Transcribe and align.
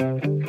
Velkommen 0.00 0.40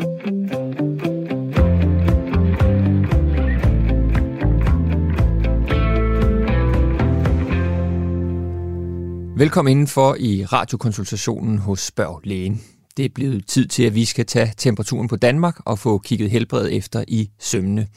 indenfor 9.71 10.15
i 10.19 10.45
radiokonsultationen 10.45 11.57
hos 11.57 11.79
Spørg 11.79 12.21
Lægen. 12.23 12.61
Det 12.97 13.05
er 13.05 13.09
blevet 13.15 13.47
tid 13.47 13.67
til, 13.67 13.83
at 13.83 13.95
vi 13.95 14.05
skal 14.05 14.25
tage 14.25 14.53
temperaturen 14.57 15.07
på 15.07 15.15
Danmark 15.15 15.59
og 15.65 15.79
få 15.79 15.97
kigget 15.97 16.29
helbredet 16.29 16.77
efter 16.77 17.03
i 17.07 17.29
sømne. 17.39 17.87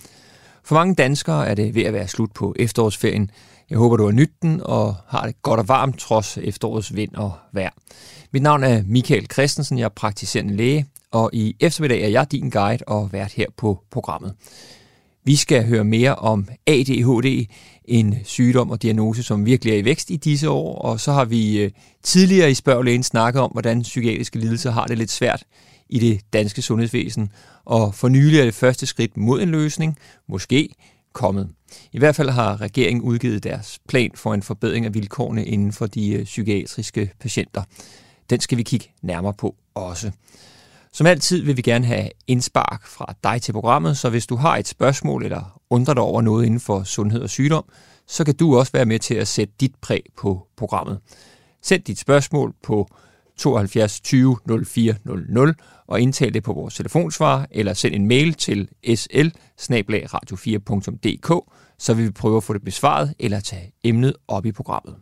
For 0.64 0.75
mange 0.75 0.95
danskere 0.95 1.48
er 1.48 1.55
det 1.55 1.75
ved 1.75 1.82
at 1.82 1.93
være 1.93 2.09
slut 2.09 2.32
på 2.32 2.55
efterårsferien. 2.59 3.30
Jeg 3.71 3.79
håber, 3.79 3.96
du 3.96 4.05
har 4.05 4.12
nydt 4.12 4.43
den 4.43 4.61
og 4.64 4.95
har 5.09 5.27
det 5.27 5.43
godt 5.43 5.61
og 5.61 5.68
varmt 5.68 5.98
trods 5.98 6.39
efterårets 6.39 6.96
vind 6.96 7.14
og 7.14 7.32
vejr. 7.52 7.71
Mit 8.32 8.43
navn 8.43 8.64
er 8.64 8.82
Michael 8.86 9.27
Christensen, 9.32 9.79
jeg 9.79 9.84
er 9.84 9.89
praktiserende 9.89 10.57
læge, 10.57 10.86
og 11.15 11.31
i 11.33 11.57
eftermiddag 11.61 12.03
er 12.03 12.09
jeg 12.09 12.33
din 12.33 12.51
guide 12.51 12.85
og 12.87 13.12
vært 13.12 13.33
her 13.33 13.47
på 13.57 13.80
programmet. 13.91 14.34
Vi 15.25 15.37
skal 15.37 15.66
høre 15.66 15.84
mere 15.84 16.15
om 16.15 16.48
ADHD, 16.66 17.47
en 17.84 18.15
sygdom 18.25 18.71
og 18.71 18.83
diagnose, 18.83 19.23
som 19.23 19.47
virkelig 19.47 19.74
er 19.74 19.79
i 19.79 19.85
vækst 19.85 20.11
i 20.11 20.16
disse 20.16 20.51
år. 20.51 20.79
Og 20.79 21.01
så 21.01 21.12
har 21.12 21.24
vi 21.24 21.59
øh, 21.59 21.71
tidligere 22.02 22.51
i 22.51 22.55
spørglægen 22.55 23.02
snakket 23.02 23.43
om, 23.43 23.51
hvordan 23.51 23.83
psykiatriske 23.83 24.38
lidelser 24.38 24.71
har 24.71 24.87
det 24.87 24.98
lidt 24.98 25.11
svært 25.11 25.45
i 25.88 25.98
det 25.98 26.21
danske 26.33 26.62
sundhedsvæsen. 26.62 27.33
Og 27.65 27.95
for 27.95 28.09
nylig 28.09 28.41
er 28.41 28.45
det 28.45 28.55
første 28.55 28.87
skridt 28.87 29.16
mod 29.16 29.43
en 29.43 29.49
løsning 29.49 29.99
måske 30.29 30.69
kommet. 31.12 31.49
I 31.93 31.99
hvert 31.99 32.16
fald 32.16 32.30
har 32.30 32.60
regeringen 32.60 33.02
udgivet 33.02 33.45
deres 33.45 33.79
plan 33.88 34.10
for 34.15 34.35
en 34.35 34.43
forbedring 34.43 34.87
af 34.87 34.95
vilkårene 34.95 35.45
inden 35.45 35.73
for 35.73 35.87
de 35.87 36.12
øh, 36.12 36.24
psykiatriske 36.24 37.10
patienter. 37.21 37.62
Den 38.30 38.41
skal 38.41 38.59
vi 38.59 38.62
kigge 38.62 38.91
nærmere 39.02 39.35
på 39.35 39.55
også. 39.74 40.10
Som 40.95 41.07
altid 41.07 41.43
vil 41.43 41.57
vi 41.57 41.62
gerne 41.62 41.87
have 41.87 42.09
indspark 42.27 42.87
fra 42.87 43.15
dig 43.25 43.43
til 43.43 43.52
programmet, 43.52 43.97
så 43.98 44.11
hvis 44.11 44.27
du 44.27 44.37
har 44.37 44.57
et 44.57 44.69
spørgsmål 44.69 45.25
eller 45.25 45.60
undrer 45.71 45.95
dig 45.95 46.02
over 46.02 46.23
noget 46.23 46.46
inden 46.46 46.60
for 46.60 46.82
sundhed 46.82 47.21
og 47.21 47.30
sygdom, 47.30 47.65
så 48.07 48.24
kan 48.24 48.37
du 48.37 48.59
også 48.59 48.73
være 48.73 48.85
med 48.87 48.99
til 48.99 49.15
at 49.15 49.29
sætte 49.29 49.55
dit 49.60 49.74
præg 49.83 50.02
på 50.16 50.46
programmet. 50.57 50.99
Send 51.63 51.83
dit 51.83 51.99
spørgsmål 51.99 52.55
på 52.63 52.88
72 53.37 54.01
20 54.01 54.37
04 54.65 54.95
00 55.05 55.55
og 55.87 56.01
indtal 56.01 56.35
det 56.35 56.43
på 56.43 56.52
vores 56.52 56.74
telefonsvar, 56.74 57.46
eller 57.51 57.74
send 57.74 57.95
en 57.95 58.09
mail 58.09 58.35
til 58.35 58.68
sl 58.95 59.30
radio4.dk, 60.15 61.52
så 61.79 61.95
vil 61.95 62.05
vi 62.05 62.11
prøve 62.11 62.37
at 62.37 62.45
få 62.45 62.52
det 62.52 62.65
besvaret 62.65 63.15
eller 63.18 63.40
tage 63.40 63.73
emnet 63.85 64.15
op 64.28 64.47
i 64.47 64.53
programmet. 64.53 64.94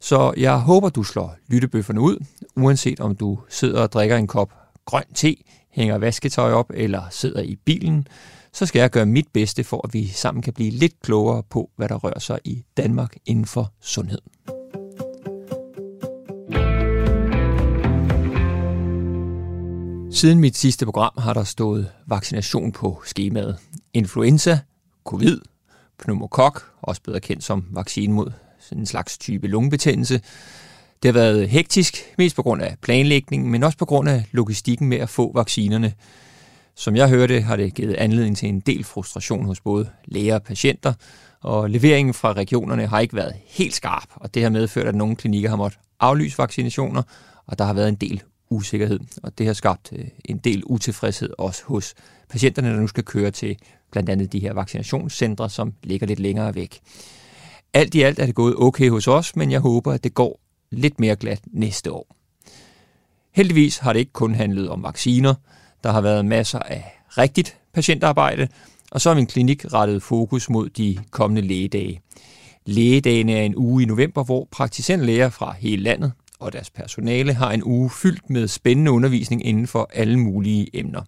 Så 0.00 0.34
jeg 0.36 0.58
håber, 0.58 0.88
du 0.88 1.02
slår 1.02 1.36
lyttebøfferne 1.48 2.00
ud, 2.00 2.24
uanset 2.56 3.00
om 3.00 3.16
du 3.16 3.38
sidder 3.48 3.82
og 3.82 3.92
drikker 3.92 4.16
en 4.16 4.26
kop 4.26 4.63
grøn 4.84 5.04
te, 5.14 5.36
hænger 5.70 5.98
vasketøj 5.98 6.52
op 6.52 6.70
eller 6.74 7.02
sidder 7.10 7.42
i 7.42 7.56
bilen, 7.56 8.06
så 8.52 8.66
skal 8.66 8.80
jeg 8.80 8.90
gøre 8.90 9.06
mit 9.06 9.28
bedste 9.32 9.64
for, 9.64 9.80
at 9.86 9.94
vi 9.94 10.06
sammen 10.06 10.42
kan 10.42 10.52
blive 10.52 10.70
lidt 10.70 11.00
klogere 11.00 11.42
på, 11.42 11.70
hvad 11.76 11.88
der 11.88 11.94
rører 11.94 12.18
sig 12.18 12.38
i 12.44 12.64
Danmark 12.76 13.16
inden 13.26 13.46
for 13.46 13.72
sundhed. 13.80 14.20
Siden 20.14 20.40
mit 20.40 20.56
sidste 20.56 20.84
program 20.84 21.12
har 21.18 21.34
der 21.34 21.44
stået 21.44 21.90
vaccination 22.06 22.72
på 22.72 23.02
skemaet. 23.04 23.58
Influenza, 23.94 24.58
covid, 25.04 25.40
pneumokok, 25.98 26.72
også 26.82 27.02
bedre 27.02 27.20
kendt 27.20 27.44
som 27.44 27.64
vaccine 27.70 28.14
mod 28.14 28.32
en 28.72 28.86
slags 28.86 29.18
type 29.18 29.46
lungebetændelse, 29.46 30.20
det 31.04 31.14
har 31.14 31.20
været 31.20 31.48
hektisk, 31.48 32.14
mest 32.18 32.36
på 32.36 32.42
grund 32.42 32.62
af 32.62 32.76
planlægningen, 32.82 33.50
men 33.50 33.62
også 33.62 33.78
på 33.78 33.84
grund 33.84 34.08
af 34.08 34.24
logistikken 34.32 34.88
med 34.88 34.98
at 34.98 35.08
få 35.08 35.32
vaccinerne. 35.34 35.92
Som 36.74 36.96
jeg 36.96 37.08
hørte, 37.08 37.40
har 37.40 37.56
det 37.56 37.74
givet 37.74 37.94
anledning 37.94 38.36
til 38.36 38.48
en 38.48 38.60
del 38.60 38.84
frustration 38.84 39.44
hos 39.44 39.60
både 39.60 39.88
læger 40.04 40.34
og 40.34 40.42
patienter, 40.42 40.92
og 41.40 41.70
leveringen 41.70 42.14
fra 42.14 42.32
regionerne 42.32 42.86
har 42.86 43.00
ikke 43.00 43.16
været 43.16 43.34
helt 43.46 43.74
skarp, 43.74 44.08
og 44.14 44.34
det 44.34 44.42
har 44.42 44.50
medført, 44.50 44.86
at 44.86 44.94
nogle 44.94 45.16
klinikker 45.16 45.48
har 45.48 45.56
måttet 45.56 45.80
aflyse 46.00 46.38
vaccinationer, 46.38 47.02
og 47.46 47.58
der 47.58 47.64
har 47.64 47.72
været 47.72 47.88
en 47.88 47.94
del 47.94 48.22
usikkerhed, 48.50 49.00
og 49.22 49.38
det 49.38 49.46
har 49.46 49.54
skabt 49.54 49.92
øh, 49.92 50.04
en 50.24 50.38
del 50.38 50.62
utilfredshed 50.66 51.30
også 51.38 51.62
hos 51.64 51.94
patienterne, 52.28 52.70
der 52.70 52.80
nu 52.80 52.86
skal 52.86 53.04
køre 53.04 53.30
til 53.30 53.56
blandt 53.92 54.10
andet 54.10 54.32
de 54.32 54.38
her 54.38 54.52
vaccinationscentre, 54.52 55.50
som 55.50 55.72
ligger 55.82 56.06
lidt 56.06 56.20
længere 56.20 56.54
væk. 56.54 56.80
Alt 57.74 57.94
i 57.94 58.02
alt 58.02 58.18
er 58.18 58.26
det 58.26 58.34
gået 58.34 58.54
okay 58.56 58.90
hos 58.90 59.08
os, 59.08 59.36
men 59.36 59.50
jeg 59.50 59.60
håber, 59.60 59.92
at 59.92 60.04
det 60.04 60.14
går 60.14 60.43
lidt 60.78 61.00
mere 61.00 61.16
glat 61.16 61.40
næste 61.46 61.92
år. 61.92 62.16
Heldigvis 63.32 63.78
har 63.78 63.92
det 63.92 64.00
ikke 64.00 64.12
kun 64.12 64.34
handlet 64.34 64.68
om 64.68 64.82
vacciner. 64.82 65.34
Der 65.84 65.92
har 65.92 66.00
været 66.00 66.24
masser 66.24 66.58
af 66.58 66.84
rigtigt 67.08 67.56
patientarbejde, 67.74 68.48
og 68.90 69.00
så 69.00 69.10
har 69.10 69.14
min 69.14 69.26
klinik 69.26 69.72
rettet 69.72 70.02
fokus 70.02 70.50
mod 70.50 70.68
de 70.68 70.98
kommende 71.10 71.42
lægedage. 71.42 72.00
Lægedagene 72.66 73.32
er 73.32 73.42
en 73.42 73.56
uge 73.56 73.82
i 73.82 73.86
november, 73.86 74.24
hvor 74.24 74.48
praktiserende 74.50 75.06
læger 75.06 75.28
fra 75.28 75.54
hele 75.58 75.82
landet 75.82 76.12
og 76.38 76.52
deres 76.52 76.70
personale 76.70 77.34
har 77.34 77.52
en 77.52 77.64
uge 77.64 77.90
fyldt 77.90 78.30
med 78.30 78.48
spændende 78.48 78.90
undervisning 78.90 79.46
inden 79.46 79.66
for 79.66 79.90
alle 79.92 80.18
mulige 80.18 80.76
emner. 80.78 81.02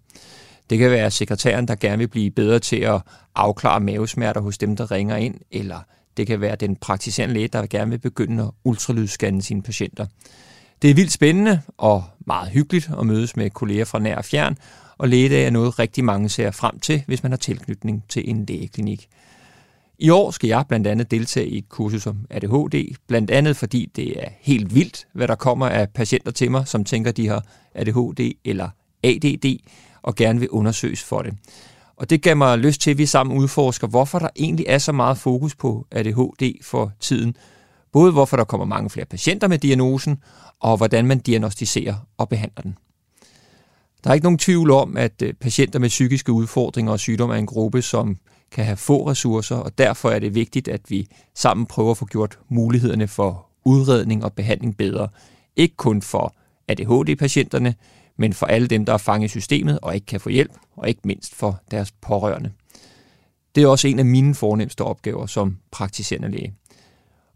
Det 0.69 0.77
kan 0.77 0.91
være 0.91 1.11
sekretæren, 1.11 1.67
der 1.67 1.75
gerne 1.75 1.97
vil 1.97 2.07
blive 2.07 2.31
bedre 2.31 2.59
til 2.59 2.75
at 2.75 3.01
afklare 3.35 3.79
mavesmerter 3.79 4.41
hos 4.41 4.57
dem, 4.57 4.75
der 4.75 4.91
ringer 4.91 5.15
ind, 5.15 5.35
eller 5.51 5.79
det 6.17 6.27
kan 6.27 6.41
være 6.41 6.55
den 6.55 6.75
praktiserende 6.75 7.33
læge, 7.33 7.47
der 7.47 7.65
gerne 7.65 7.91
vil 7.91 7.99
begynde 7.99 8.43
at 8.43 8.49
ultralydsscanne 8.63 9.41
sine 9.41 9.61
patienter. 9.61 10.05
Det 10.81 10.89
er 10.89 10.93
vildt 10.93 11.11
spændende 11.11 11.61
og 11.77 12.03
meget 12.19 12.49
hyggeligt 12.49 12.89
at 12.99 13.05
mødes 13.05 13.35
med 13.35 13.49
kolleger 13.49 13.85
fra 13.85 13.99
nær 13.99 14.15
og 14.15 14.25
fjern, 14.25 14.57
og 14.97 15.07
lægedag 15.07 15.45
er 15.45 15.49
noget 15.49 15.79
rigtig 15.79 16.03
mange 16.03 16.29
ser 16.29 16.51
frem 16.51 16.79
til, 16.79 17.03
hvis 17.07 17.23
man 17.23 17.31
har 17.31 17.37
tilknytning 17.37 18.03
til 18.09 18.29
en 18.29 18.45
lægeklinik. 18.45 19.07
I 19.99 20.09
år 20.09 20.31
skal 20.31 20.47
jeg 20.47 20.65
blandt 20.67 20.87
andet 20.87 21.11
deltage 21.11 21.47
i 21.47 21.57
et 21.57 21.69
kursus 21.69 22.07
om 22.07 22.17
ADHD, 22.29 22.95
blandt 23.07 23.31
andet 23.31 23.57
fordi 23.57 23.91
det 23.95 24.23
er 24.23 24.29
helt 24.39 24.75
vildt, 24.75 25.07
hvad 25.13 25.27
der 25.27 25.35
kommer 25.35 25.69
af 25.69 25.89
patienter 25.89 26.31
til 26.31 26.51
mig, 26.51 26.67
som 26.67 26.83
tænker, 26.83 27.11
de 27.11 27.27
har 27.27 27.43
ADHD 27.73 28.31
eller 28.45 28.69
ADD, 29.03 29.59
og 30.01 30.15
gerne 30.15 30.39
vil 30.39 30.49
undersøges 30.49 31.03
for 31.03 31.21
det. 31.21 31.33
Og 31.97 32.09
det 32.09 32.21
gav 32.21 32.37
mig 32.37 32.57
lyst 32.57 32.81
til, 32.81 32.91
at 32.91 32.97
vi 32.97 33.05
sammen 33.05 33.37
udforsker, 33.37 33.87
hvorfor 33.87 34.19
der 34.19 34.29
egentlig 34.35 34.65
er 34.69 34.77
så 34.77 34.91
meget 34.91 35.17
fokus 35.17 35.55
på 35.55 35.87
ADHD 35.91 36.63
for 36.63 36.91
tiden. 36.99 37.35
Både 37.91 38.11
hvorfor 38.11 38.37
der 38.37 38.43
kommer 38.43 38.65
mange 38.65 38.89
flere 38.89 39.05
patienter 39.05 39.47
med 39.47 39.57
diagnosen, 39.57 40.17
og 40.59 40.77
hvordan 40.77 41.05
man 41.05 41.19
diagnostiserer 41.19 41.95
og 42.17 42.29
behandler 42.29 42.61
den. 42.61 42.77
Der 44.03 44.09
er 44.09 44.13
ikke 44.13 44.25
nogen 44.25 44.37
tvivl 44.37 44.71
om, 44.71 44.97
at 44.97 45.21
øh, 45.21 45.33
patienter 45.33 45.79
med 45.79 45.89
psykiske 45.89 46.31
udfordringer 46.31 46.91
og 46.91 46.99
sygdomme 46.99 47.35
er 47.35 47.39
en 47.39 47.45
gruppe, 47.45 47.81
som 47.81 48.17
kan 48.51 48.65
have 48.65 48.77
få 48.77 49.09
ressourcer, 49.09 49.55
og 49.55 49.77
derfor 49.77 50.09
er 50.09 50.19
det 50.19 50.35
vigtigt, 50.35 50.67
at 50.67 50.81
vi 50.89 51.07
sammen 51.35 51.65
prøver 51.65 51.91
at 51.91 51.97
få 51.97 52.05
gjort 52.05 52.39
mulighederne 52.49 53.07
for 53.07 53.47
udredning 53.65 54.23
og 54.23 54.33
behandling 54.33 54.77
bedre. 54.77 55.07
Ikke 55.55 55.75
kun 55.75 56.01
for 56.01 56.35
ADHD-patienterne, 56.67 57.75
men 58.17 58.33
for 58.33 58.45
alle 58.45 58.67
dem, 58.67 58.85
der 58.85 58.93
er 58.93 58.97
fanget 58.97 59.25
i 59.25 59.29
systemet 59.29 59.79
og 59.81 59.95
ikke 59.95 60.05
kan 60.05 60.19
få 60.19 60.29
hjælp, 60.29 60.51
og 60.75 60.89
ikke 60.89 61.01
mindst 61.03 61.35
for 61.35 61.61
deres 61.71 61.91
pårørende. 62.01 62.51
Det 63.55 63.63
er 63.63 63.67
også 63.67 63.87
en 63.87 63.99
af 63.99 64.05
mine 64.05 64.35
fornemmeste 64.35 64.81
opgaver 64.81 65.25
som 65.25 65.57
praktiserende 65.71 66.31
læge. 66.31 66.53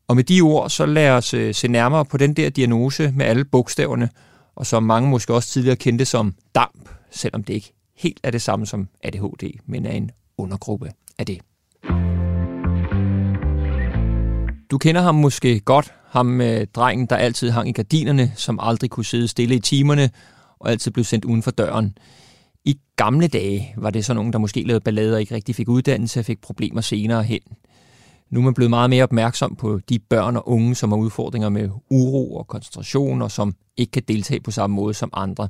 Og 0.07 0.15
med 0.15 0.23
de 0.23 0.41
ord, 0.41 0.69
så 0.69 0.85
lad 0.85 1.09
os 1.09 1.33
øh, 1.33 1.53
se 1.55 1.67
nærmere 1.67 2.05
på 2.05 2.17
den 2.17 2.33
der 2.33 2.49
diagnose 2.49 3.11
med 3.15 3.25
alle 3.25 3.45
bogstaverne, 3.45 4.09
og 4.55 4.65
som 4.65 4.83
mange 4.83 5.09
måske 5.09 5.33
også 5.33 5.49
tidligere 5.49 5.75
kendte 5.75 6.05
som 6.05 6.35
DAMP, 6.55 6.89
selvom 7.11 7.43
det 7.43 7.53
ikke 7.53 7.73
helt 7.97 8.19
er 8.23 8.31
det 8.31 8.41
samme 8.41 8.65
som 8.65 8.87
ADHD, 9.03 9.59
men 9.65 9.85
er 9.85 9.91
en 9.91 10.11
undergruppe 10.37 10.91
af 11.17 11.25
det. 11.25 11.39
Du 14.71 14.77
kender 14.77 15.01
ham 15.01 15.15
måske 15.15 15.59
godt, 15.59 15.93
ham 16.09 16.25
med 16.25 16.65
drengen, 16.65 17.05
der 17.05 17.15
altid 17.15 17.49
hang 17.49 17.69
i 17.69 17.71
gardinerne, 17.71 18.31
som 18.35 18.59
aldrig 18.61 18.89
kunne 18.89 19.05
sidde 19.05 19.27
stille 19.27 19.55
i 19.55 19.59
timerne, 19.59 20.09
og 20.61 20.71
altid 20.71 20.91
blev 20.91 21.03
sendt 21.03 21.25
uden 21.25 21.43
for 21.43 21.51
døren. 21.51 21.97
I 22.65 22.79
gamle 22.95 23.27
dage 23.27 23.73
var 23.77 23.89
det 23.89 24.05
så 24.05 24.13
nogen, 24.13 24.33
der 24.33 24.39
måske 24.39 24.63
lavede 24.63 24.83
ballader 24.83 25.13
og 25.13 25.21
ikke 25.21 25.35
rigtig 25.35 25.55
fik 25.55 25.69
uddannelse 25.69 26.19
og 26.19 26.25
fik 26.25 26.41
problemer 26.41 26.81
senere 26.81 27.23
hen. 27.23 27.41
Nu 28.29 28.39
er 28.39 28.43
man 28.43 28.53
blevet 28.53 28.69
meget 28.69 28.89
mere 28.89 29.03
opmærksom 29.03 29.55
på 29.55 29.79
de 29.89 29.99
børn 29.99 30.37
og 30.37 30.49
unge, 30.49 30.75
som 30.75 30.91
har 30.91 30.97
udfordringer 30.97 31.49
med 31.49 31.69
uro 31.89 32.35
og 32.35 32.47
koncentration, 32.47 33.21
og 33.21 33.31
som 33.31 33.55
ikke 33.77 33.91
kan 33.91 34.03
deltage 34.07 34.39
på 34.39 34.51
samme 34.51 34.75
måde 34.75 34.93
som 34.93 35.09
andre. 35.13 35.47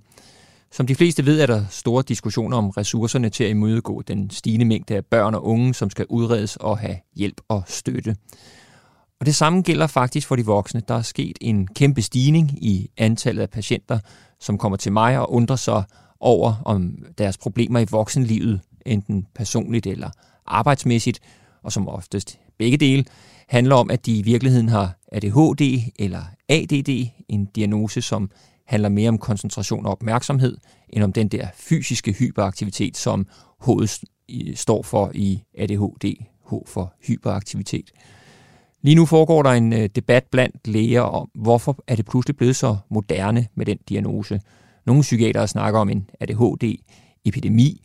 Som 0.71 0.87
de 0.87 0.95
fleste 0.95 1.25
ved, 1.25 1.41
er 1.41 1.45
der 1.45 1.65
store 1.69 2.03
diskussioner 2.07 2.57
om 2.57 2.69
ressourcerne 2.69 3.29
til 3.29 3.43
at 3.43 3.49
imødegå 3.49 4.01
den 4.01 4.29
stigende 4.29 4.65
mængde 4.65 4.95
af 4.95 5.05
børn 5.05 5.35
og 5.35 5.45
unge, 5.45 5.73
som 5.73 5.89
skal 5.89 6.05
udredes 6.09 6.55
og 6.55 6.77
have 6.77 6.97
hjælp 7.15 7.41
og 7.47 7.63
støtte. 7.67 8.15
Og 9.19 9.25
det 9.25 9.35
samme 9.35 9.61
gælder 9.61 9.87
faktisk 9.87 10.27
for 10.27 10.35
de 10.35 10.45
voksne. 10.45 10.81
Der 10.87 10.95
er 10.95 11.01
sket 11.01 11.37
en 11.41 11.67
kæmpe 11.67 12.01
stigning 12.01 12.63
i 12.63 12.89
antallet 12.97 13.41
af 13.41 13.49
patienter, 13.49 13.99
som 14.41 14.57
kommer 14.57 14.77
til 14.77 14.91
mig 14.91 15.19
og 15.19 15.33
undrer 15.33 15.55
sig 15.55 15.83
over 16.19 16.61
om 16.65 17.05
deres 17.17 17.37
problemer 17.37 17.79
i 17.79 17.85
voksenlivet, 17.91 18.61
enten 18.85 19.27
personligt 19.35 19.87
eller 19.87 20.09
arbejdsmæssigt, 20.45 21.19
og 21.63 21.71
som 21.71 21.87
oftest 21.87 22.39
begge 22.57 22.77
dele, 22.77 23.05
handler 23.47 23.75
om, 23.75 23.91
at 23.91 24.05
de 24.05 24.17
i 24.17 24.21
virkeligheden 24.21 24.69
har 24.69 24.97
ADHD 25.11 25.79
eller 25.99 26.21
ADD, 26.49 27.07
en 27.27 27.45
diagnose, 27.45 28.01
som 28.01 28.31
handler 28.67 28.89
mere 28.89 29.09
om 29.09 29.17
koncentration 29.17 29.85
og 29.85 29.91
opmærksomhed, 29.91 30.57
end 30.89 31.03
om 31.03 31.13
den 31.13 31.27
der 31.27 31.47
fysiske 31.55 32.11
hyperaktivitet, 32.11 32.97
som 32.97 33.27
hovedet 33.59 33.99
står 34.55 34.83
for 34.83 35.11
i 35.15 35.43
ADHD, 35.57 36.05
H 36.49 36.53
for 36.67 36.93
hyperaktivitet. 37.07 37.91
Lige 38.81 38.95
nu 38.95 39.05
foregår 39.05 39.43
der 39.43 39.49
en 39.49 39.73
øh, 39.73 39.89
debat 39.95 40.23
blandt 40.31 40.67
læger 40.67 41.01
om, 41.01 41.29
hvorfor 41.35 41.83
er 41.87 41.95
det 41.95 42.05
pludselig 42.05 42.37
blevet 42.37 42.55
så 42.55 42.77
moderne 42.89 43.47
med 43.55 43.65
den 43.65 43.77
diagnose. 43.89 44.41
Nogle 44.85 45.01
psykiatere 45.01 45.47
snakker 45.47 45.79
om 45.79 45.89
en 45.89 46.09
ADHD-epidemi. 46.19 47.81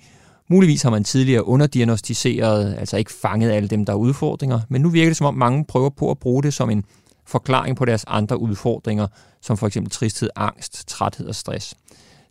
Muligvis 0.50 0.82
har 0.82 0.90
man 0.90 1.04
tidligere 1.04 1.46
underdiagnostiseret, 1.46 2.76
altså 2.78 2.96
ikke 2.96 3.12
fanget 3.12 3.50
alle 3.50 3.68
dem, 3.68 3.84
der 3.84 3.92
har 3.92 3.98
udfordringer, 3.98 4.60
men 4.68 4.80
nu 4.82 4.88
virker 4.88 5.10
det 5.10 5.16
som 5.16 5.26
om 5.26 5.34
mange 5.34 5.64
prøver 5.64 5.90
på 5.90 6.10
at 6.10 6.18
bruge 6.18 6.42
det 6.42 6.54
som 6.54 6.70
en 6.70 6.84
forklaring 7.26 7.76
på 7.76 7.84
deres 7.84 8.04
andre 8.08 8.40
udfordringer, 8.40 9.06
som 9.42 9.56
for 9.56 9.66
eksempel 9.66 9.90
tristhed, 9.90 10.30
angst, 10.36 10.88
træthed 10.88 11.26
og 11.26 11.34
stress. 11.34 11.74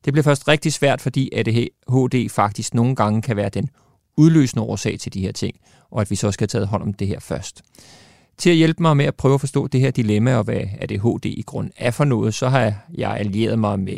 Det 0.05 0.13
bliver 0.13 0.23
først 0.23 0.47
rigtig 0.47 0.73
svært, 0.73 1.01
fordi 1.01 1.29
ADHD 1.33 2.29
faktisk 2.29 2.73
nogle 2.73 2.95
gange 2.95 3.21
kan 3.21 3.35
være 3.35 3.49
den 3.49 3.69
udløsende 4.17 4.63
årsag 4.63 4.99
til 4.99 5.13
de 5.13 5.21
her 5.21 5.31
ting, 5.31 5.55
og 5.91 6.01
at 6.01 6.11
vi 6.11 6.15
så 6.15 6.31
skal 6.31 6.43
have 6.43 6.47
taget 6.47 6.67
hånd 6.67 6.83
om 6.83 6.93
det 6.93 7.07
her 7.07 7.19
først. 7.19 7.61
Til 8.37 8.49
at 8.49 8.55
hjælpe 8.55 8.81
mig 8.81 8.97
med 8.97 9.05
at 9.05 9.15
prøve 9.15 9.33
at 9.33 9.39
forstå 9.39 9.67
det 9.67 9.81
her 9.81 9.91
dilemma 9.91 10.35
og 10.35 10.43
hvad 10.43 10.61
ADHD 10.81 11.25
i 11.25 11.43
grund 11.45 11.71
er 11.77 11.91
for 11.91 12.03
noget, 12.03 12.33
så 12.33 12.49
har 12.49 12.73
jeg 12.93 13.11
allieret 13.11 13.59
mig 13.59 13.79
med 13.79 13.97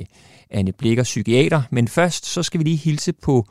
Anne 0.50 0.72
Blikker, 0.72 1.04
psykiater. 1.04 1.62
Men 1.72 1.88
først 1.88 2.26
så 2.26 2.44
skal 2.44 2.60
vi 2.60 2.64
lige 2.64 2.78
hilse 2.78 3.14
på 3.14 3.46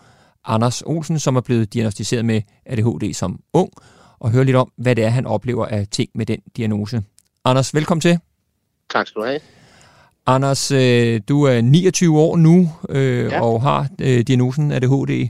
Anders 0.44 0.82
Olsen, 0.86 1.18
som 1.18 1.36
er 1.36 1.40
blevet 1.40 1.74
diagnostiseret 1.74 2.24
med 2.24 2.42
ADHD 2.66 3.14
som 3.14 3.40
ung, 3.52 3.70
og 4.18 4.30
høre 4.30 4.44
lidt 4.44 4.56
om, 4.56 4.72
hvad 4.76 4.96
det 4.96 5.04
er, 5.04 5.08
han 5.08 5.26
oplever 5.26 5.66
af 5.66 5.86
ting 5.90 6.10
med 6.14 6.26
den 6.26 6.38
diagnose. 6.56 7.02
Anders, 7.44 7.74
velkommen 7.74 8.00
til. 8.00 8.18
Tak 8.90 9.06
skal 9.06 9.22
du 9.22 9.26
have. 9.26 9.40
Anders, 10.26 10.70
øh, 10.70 11.20
du 11.28 11.42
er 11.42 11.60
29 11.60 12.18
år 12.18 12.36
nu 12.36 12.70
øh, 12.88 13.24
ja. 13.24 13.40
og 13.40 13.62
har 13.62 13.88
øh, 14.00 14.20
diagnosen 14.20 14.72
ADHD. 14.72 15.28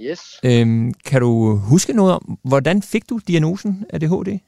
Yes. 0.00 0.20
Øhm, 0.44 0.94
kan 1.04 1.20
du 1.20 1.56
huske 1.56 1.92
noget 1.92 2.12
om, 2.12 2.38
hvordan 2.44 2.82
fik 2.82 3.08
du 3.10 3.20
diagnosen 3.28 3.84
ADHD? 3.90 4.38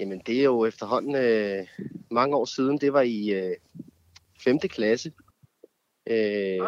Jamen, 0.00 0.20
det 0.26 0.40
er 0.40 0.44
jo 0.44 0.64
efterhånden 0.64 1.14
øh, 1.14 1.66
mange 2.10 2.36
år 2.36 2.44
siden. 2.44 2.78
Det 2.78 2.92
var 2.92 3.00
i 3.00 3.28
øh, 3.30 3.56
5. 4.44 4.58
klasse, 4.58 5.12
øh, 6.06 6.60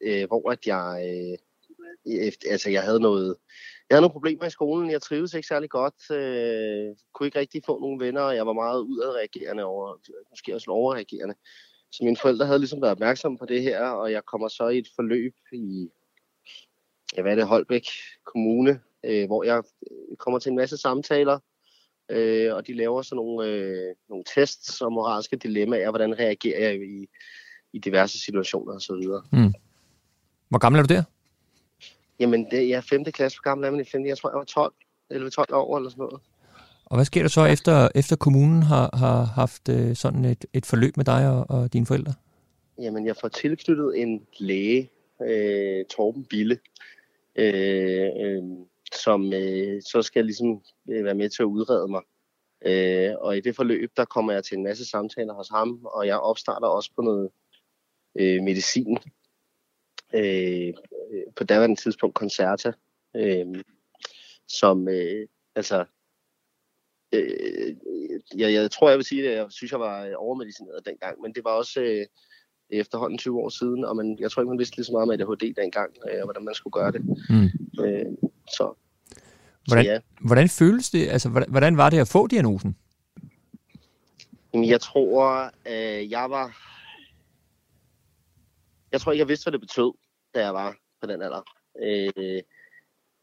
øh, 0.00 0.26
hvor 0.26 0.50
at 0.50 0.66
jeg, 0.66 1.02
øh, 1.08 1.38
efter, 2.26 2.50
altså 2.50 2.70
jeg 2.70 2.82
havde 2.82 3.00
noget, 3.00 3.36
jeg 3.88 3.94
havde 3.96 4.02
nogle 4.02 4.12
problemer 4.12 4.44
i 4.44 4.50
skolen. 4.50 4.90
Jeg 4.90 5.02
trivedes 5.02 5.34
ikke 5.34 5.48
særlig 5.48 5.70
godt. 5.70 6.10
Øh, 6.10 6.96
kunne 7.14 7.26
ikke 7.26 7.38
rigtig 7.38 7.62
få 7.66 7.80
nogle 7.80 8.06
venner, 8.06 8.20
og 8.20 8.36
jeg 8.36 8.46
var 8.46 8.52
meget 8.52 8.80
udadreagerende 8.80 9.64
over, 9.64 9.96
måske 10.30 10.54
også 10.54 10.70
overreagerende. 10.70 11.34
Så 11.92 12.04
mine 12.04 12.16
forældre 12.16 12.46
havde 12.46 12.58
ligesom 12.58 12.80
været 12.82 12.92
opmærksomme 12.92 13.38
på 13.38 13.46
det 13.46 13.62
her, 13.62 13.80
og 13.80 14.12
jeg 14.12 14.24
kommer 14.24 14.48
så 14.48 14.68
i 14.68 14.78
et 14.78 14.88
forløb 14.96 15.34
i, 15.52 15.90
ja, 17.16 17.22
hvad 17.22 17.32
er 17.32 17.36
det, 17.36 17.46
Holbæk 17.46 17.86
Kommune, 18.24 18.80
øh, 19.04 19.26
hvor 19.26 19.44
jeg 19.44 19.62
kommer 20.18 20.38
til 20.38 20.50
en 20.50 20.56
masse 20.56 20.76
samtaler, 20.76 21.38
øh, 22.10 22.54
og 22.54 22.66
de 22.66 22.74
laver 22.74 23.02
sådan 23.02 23.16
nogle, 23.16 23.48
øh, 23.48 23.94
nogle 24.08 24.24
tests 24.34 24.80
om 24.80 24.92
moralske 24.92 25.36
dilemmaer, 25.36 25.90
hvordan 25.90 26.18
reagerer 26.18 26.70
jeg 26.70 26.82
i, 26.82 27.06
i 27.72 27.78
diverse 27.78 28.18
situationer 28.18 28.74
osv. 28.74 28.94
Mm. 29.32 29.54
Hvor 30.48 30.58
gammel 30.58 30.78
er 30.78 30.86
du 30.86 30.94
der? 30.94 31.02
Jamen, 32.20 32.46
det, 32.50 32.68
jeg 32.68 32.76
er 32.76 32.80
5. 32.80 33.04
klasse. 33.04 33.38
Hvor 33.38 33.50
gammel 33.50 33.66
er 33.66 33.70
man 33.70 33.80
i 33.80 33.84
5. 33.84 34.06
Jeg 34.06 34.18
tror, 34.18 34.30
jeg 34.30 34.38
var 34.38 34.44
12, 34.44 34.72
11-12 35.12 35.54
år 35.54 35.76
eller 35.76 35.90
sådan 35.90 36.02
noget. 36.02 36.20
Og 36.84 36.96
hvad 36.96 37.04
sker 37.04 37.22
der 37.22 37.28
så, 37.28 37.44
efter, 37.44 37.88
efter 37.94 38.16
kommunen 38.16 38.62
har, 38.62 38.96
har 38.96 39.24
haft 39.24 39.68
øh, 39.68 39.96
sådan 39.96 40.24
et, 40.24 40.44
et 40.52 40.66
forløb 40.66 40.96
med 40.96 41.04
dig 41.04 41.30
og, 41.30 41.50
og 41.50 41.72
dine 41.72 41.86
forældre? 41.86 42.12
Jamen, 42.78 43.06
jeg 43.06 43.16
får 43.16 43.28
tilknyttet 43.28 44.02
en 44.02 44.22
læge, 44.38 44.90
øh, 45.28 45.84
Torben 45.84 46.24
Bille, 46.24 46.58
øh, 47.36 48.08
øh, 48.20 48.42
som 48.94 49.32
øh, 49.32 49.82
så 49.82 50.02
skal 50.02 50.24
ligesom 50.24 50.62
øh, 50.90 51.04
være 51.04 51.14
med 51.14 51.28
til 51.28 51.42
at 51.42 51.46
udrede 51.46 51.88
mig. 51.88 52.02
Øh, 52.66 53.14
og 53.18 53.36
i 53.36 53.40
det 53.40 53.56
forløb, 53.56 53.90
der 53.96 54.04
kommer 54.04 54.32
jeg 54.32 54.44
til 54.44 54.56
en 54.56 54.64
masse 54.64 54.84
samtaler 54.84 55.34
hos 55.34 55.48
ham, 55.48 55.84
og 55.84 56.06
jeg 56.06 56.18
opstarter 56.18 56.68
også 56.68 56.90
på 56.96 57.02
noget 57.02 57.30
øh, 58.14 58.42
medicin. 58.42 58.98
Øh, 60.14 60.74
på 61.36 61.44
daværende 61.44 61.76
tidspunkt 61.76 62.16
Concerta, 62.16 62.72
øh, 63.16 63.46
som 64.48 64.88
øh, 64.88 65.28
altså 65.54 65.84
øh, 67.14 67.76
jeg, 68.36 68.52
jeg 68.52 68.70
tror, 68.70 68.88
jeg 68.88 68.98
vil 68.98 69.06
sige, 69.06 69.30
at 69.30 69.36
jeg 69.36 69.46
synes, 69.50 69.72
jeg 69.72 69.80
var 69.80 70.14
overmedicineret 70.14 70.86
dengang, 70.86 71.20
men 71.20 71.34
det 71.34 71.44
var 71.44 71.50
også 71.50 71.80
øh, 71.80 72.06
efterhånden 72.70 73.18
20 73.18 73.40
år 73.40 73.48
siden, 73.48 73.84
og 73.84 73.96
man, 73.96 74.16
jeg 74.20 74.30
tror 74.30 74.42
ikke, 74.42 74.48
man 74.48 74.58
vidste 74.58 74.76
lige 74.76 74.84
så 74.84 74.92
meget 74.92 75.02
om 75.02 75.10
ADHD 75.10 75.54
dengang, 75.54 75.96
øh, 76.10 76.24
hvordan 76.24 76.44
man 76.44 76.54
skulle 76.54 76.72
gøre 76.72 76.92
det. 76.92 77.04
Mm. 77.04 77.84
Øh, 77.84 78.29
så, 78.56 78.74
hvordan, 79.66 79.84
så 79.84 79.90
ja. 79.90 79.98
hvordan 80.20 80.48
føles 80.48 80.90
det? 80.90 81.08
Altså, 81.08 81.28
hvordan, 81.28 81.50
hvordan 81.50 81.76
var 81.76 81.90
det 81.90 81.98
at 81.98 82.08
få 82.08 82.26
diagnosen? 82.26 82.76
Jamen, 84.54 84.68
jeg 84.68 84.80
tror, 84.80 85.50
øh, 85.66 86.10
jeg 86.10 86.30
var... 86.30 86.56
Jeg 88.92 89.00
tror 89.00 89.12
ikke, 89.12 89.20
jeg 89.20 89.28
vidste, 89.28 89.44
hvad 89.44 89.52
det 89.52 89.60
betød, 89.60 89.92
da 90.34 90.44
jeg 90.44 90.54
var 90.54 90.76
på 91.00 91.06
den 91.06 91.22
alder. 91.22 91.42
Øh, 91.82 92.42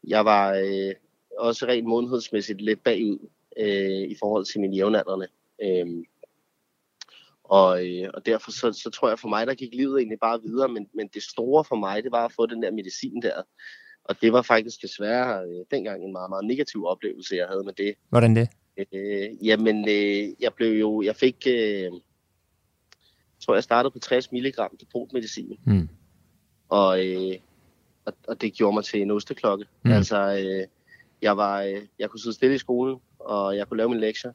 jeg 0.06 0.24
var 0.24 0.52
øh, 0.52 0.94
også 1.38 1.66
rent 1.66 1.86
månhedsmæssigt 1.86 2.60
lidt 2.60 2.84
bagud 2.84 3.28
øh, 3.56 4.10
i 4.10 4.16
forhold 4.18 4.44
til 4.44 4.60
mine 4.60 4.76
jævnaldrende. 4.76 5.28
Øh, 5.62 6.04
og, 7.44 7.86
øh, 7.86 8.10
og 8.14 8.26
derfor 8.26 8.50
så, 8.50 8.72
så 8.72 8.90
tror 8.90 9.08
jeg 9.08 9.18
for 9.18 9.28
mig, 9.28 9.46
der 9.46 9.54
gik 9.54 9.74
livet 9.74 9.98
egentlig 9.98 10.18
bare 10.20 10.42
videre, 10.42 10.68
men, 10.68 10.88
men 10.94 11.08
det 11.14 11.22
store 11.22 11.64
for 11.64 11.76
mig, 11.76 12.02
det 12.02 12.12
var 12.12 12.24
at 12.24 12.32
få 12.32 12.46
den 12.46 12.62
der 12.62 12.70
medicin 12.70 13.22
der. 13.22 13.42
Og 14.08 14.20
det 14.22 14.32
var 14.32 14.42
faktisk 14.42 14.82
desværre 14.82 15.42
øh, 15.44 15.64
dengang 15.70 16.04
en 16.04 16.12
meget, 16.12 16.30
meget 16.30 16.44
negativ 16.44 16.86
oplevelse, 16.86 17.36
jeg 17.36 17.46
havde 17.48 17.64
med 17.64 17.72
det. 17.72 17.94
Hvordan 18.08 18.36
det? 18.36 18.48
Øh, 18.92 19.46
jamen, 19.46 19.88
øh, 19.88 20.28
jeg 20.40 20.54
blev 20.56 20.78
jo, 20.80 21.02
jeg 21.02 21.16
fik, 21.16 21.36
øh, 21.46 21.82
jeg 21.82 21.90
tror 23.40 23.54
jeg 23.54 23.62
startede 23.62 23.90
på 23.90 23.98
60 23.98 24.32
mg 24.32 24.54
depotmedicin. 24.80 25.58
Mm. 25.66 25.88
Og, 26.68 27.06
øh, 27.06 27.36
og, 28.04 28.12
og 28.28 28.40
det 28.40 28.52
gjorde 28.52 28.74
mig 28.74 28.84
til 28.84 29.02
en 29.02 29.10
osteklokke. 29.10 29.64
Mm. 29.84 29.92
Altså, 29.92 30.16
øh, 30.16 30.66
jeg 31.22 31.36
var, 31.36 31.62
øh, 31.62 31.82
jeg 31.98 32.10
kunne 32.10 32.20
sidde 32.20 32.36
stille 32.36 32.54
i 32.54 32.58
skolen, 32.58 32.98
og 33.18 33.56
jeg 33.56 33.68
kunne 33.68 33.78
lave 33.78 33.88
min 33.88 34.00
lektier, 34.00 34.32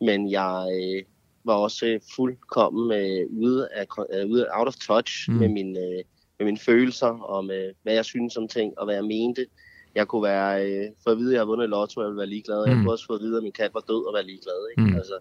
men 0.00 0.30
jeg 0.30 0.68
øh, 0.72 1.04
var 1.44 1.54
også 1.54 1.86
øh, 1.86 2.00
fuldkommen 2.16 2.92
øh, 2.92 3.26
ude, 3.30 3.68
af, 3.72 3.86
øh, 4.12 4.30
ude 4.30 4.46
af 4.46 4.58
out 4.58 4.68
of 4.68 4.74
touch 4.74 5.30
mm. 5.30 5.36
med, 5.36 5.48
min, 5.48 5.76
øh, 5.76 6.04
med 6.44 6.52
mine 6.52 6.58
følelser, 6.58 7.06
og 7.06 7.44
med 7.44 7.72
hvad 7.82 7.94
jeg 7.94 8.04
synes 8.04 8.36
om 8.36 8.48
ting, 8.48 8.78
og 8.78 8.84
hvad 8.84 8.94
jeg 8.94 9.04
mente. 9.04 9.46
Jeg 9.94 10.08
kunne 10.08 10.22
være, 10.22 10.66
øh, 10.66 10.90
for 11.04 11.10
at 11.10 11.18
vide, 11.18 11.30
at 11.30 11.32
jeg 11.32 11.40
har 11.40 11.46
vundet 11.46 11.68
lotto, 11.68 12.00
og 12.00 12.04
jeg 12.04 12.08
ville 12.10 12.18
være 12.18 12.26
ligeglad. 12.26 12.66
Mm. 12.66 12.70
Jeg 12.70 12.76
kunne 12.76 12.92
også 12.92 13.06
få 13.06 13.14
at 13.14 13.20
vide, 13.20 13.36
at 13.36 13.42
min 13.42 13.52
kat 13.52 13.74
var 13.74 13.80
død, 13.80 14.06
og 14.06 14.14
være 14.14 14.26
ligeglad. 14.26 14.68
Ikke? 14.70 14.90
Mm. 14.90 14.96
Altså, 14.96 15.18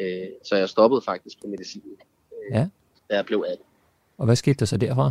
øh, 0.00 0.28
så 0.44 0.56
jeg 0.56 0.68
stoppede 0.68 1.02
faktisk 1.02 1.40
på 1.42 1.48
medicin, 1.48 1.82
øh, 2.32 2.56
ja. 2.56 2.68
da 3.10 3.16
jeg 3.16 3.26
blev 3.26 3.44
18. 3.48 3.64
Og 4.18 4.24
hvad 4.24 4.36
skete 4.36 4.54
der 4.54 4.64
så 4.64 4.76
derfra? 4.76 5.10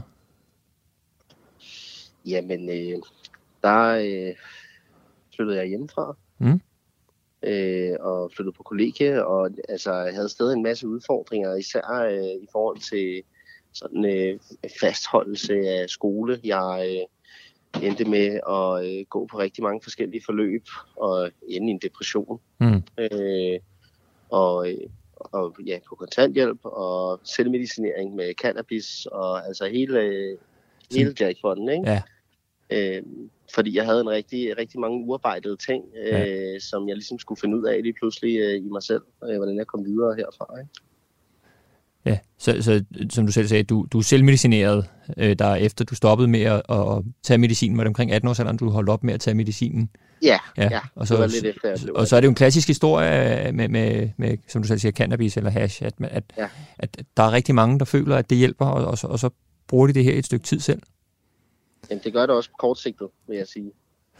Jamen, 2.25 2.69
øh, 2.69 3.01
der 3.63 3.81
øh, 3.89 4.35
flyttede 5.35 5.57
jeg 5.57 5.67
hjemmefra. 5.67 6.15
Mm. 6.37 6.61
Øh, 7.43 7.95
og 7.99 8.31
flyttede 8.35 8.55
på 8.55 8.63
kollegie, 8.63 9.25
og 9.25 9.49
altså, 9.69 9.93
jeg 9.93 10.13
havde 10.13 10.29
stadig 10.29 10.53
en 10.53 10.63
masse 10.63 10.87
udfordringer, 10.87 11.55
især 11.55 11.91
øh, 11.91 12.43
i 12.43 12.47
forhold 12.51 12.79
til 12.79 13.23
sådan 13.73 14.05
øh, 14.05 14.39
fastholdelse 14.81 15.53
af 15.53 15.89
skole. 15.89 16.39
Jeg 16.43 16.85
øh, 16.89 17.83
endte 17.83 18.05
med 18.05 18.39
at 18.49 18.99
øh, 18.99 19.05
gå 19.05 19.25
på 19.25 19.39
rigtig 19.39 19.63
mange 19.63 19.81
forskellige 19.83 20.21
forløb, 20.25 20.65
og 20.95 21.31
ende 21.47 21.67
i 21.67 21.71
en 21.71 21.79
depression. 21.79 22.39
Mm. 22.59 22.83
Øh, 22.97 23.59
og, 24.29 24.67
og 25.15 25.55
ja, 25.65 25.79
på 25.89 25.95
kontanthjælp, 25.95 26.59
og 26.63 27.19
selvmedicinering 27.23 28.15
med 28.15 28.33
cannabis, 28.33 29.05
og 29.05 29.47
altså 29.47 29.65
hele, 29.67 30.37
hele 30.91 31.15
jackpotten, 31.19 31.69
ikke? 31.69 31.89
Ja. 31.89 32.01
Øh, 32.71 33.03
fordi 33.55 33.75
jeg 33.75 33.85
havde 33.85 34.01
en 34.01 34.09
rigtig, 34.09 34.57
rigtig 34.57 34.79
mange 34.79 35.05
uarbejdede 35.05 35.57
ting, 35.57 35.83
øh, 35.95 36.07
ja. 36.07 36.59
som 36.59 36.87
jeg 36.87 36.95
ligesom 36.95 37.19
skulle 37.19 37.41
finde 37.41 37.57
ud 37.57 37.65
af 37.65 37.83
lige 37.83 37.93
pludselig 37.93 38.39
øh, 38.39 38.55
i 38.55 38.69
mig 38.69 38.83
selv, 38.83 39.01
øh, 39.23 39.37
hvordan 39.37 39.57
jeg 39.57 39.67
kom 39.67 39.85
videre 39.85 40.15
herfra. 40.15 40.59
Ikke? 40.59 40.69
Ja, 42.05 42.17
så, 42.37 42.61
så 42.61 42.83
som 43.09 43.25
du 43.25 43.31
selv 43.31 43.47
sagde, 43.47 43.63
du, 43.63 43.87
du 43.91 43.97
er 43.97 44.01
selvmedicineret, 44.01 44.89
øh, 45.17 45.35
der 45.39 45.55
efter 45.55 45.85
du 45.85 45.95
stoppede 45.95 46.27
med 46.27 46.41
at, 46.41 46.61
at 46.69 47.03
tage 47.23 47.37
medicinen, 47.37 47.77
var 47.77 47.83
det 47.83 47.87
omkring 47.87 48.11
18 48.11 48.29
års 48.29 48.39
alderen, 48.39 48.57
du 48.57 48.69
holdt 48.69 48.89
op 48.89 49.03
med 49.03 49.13
at 49.13 49.19
tage 49.19 49.35
medicinen? 49.35 49.89
Ja, 50.23 50.39
ja, 50.57 50.67
ja 50.71 50.79
og 50.95 51.07
så, 51.07 51.13
det 51.13 51.21
var 51.21 51.27
lidt 51.27 51.45
efter, 51.45 51.91
Og 51.95 52.07
så 52.07 52.15
er 52.15 52.19
det 52.19 52.25
jo 52.25 52.29
en 52.29 52.35
klassisk 52.35 52.67
historie 52.67 53.51
med, 53.51 53.67
med, 53.67 54.09
med 54.17 54.37
som 54.47 54.61
du 54.61 54.67
selv 54.67 54.79
siger, 54.79 54.91
cannabis 54.91 55.37
eller 55.37 55.49
hash, 55.49 55.83
at, 55.83 55.93
at, 55.99 56.23
ja. 56.37 56.47
at 56.79 56.97
der 57.17 57.23
er 57.23 57.31
rigtig 57.31 57.55
mange, 57.55 57.79
der 57.79 57.85
føler, 57.85 58.15
at 58.15 58.29
det 58.29 58.37
hjælper, 58.37 58.65
og, 58.65 58.85
og, 58.85 58.97
så, 58.97 59.07
og 59.07 59.19
så 59.19 59.29
bruger 59.67 59.87
de 59.87 59.93
det 59.93 60.03
her 60.03 60.13
et 60.13 60.25
stykke 60.25 60.45
tid 60.45 60.59
selv. 60.59 60.81
Jamen, 61.89 62.03
det 62.03 62.13
gør 62.13 62.25
det 62.25 62.35
også 62.35 62.49
på 62.49 62.55
kortsigtet, 62.59 63.07
vil 63.27 63.37
jeg 63.37 63.47
sige. 63.47 63.71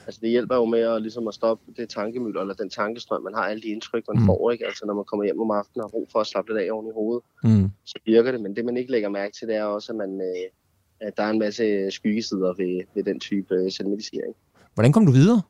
Altså 0.06 0.20
det 0.22 0.29
hjælper 0.29 0.56
jo 0.56 0.65
med 0.65 0.79
at, 0.79 1.01
ligesom 1.01 1.27
at 1.27 1.34
stoppe 1.34 1.63
det 1.77 1.89
tankemøller, 1.89 2.41
eller 2.41 2.53
den 2.53 2.70
tankestrøm, 2.70 3.24
man 3.24 3.34
har, 3.34 3.41
alle 3.41 3.62
de 3.62 3.68
indtryk, 3.68 4.03
man 4.08 4.22
mm. 4.22 4.25
får, 4.25 4.51
ikke? 4.51 4.65
Altså 4.65 4.86
når 4.86 4.94
man 4.94 5.06
kommer 5.06 5.25
hjem 5.25 5.41
om 5.41 5.51
aftenen 5.51 5.84
og 5.84 5.88
har 5.88 5.91
brug 5.91 6.08
for 6.12 6.20
at 6.20 6.27
slappe 6.27 6.53
lidt 6.53 6.63
af 6.63 6.72
oven 6.72 6.88
i 6.88 6.91
hovedet, 6.94 7.24
mm. 7.44 7.70
så 7.86 8.00
virker 8.06 8.32
det. 8.32 8.41
Men 8.41 8.56
det 8.56 8.65
man 8.65 8.77
ikke 8.77 8.91
lægger 8.91 9.10
mærke 9.10 9.34
til, 9.34 9.48
det 9.48 9.56
er 9.56 9.63
også, 9.63 9.91
at, 9.91 9.96
man, 9.96 10.22
øh, 10.22 11.08
at 11.08 11.18
der 11.18 11.24
er 11.24 11.29
en 11.29 11.39
masse 11.39 11.91
skyggesider 11.91 12.53
ved, 12.53 12.84
ved 12.96 13.03
den 13.03 13.20
type 13.20 13.56
øh, 13.56 13.72
selvmedicinering. 13.72 14.36
Hvordan 14.74 14.91
kom 14.91 15.06
du 15.06 15.12
videre? 15.12 15.41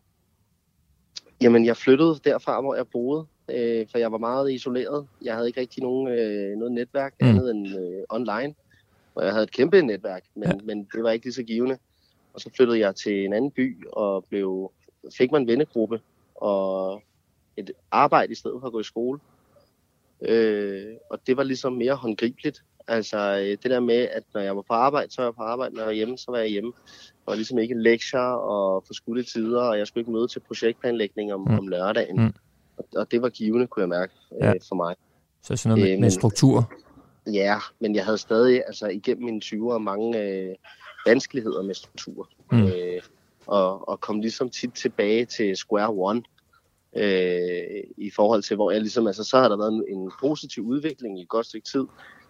Jamen 1.42 1.66
jeg 1.66 1.78
flyttede 1.78 2.20
derfra, 2.24 2.62
hvor 2.62 2.76
jeg 2.76 2.88
boede, 2.88 3.26
øh, 3.50 3.86
for 3.92 3.98
jeg 3.98 4.12
var 4.12 4.18
meget 4.18 4.52
isoleret. 4.52 5.08
Jeg 5.22 5.36
havde 5.36 5.48
ikke 5.48 5.60
rigtig 5.60 5.84
nogen, 5.84 6.08
øh, 6.08 6.58
noget 6.58 6.72
netværk 6.72 7.14
mm. 7.22 7.28
andet 7.28 7.52
end 7.52 7.68
øh, 7.68 8.04
online. 8.10 8.54
Og 9.16 9.26
jeg 9.26 9.32
havde 9.34 9.44
et 9.44 9.52
kæmpe 9.52 9.82
netværk, 9.82 10.24
men, 10.36 10.44
ja. 10.44 10.54
men 10.64 10.88
det 10.94 11.04
var 11.04 11.12
ikke 11.12 11.26
lige 11.26 11.34
så 11.34 11.44
givende. 11.44 11.78
Og 12.40 12.44
så 12.44 12.50
flyttede 12.56 12.80
jeg 12.80 12.96
til 12.96 13.26
en 13.26 13.34
anden 13.34 13.52
by 13.52 13.88
og 13.94 14.26
blev, 14.30 14.72
fik 15.18 15.32
mig 15.32 15.40
en 15.40 15.48
vennegruppe 15.48 16.02
og 16.36 17.02
et 17.58 17.72
arbejde 17.92 18.32
i 18.32 18.36
stedet 18.36 18.58
for 18.60 18.68
at 18.68 18.74
gå 18.74 18.80
i 18.80 18.84
skole. 18.84 19.20
Øh, 20.22 20.96
og 21.10 21.20
det 21.28 21.38
var 21.38 21.44
ligesom 21.44 21.74
mere 21.74 21.96
håndgribeligt. 21.96 22.64
Altså 22.88 23.18
øh, 23.18 23.58
det 23.64 23.72
der 23.72 23.80
med, 23.80 23.96
at 23.96 24.24
når 24.34 24.42
jeg 24.42 24.56
var 24.56 24.62
på 24.62 24.74
arbejde, 24.74 25.12
så 25.12 25.22
var 25.22 25.28
jeg 25.28 25.36
på 25.36 25.42
arbejde, 25.42 25.76
når 25.76 25.82
jeg 25.82 25.88
var 25.88 25.94
hjemme, 25.94 26.18
så 26.18 26.32
var 26.32 26.38
jeg 26.38 26.48
hjemme. 26.48 26.74
Og 27.26 27.36
ligesom 27.36 27.58
ikke 27.58 27.82
lektier 27.82 28.20
og 28.20 28.84
forskudte 28.88 29.24
tider, 29.24 29.62
og 29.62 29.78
jeg 29.78 29.88
skulle 29.88 30.02
ikke 30.02 30.12
møde 30.12 30.28
til 30.28 30.40
projektplanlægning 30.40 31.34
om, 31.34 31.40
mm. 31.40 31.58
om 31.58 31.68
lørdagen. 31.68 32.22
Mm. 32.22 32.34
Og, 32.78 32.86
og 32.96 33.12
det 33.12 33.22
var 33.22 33.30
givende, 33.30 33.68
kunne 33.68 33.82
jeg 33.82 33.90
mærke, 33.90 34.14
ja. 34.42 34.50
øh, 34.50 34.60
for 34.68 34.76
mig. 34.76 34.96
Så 35.44 35.56
sådan 35.56 35.70
noget 35.70 35.84
med, 35.84 35.92
øh, 35.92 35.96
men, 35.96 36.02
med 36.02 36.10
struktur? 36.12 36.74
Ja, 37.34 37.58
men 37.80 37.96
jeg 37.96 38.06
havde 38.06 38.18
stadig, 38.18 38.64
altså 38.68 38.88
igennem 38.88 39.26
mine 39.26 39.42
20'ere, 39.46 39.78
mange 39.78 40.22
øh, 40.22 40.56
vanskeligheder 41.10 41.62
med 41.62 41.76
struktur. 41.76 42.30
Mm. 42.52 42.66
Øh, 42.66 43.02
og, 43.48 43.90
og 43.90 44.02
kom 44.02 44.20
ligesom 44.20 44.50
tit 44.50 44.74
tilbage 44.74 45.26
til 45.26 45.58
square 45.58 45.90
one. 45.90 46.22
Øh, 46.96 47.84
i 47.98 48.12
forhold 48.16 48.44
til, 48.44 48.56
hvor 48.56 48.72
jeg 48.72 48.82
ligesom, 48.82 49.08
altså 49.08 49.24
så 49.24 49.38
har 49.38 49.50
der 49.50 49.58
været 49.58 49.74
en, 49.74 49.84
en 49.98 50.12
positiv 50.22 50.64
udvikling 50.64 51.20
i 51.20 51.22
et 51.22 51.30
godt 51.30 51.46
stykke 51.46 51.68
tid, 51.68 51.86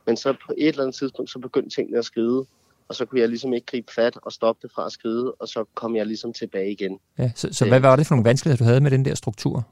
men 0.06 0.18
så 0.18 0.34
på 0.48 0.54
et 0.58 0.68
eller 0.68 0.84
andet 0.84 0.96
tidspunkt, 0.96 1.32
så 1.32 1.40
begyndte 1.40 1.76
tingene 1.76 1.98
at 1.98 2.06
skride, 2.06 2.46
og 2.88 2.96
så 2.96 3.06
kunne 3.06 3.22
jeg 3.22 3.30
ligesom 3.30 3.54
ikke 3.54 3.66
gribe 3.66 3.94
fat 3.94 4.18
og 4.22 4.32
stoppe 4.32 4.68
det 4.68 4.72
fra 4.76 4.86
at 4.86 4.92
skride, 4.92 5.32
og 5.40 5.48
så 5.48 5.66
kom 5.74 5.96
jeg 5.96 6.06
ligesom 6.06 6.34
tilbage 6.34 6.72
igen. 6.72 7.00
Ja, 7.18 7.32
så, 7.36 7.50
så 7.52 7.68
hvad 7.68 7.80
var 7.80 7.96
det 7.96 8.08
for 8.08 8.16
nogle 8.16 8.30
vanskeligheder, 8.30 8.64
du 8.64 8.68
havde 8.68 8.82
med 8.82 8.92
den 8.92 9.06
der 9.06 9.16
struktur? 9.16 9.68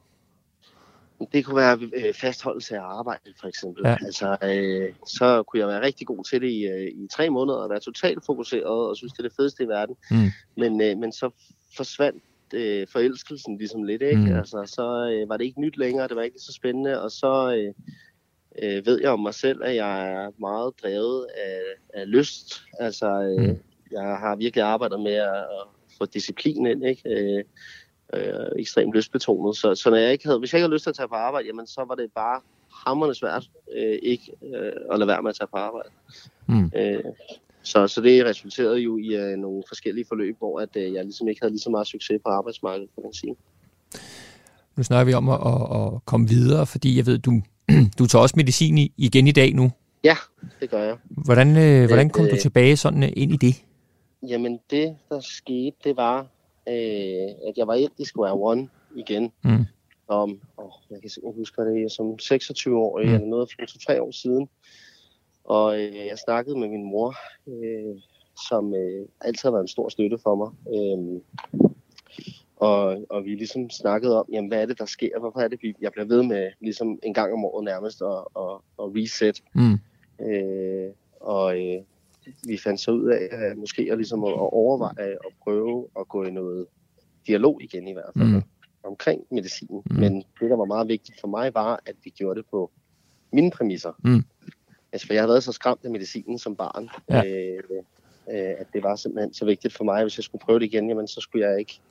Det 1.32 1.46
kunne 1.46 1.56
være 1.56 1.80
øh, 1.94 2.14
fastholdelse 2.14 2.78
af 2.78 2.82
arbejde, 2.82 3.34
for 3.42 3.48
eksempel. 3.48 3.84
Ja. 3.86 3.98
Altså, 4.02 4.38
øh, 4.44 4.94
så 5.08 5.44
kunne 5.44 5.60
jeg 5.60 5.68
være 5.68 5.82
rigtig 5.82 6.08
god 6.08 6.24
til 6.24 6.42
det 6.42 6.50
i, 6.50 6.66
øh, 6.66 6.88
i 6.88 7.08
tre 7.12 7.30
måneder, 7.30 7.58
og 7.58 7.70
være 7.70 7.80
totalt 7.80 8.26
fokuseret, 8.26 8.90
og 8.90 8.98
synes, 8.98 9.14
det 9.14 9.20
er 9.20 9.24
det 9.24 9.36
fedeste 9.36 9.64
i 9.64 9.68
verden. 9.68 9.96
Mm. 10.12 10.32
Men, 10.58 10.82
øh, 10.82 10.98
men 10.98 11.12
så 11.12 11.30
forsvandt 11.78 12.24
øh, 12.54 12.88
forelskelsen 12.88 13.58
ligesom 13.58 13.84
lidt, 13.84 14.02
ikke? 14.02 14.22
Mm. 14.22 14.36
Altså, 14.36 14.64
så 14.66 15.12
øh, 15.12 15.30
var 15.30 15.38
det 15.38 15.46
ikke 15.46 15.62
nyt 15.62 15.78
længere, 15.78 16.08
det 16.08 16.16
var 16.16 16.22
ikke 16.22 16.40
så 16.40 16.54
spændende, 16.54 17.02
og 17.02 17.12
så 17.12 17.56
øh, 17.56 17.74
øh, 18.62 18.86
ved 18.86 19.00
jeg 19.02 19.10
om 19.12 19.20
mig 19.20 19.34
selv, 19.34 19.64
at 19.64 19.76
jeg 19.76 20.12
er 20.12 20.30
meget 20.40 20.74
drevet 20.84 21.28
af, 21.46 21.62
af 21.94 22.12
lyst. 22.12 22.62
Altså, 22.80 23.22
øh, 23.22 23.50
mm. 23.50 23.60
jeg 23.92 24.18
har 24.18 24.36
virkelig 24.36 24.64
arbejdet 24.64 25.00
med 25.00 25.14
at, 25.14 25.38
at 25.38 25.68
få 25.98 26.06
disciplin 26.06 26.68
ind, 26.68 26.86
ikke? 26.86 27.10
Øh, 27.10 27.44
øh, 28.14 28.60
ekstremt 28.60 28.96
lystbetonet. 28.96 29.58
Så, 29.58 29.76
så 29.76 29.90
når 29.90 29.98
jeg 29.98 30.12
ikke 30.12 30.26
havde, 30.26 30.40
hvis 30.40 30.54
jeg 30.54 30.60
ikke 30.60 30.64
havde 30.64 30.74
lyst 30.74 30.84
til 30.84 30.90
at 30.90 30.96
tage 30.96 31.08
på 31.08 31.16
arbejde, 31.16 31.48
jamen 31.48 31.68
så 31.68 31.86
var 31.88 31.96
det 31.96 32.12
bare 32.16 32.42
hammerende 32.86 33.16
svært 33.16 33.50
øh, 33.78 34.00
ikke 34.04 34.32
øh, 34.56 34.72
at 34.92 35.00
lade 35.00 35.08
være 35.08 35.22
med 35.22 35.30
at 35.30 35.36
tage 35.36 35.48
på 35.48 35.58
arbejde. 35.58 35.90
Mm. 36.48 36.72
Øh, 36.76 37.04
så, 37.64 37.88
så 37.88 38.02
det 38.02 38.26
resulterede 38.26 38.78
jo 38.78 38.98
i 38.98 39.16
øh, 39.16 39.38
nogle 39.38 39.64
forskellige 39.68 40.06
forløb, 40.08 40.36
hvor 40.38 40.60
at, 40.60 40.70
øh, 40.76 40.94
jeg 40.94 41.04
ligesom 41.04 41.28
ikke 41.28 41.42
havde 41.42 41.54
lige 41.54 41.62
så 41.62 41.70
meget 41.70 41.88
succes 41.88 42.20
på 42.26 42.30
arbejdsmarkedet, 42.30 42.90
kan 42.96 43.04
man 43.04 43.14
sige. 43.14 43.36
Nu 44.78 44.84
snakker 44.84 45.06
vi 45.06 45.14
om 45.14 45.30
at, 45.30 45.40
at, 45.46 45.82
at 45.82 46.06
komme 46.06 46.28
videre, 46.28 46.66
fordi 46.66 46.98
jeg 46.98 47.06
ved, 47.06 47.18
du, 47.18 47.42
du 48.00 48.06
tager 48.06 48.22
også 48.22 48.34
medicin 48.38 48.78
i, 48.78 48.94
igen 48.98 49.28
i 49.28 49.32
dag 49.32 49.54
nu. 49.54 49.72
Ja, 50.04 50.16
det 50.60 50.70
gør 50.70 50.84
jeg. 50.84 50.98
Hvordan, 51.10 51.58
øh, 51.58 51.88
hvordan 51.88 52.10
kom 52.10 52.26
øh, 52.26 52.32
du 52.32 52.38
tilbage 52.38 52.78
sådan 52.78 53.04
øh, 53.04 53.10
ind 53.16 53.32
i 53.34 53.38
det? 53.38 53.64
Jamen 54.28 54.60
det, 54.72 54.96
der 55.10 55.20
skete, 55.20 55.78
det 55.84 55.98
var, 55.98 56.28
øh, 56.68 57.50
at 57.50 57.58
jeg 57.58 57.68
var 57.68 57.74
ind 57.74 57.92
i 57.98 58.06
Square 58.06 58.34
One 58.34 58.70
igen. 58.96 59.32
Mm. 59.44 59.66
Om, 60.08 60.42
åh, 60.58 60.72
jeg 60.90 61.02
kan 61.02 61.10
simpelthen 61.10 61.42
huske, 61.42 61.62
det 61.62 61.84
er 61.84 61.90
som 61.90 62.20
26 62.20 62.78
år, 62.78 62.98
mm. 62.98 63.04
eller 63.04 63.26
noget 63.26 63.50
for 63.52 63.66
to-tre 63.66 64.02
år 64.02 64.12
siden. 64.12 64.50
Og 65.44 65.80
øh, 65.80 65.96
jeg 65.96 66.18
snakkede 66.26 66.60
med 66.60 66.68
min 66.68 66.84
mor, 66.84 67.16
øh, 67.48 68.02
som 68.50 68.76
øh, 68.76 69.08
altid 69.22 69.48
har 69.48 69.52
været 69.52 69.64
en 69.64 69.68
stor 69.68 69.90
støtte 69.90 70.18
for 70.18 70.36
mig. 70.36 70.52
Øh, 70.76 71.22
og, 72.56 73.06
og 73.10 73.26
vi 73.26 73.30
ligesom 73.30 73.70
snakkede 73.70 74.20
om, 74.20 74.26
jamen, 74.32 74.48
hvad 74.48 74.62
er 74.62 74.66
det, 74.66 74.80
der 74.80 74.86
sker? 74.86 75.20
Hvorfor 75.20 75.40
er 75.40 75.48
det, 75.48 75.60
jeg 75.82 75.92
bliver 75.92 76.06
ved 76.06 76.24
med 76.24 76.52
ligesom 76.60 77.00
en 77.04 77.14
gang 77.14 77.34
om 77.34 77.46
året 77.46 77.66
nærmest 77.66 78.02
at, 78.02 78.24
at, 78.44 78.54
at 78.80 78.86
reset? 78.96 79.44
Mm. 79.54 79.78
Øh, 80.26 80.92
og 81.22 81.60
øh, 81.60 81.82
vi 82.48 82.58
fandt 82.58 82.80
så 82.80 82.92
ud 82.92 83.10
af 83.10 83.28
at 83.32 83.58
måske 83.58 83.88
at, 83.92 83.98
ligesom 83.98 84.24
at 84.24 84.34
overveje 84.34 85.12
at 85.12 85.34
prøve 85.44 85.88
at 86.00 86.08
gå 86.08 86.24
i 86.24 86.32
noget 86.32 86.66
dialog 87.28 87.64
igen 87.64 87.88
i 87.88 87.94
hvert 87.94 88.14
fald 88.18 88.28
mm. 88.28 88.44
omkring 88.84 89.22
medicinen. 89.32 89.84
Mm. 89.92 89.96
Men 89.96 90.24
det, 90.40 90.50
der 90.50 90.56
var 90.56 90.66
meget 90.66 90.88
vigtigt 90.88 91.20
for 91.22 91.28
mig, 91.28 91.54
var, 91.54 91.80
at 91.86 91.96
vi 92.04 92.10
gjorde 92.10 92.38
det 92.38 92.46
på 92.52 92.72
mine 93.34 93.52
præmisser. 93.52 93.94
Mm. 94.04 94.24
Altså, 94.92 95.08
for 95.08 95.14
jeg 95.14 95.22
havde 95.22 95.30
været 95.30 95.44
så 95.44 95.52
skræmt 95.52 95.80
af 95.84 95.92
medicinen 95.92 96.40
som 96.40 96.56
barn, 96.56 96.90
ja. 97.10 97.26
øh, 97.26 97.64
øh, 98.32 98.56
at 98.58 98.68
det 98.74 98.84
var 98.84 98.96
simpelthen 98.96 99.34
så 99.34 99.46
vigtigt 99.46 99.74
for 99.74 99.84
mig, 99.84 100.04
hvis 100.04 100.18
jeg 100.18 100.24
skulle 100.24 100.42
prøve 100.42 100.60
det 100.60 100.66
igen, 100.66 100.90
jamen, 100.90 101.08
så 101.08 101.22
skulle 101.22 101.48
jeg 101.48 101.60
ikke 101.60 101.82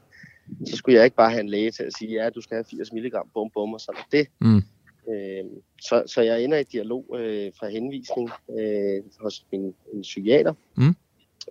så 0.67 0.77
skulle 0.77 0.97
jeg 0.97 1.05
ikke 1.05 1.17
bare 1.17 1.31
have 1.31 1.41
en 1.41 1.49
læge 1.49 1.71
til 1.71 1.83
at 1.83 1.93
sige, 1.99 2.23
ja, 2.23 2.31
du 2.31 2.41
skal 2.41 2.55
have 2.55 2.65
80 2.65 2.93
mg, 2.93 3.13
bum, 3.35 3.51
bum, 3.51 3.75
og 3.75 3.81
sådan 3.81 4.03
det. 4.13 4.27
Mm. 4.41 4.63
Øh, 5.11 5.45
så, 5.81 6.03
så 6.07 6.23
jeg 6.23 6.45
ender 6.45 6.59
i 6.59 6.63
dialog 6.63 7.05
øh, 7.19 7.53
fra 7.59 7.69
henvisning 7.69 8.31
øh, 8.59 9.03
hos 9.21 9.47
min 9.53 9.75
en 9.93 10.03
psykiater, 10.03 10.53
mm. 10.77 10.95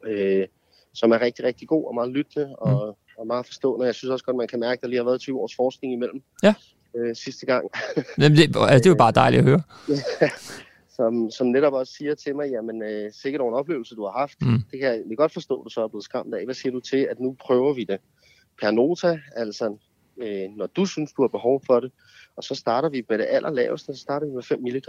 øh, 0.09 0.47
som 0.93 1.11
er 1.11 1.21
rigtig, 1.21 1.45
rigtig 1.45 1.67
god 1.67 1.85
og 1.85 1.95
meget 1.95 2.11
lyttende 2.11 2.55
og, 2.55 2.87
mm. 2.87 3.19
og 3.21 3.27
meget 3.27 3.45
forstående. 3.45 3.85
Jeg 3.85 3.95
synes 3.95 4.11
også 4.11 4.25
godt, 4.25 4.37
man 4.37 4.47
kan 4.47 4.59
mærke, 4.59 4.79
at 4.79 4.81
der 4.81 4.87
lige 4.87 4.97
har 4.97 5.05
været 5.05 5.21
20 5.21 5.39
års 5.39 5.55
forskning 5.55 5.93
imellem 5.93 6.21
ja. 6.43 6.53
øh, 6.95 7.15
sidste 7.15 7.45
gang. 7.45 7.69
Jamen, 8.19 8.37
det, 8.37 8.43
altså, 8.43 8.77
det 8.77 8.85
er 8.85 8.89
jo 8.89 8.95
bare 8.95 9.11
dejligt 9.11 9.39
at 9.39 9.45
høre. 9.45 9.61
som, 10.95 11.31
som 11.31 11.47
netop 11.47 11.73
også 11.73 11.93
siger 11.93 12.15
til 12.15 12.35
mig, 12.35 12.49
jamen 12.51 12.83
øh, 12.83 13.11
sikkert 13.13 13.41
over 13.41 13.51
en 13.51 13.59
oplevelse, 13.59 13.95
du 13.95 14.05
har 14.05 14.19
haft. 14.19 14.41
Mm. 14.41 14.61
Det 14.71 14.79
kan 14.79 14.89
jeg 15.09 15.17
godt 15.17 15.33
forstå, 15.33 15.59
at 15.59 15.65
du 15.65 15.69
så 15.69 15.83
er 15.83 15.87
blevet 15.87 16.03
skræmt 16.03 16.33
af. 16.35 16.45
Hvad 16.45 16.55
siger 16.55 16.73
du 16.73 16.79
til, 16.79 17.07
at 17.11 17.19
nu 17.19 17.35
prøver 17.39 17.73
vi 17.73 17.83
det 17.83 17.99
per 18.61 18.71
nota, 18.71 19.19
altså 19.35 19.77
øh, 20.17 20.49
når 20.57 20.67
du 20.67 20.85
synes, 20.85 21.13
du 21.13 21.21
har 21.21 21.27
behov 21.27 21.61
for 21.65 21.79
det, 21.79 21.91
og 22.37 22.43
så 22.43 22.55
starter 22.55 22.89
vi 22.89 23.05
med 23.09 23.17
det 23.17 23.27
allerlaveste, 23.29 23.95
så 23.95 24.01
starter 24.01 24.27
vi 24.27 24.33
med 24.33 24.43
5 24.43 24.61
mg. 24.61 24.81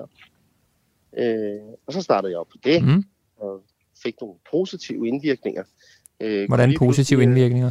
Øh, 1.18 1.60
og 1.86 1.92
så 1.92 2.02
startede 2.02 2.32
jeg 2.32 2.38
op 2.38 2.48
på 2.48 2.58
det, 2.64 2.84
mm. 2.84 3.04
og 3.36 3.62
fik 4.02 4.14
nogle 4.20 4.36
positive 4.50 5.08
indvirkninger. 5.08 5.64
Øh, 6.20 6.48
Hvordan 6.48 6.74
positive 6.78 7.22
indvirkninger? 7.22 7.70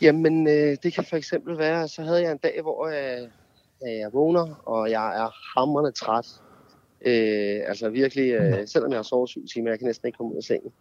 Jamen, 0.00 0.46
øh, 0.46 0.76
det 0.82 0.92
kan 0.92 1.04
for 1.04 1.16
eksempel 1.16 1.58
være, 1.58 1.88
så 1.88 2.02
havde 2.02 2.22
jeg 2.22 2.32
en 2.32 2.38
dag, 2.38 2.58
hvor 2.62 2.86
øh, 2.86 3.28
jeg 3.82 4.10
vågner, 4.12 4.62
og 4.66 4.90
jeg 4.90 5.24
er 5.24 5.58
hammerende 5.58 5.92
træt. 5.92 6.26
Øh, 7.06 7.60
altså 7.66 7.88
virkelig, 7.88 8.30
øh, 8.30 8.66
selvom 8.66 8.90
jeg 8.90 8.98
har 8.98 9.02
sovet 9.02 9.28
syv 9.28 9.46
timer, 9.46 9.70
jeg 9.70 9.78
kan 9.78 9.86
næsten 9.86 10.06
ikke 10.06 10.16
komme 10.16 10.32
ud 10.32 10.36
af 10.36 10.42
sengen. 10.42 10.72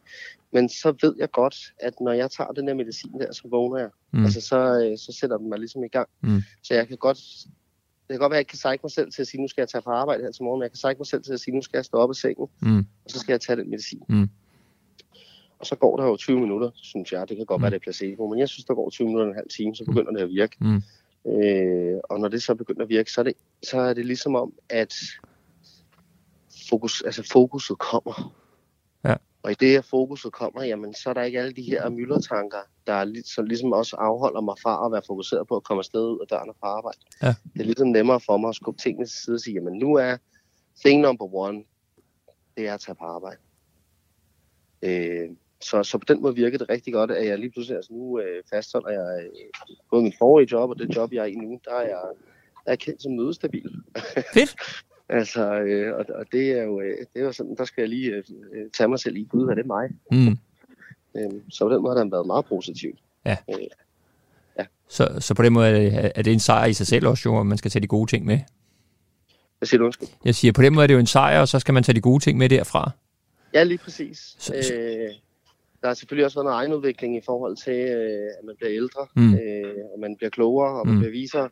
Men 0.52 0.70
så 0.70 0.94
ved 1.02 1.16
jeg 1.20 1.32
godt, 1.32 1.56
at 1.80 1.94
når 2.02 2.12
jeg 2.12 2.32
tager 2.32 2.52
den 2.52 2.68
der 2.68 2.74
medicin 2.74 3.20
der, 3.20 3.32
så 3.32 3.42
vågner 3.46 3.80
jeg. 3.80 3.90
Mm. 4.14 4.24
Altså 4.24 4.42
så, 4.42 4.58
øh, 4.58 4.98
så 4.98 5.18
sætter 5.20 5.38
den 5.38 5.50
mig 5.50 5.60
ligesom 5.60 5.84
i 5.84 5.88
gang. 5.88 6.10
Mm. 6.22 6.42
Så 6.64 6.74
jeg 6.74 6.88
kan 6.88 6.98
godt 6.98 7.20
det 8.10 8.14
kan 8.14 8.20
godt 8.20 8.32
være, 8.32 8.40
at 8.40 8.44
jeg 8.44 8.48
kan 8.48 8.58
sække 8.58 8.82
mig 8.84 8.92
selv 8.92 9.12
til 9.12 9.22
at 9.22 9.28
sige, 9.28 9.42
nu 9.42 9.48
skal 9.48 9.62
jeg 9.62 9.70
tage 9.70 9.82
på 9.82 9.90
arbejde 9.90 10.24
her 10.24 10.32
til 10.32 10.44
morgen, 10.44 10.60
men 10.60 10.64
jeg 10.64 10.72
kan 10.72 10.78
sække 10.78 11.00
mig 11.00 11.08
selv 11.08 11.24
til 11.24 11.34
at 11.34 11.40
sige, 11.40 11.56
nu 11.56 11.62
skal 11.62 11.78
jeg 11.78 11.86
stå 11.86 11.98
op 11.98 12.10
af 12.10 12.16
sengen, 12.16 12.48
mm. 12.62 12.78
og 12.78 13.12
så 13.12 13.20
skal 13.20 13.34
jeg 13.34 13.42
tage 13.42 13.58
den 13.58 13.70
medicin. 13.70 14.04
Mm. 14.10 14.30
Og 15.60 15.66
så 15.66 15.76
går 15.76 15.98
der 15.98 16.06
jo 16.06 16.18
20 16.18 16.40
minutter, 16.40 16.70
synes 16.76 17.12
jeg. 17.12 17.30
Det 17.30 17.38
kan 17.38 17.46
godt 17.46 17.60
mm. 17.60 17.64
være, 17.64 17.72
det 17.72 17.76
er 17.76 17.84
placebo, 17.84 18.28
men 18.28 18.40
jeg 18.40 18.50
synes, 18.50 18.66
der 18.66 18.74
går 18.74 18.90
20 18.90 19.08
minutter 19.08 19.26
og 19.26 19.30
en 19.30 19.36
halv 19.36 19.50
time, 19.50 19.76
så 19.76 19.86
begynder 19.86 20.12
det 20.12 20.22
at 20.22 20.30
virke. 20.30 20.56
Mm. 20.60 20.82
Øh, 21.32 22.00
og 22.04 22.20
når 22.20 22.28
det 22.28 22.44
så 22.44 22.56
begynder 22.56 22.82
at 22.82 22.90
virke, 22.90 23.12
så 23.12 23.22
er 23.22 23.24
det, 23.24 23.34
så 23.64 23.80
er 23.80 23.94
det 23.94 24.06
ligesom 24.06 24.36
om, 24.36 24.54
at 24.70 24.94
fokus, 26.70 27.02
altså 27.02 27.30
fokuset 27.32 27.78
kommer. 27.78 28.34
Og 29.44 29.52
i 29.52 29.54
det 29.54 29.70
her 29.70 29.82
fokuset 29.82 30.34
kommer, 30.34 30.64
jamen, 30.64 30.94
så 30.94 31.10
er 31.10 31.14
der 31.14 31.22
ikke 31.22 31.40
alle 31.40 31.54
de 31.54 31.62
her 31.62 31.90
myldretanker, 31.90 32.58
der 32.88 33.22
så 33.26 33.42
ligesom 33.42 33.72
også 33.72 33.96
afholder 33.96 34.42
mig 34.42 34.56
fra 34.64 34.86
at 34.86 34.92
være 34.92 35.02
fokuseret 35.08 35.48
på 35.48 35.56
at 35.56 35.64
komme 35.64 35.80
afsted 35.80 36.02
ud 36.02 36.20
af 36.22 36.28
døren 36.28 36.50
og 36.50 36.56
på 36.56 36.66
arbejde. 36.66 37.00
Ja. 37.22 37.28
Det 37.54 37.60
er 37.60 37.64
ligesom 37.64 37.88
nemmere 37.88 38.20
for 38.20 38.38
mig 38.38 38.50
at 38.50 38.56
skubbe 38.56 38.82
tingene 38.82 39.06
til 39.06 39.16
side 39.16 39.36
og 39.36 39.40
sige, 39.40 39.54
jamen 39.54 39.78
nu 39.78 39.96
er 39.96 40.18
thing 40.86 41.02
number 41.02 41.36
one, 41.36 41.64
det 42.58 42.68
er 42.68 42.74
at 42.74 42.80
tage 42.80 42.96
på 42.96 43.06
arbejde. 43.06 43.40
Øh, 44.82 45.30
så, 45.62 45.84
så 45.84 45.98
på 45.98 46.06
den 46.08 46.22
måde 46.22 46.36
virker 46.36 46.58
det 46.58 46.70
rigtig 46.70 46.94
godt, 46.94 47.12
at 47.12 47.28
jeg 47.28 47.40
lige 47.40 47.52
pludselig, 47.52 47.76
altså 47.76 47.94
nu 47.94 48.20
øh, 48.20 48.44
fastholder 48.50 48.90
jeg 48.90 49.24
øh, 49.24 49.30
både 49.90 50.04
min 50.04 50.14
forrige 50.20 50.48
job 50.52 50.70
og 50.70 50.80
det 50.80 50.96
job, 50.96 51.14
jeg 51.14 51.22
er 51.22 51.26
i 51.26 51.36
nu, 51.36 51.60
der 51.66 51.74
er 51.74 51.82
jeg, 51.82 52.04
der 52.66 52.72
er 52.72 52.76
kendt 52.76 53.04
som 53.04 53.12
mødestabil. 53.12 53.72
Fedt! 54.34 54.56
Altså, 55.10 55.54
øh, 55.60 55.96
og, 55.96 56.06
og 56.16 56.26
det 56.32 56.52
er 56.52 56.64
jo, 56.64 56.82
øh, 56.82 56.98
det 57.14 57.20
er 57.22 57.26
jo 57.26 57.32
sådan, 57.32 57.56
der 57.56 57.66
skal 57.66 57.82
jeg 57.82 57.90
lige 57.90 58.12
øh, 58.16 58.24
tage 58.78 58.88
mig 58.88 59.00
selv 59.00 59.16
i, 59.18 59.24
gud, 59.24 59.48
er 59.48 59.56
det 59.56 59.66
mig? 59.66 59.90
Mm. 60.12 60.38
Øh, 61.18 61.32
så 61.50 61.66
på 61.66 61.74
den 61.74 61.82
måde 61.82 61.96
har 61.96 62.04
den 62.04 62.12
været 62.12 62.28
meget 62.28 62.46
positiv. 62.46 62.92
Ja. 63.26 63.38
Øh, 63.50 63.56
Ja. 64.60 64.66
Så, 64.90 65.16
så 65.20 65.34
på 65.34 65.44
den 65.44 65.54
måde 65.54 65.68
er, 65.88 66.12
er 66.16 66.22
det 66.22 66.34
en 66.34 66.40
sejr 66.40 66.66
i 66.66 66.74
sig 66.74 66.88
selv 66.88 67.08
også, 67.08 67.30
jo, 67.30 67.40
at 67.40 67.46
man 67.46 67.58
skal 67.58 67.72
tage 67.72 67.82
de 67.82 67.88
gode 67.88 68.12
ting 68.12 68.26
med. 68.26 68.40
Hvad 69.58 69.66
siger 69.68 69.80
du, 69.80 69.86
undskyld? 69.86 70.08
Jeg 70.26 70.36
siger, 70.36 70.52
på 70.52 70.62
den 70.62 70.74
måde 70.74 70.84
er 70.84 70.88
det 70.88 70.94
jo 70.94 71.00
en 71.00 71.06
sejr, 71.06 71.40
og 71.42 71.48
så 71.48 71.60
skal 71.60 71.74
man 71.74 71.84
tage 71.84 71.96
de 71.96 72.02
gode 72.02 72.24
ting 72.24 72.38
med 72.38 72.50
derfra. 72.50 72.92
Ja, 73.54 73.64
lige 73.64 73.78
præcis. 73.78 74.36
Så- 74.40 74.54
Øh, 74.74 75.10
der 75.82 75.88
har 75.88 75.94
selvfølgelig 75.94 76.26
også 76.26 76.38
været 76.38 76.46
noget 76.46 76.56
egenudvikling 76.58 77.18
i 77.18 77.22
forhold 77.26 77.58
til, 77.58 77.74
øh, 77.74 78.28
at 78.40 78.46
man 78.46 78.56
bliver 78.58 78.74
ældre, 78.74 79.08
mm. 79.16 79.34
øh, 79.34 79.76
og 79.94 80.00
man 80.00 80.16
bliver 80.16 80.30
klogere, 80.30 80.80
og 80.80 80.88
man 80.88 80.96
Mm. 80.96 81.02
mm. 81.02 81.50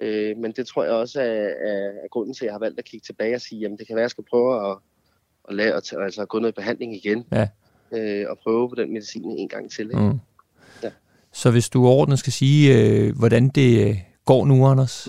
Øh, 0.00 0.36
men 0.36 0.52
det 0.52 0.66
tror 0.66 0.84
jeg 0.84 0.92
også 0.92 1.20
er, 1.20 1.24
er, 1.24 1.88
er 2.04 2.08
grunden 2.10 2.34
til, 2.34 2.44
at 2.44 2.46
jeg 2.46 2.54
har 2.54 2.58
valgt 2.58 2.78
at 2.78 2.84
kigge 2.84 3.04
tilbage 3.04 3.34
og 3.34 3.40
sige, 3.40 3.60
jamen 3.60 3.78
det 3.78 3.86
kan 3.86 3.96
være, 3.96 4.02
at 4.02 4.04
jeg 4.04 4.10
skal 4.10 4.24
prøve 4.30 4.70
at, 4.70 4.78
at, 5.48 5.54
lade, 5.54 5.74
at 5.74 5.92
altså, 5.92 6.22
at 6.22 6.28
gå 6.28 6.38
noget 6.38 6.52
i 6.52 6.54
behandling 6.54 6.94
igen. 6.94 7.26
Ja. 7.32 7.48
Øh, 7.92 8.26
og 8.30 8.38
prøve 8.38 8.68
på 8.68 8.74
den 8.74 8.92
medicin 8.92 9.30
en 9.30 9.48
gang 9.48 9.70
til. 9.70 9.86
Ikke? 9.86 10.00
Mm. 10.00 10.18
Ja. 10.82 10.90
Så 11.32 11.50
hvis 11.50 11.68
du 11.68 11.86
overordnet 11.86 12.18
skal 12.18 12.32
sige, 12.32 12.78
øh, 12.78 13.16
hvordan 13.18 13.48
det 13.48 13.88
øh, 13.88 13.96
går 14.24 14.44
nu, 14.44 14.66
Anders? 14.66 15.08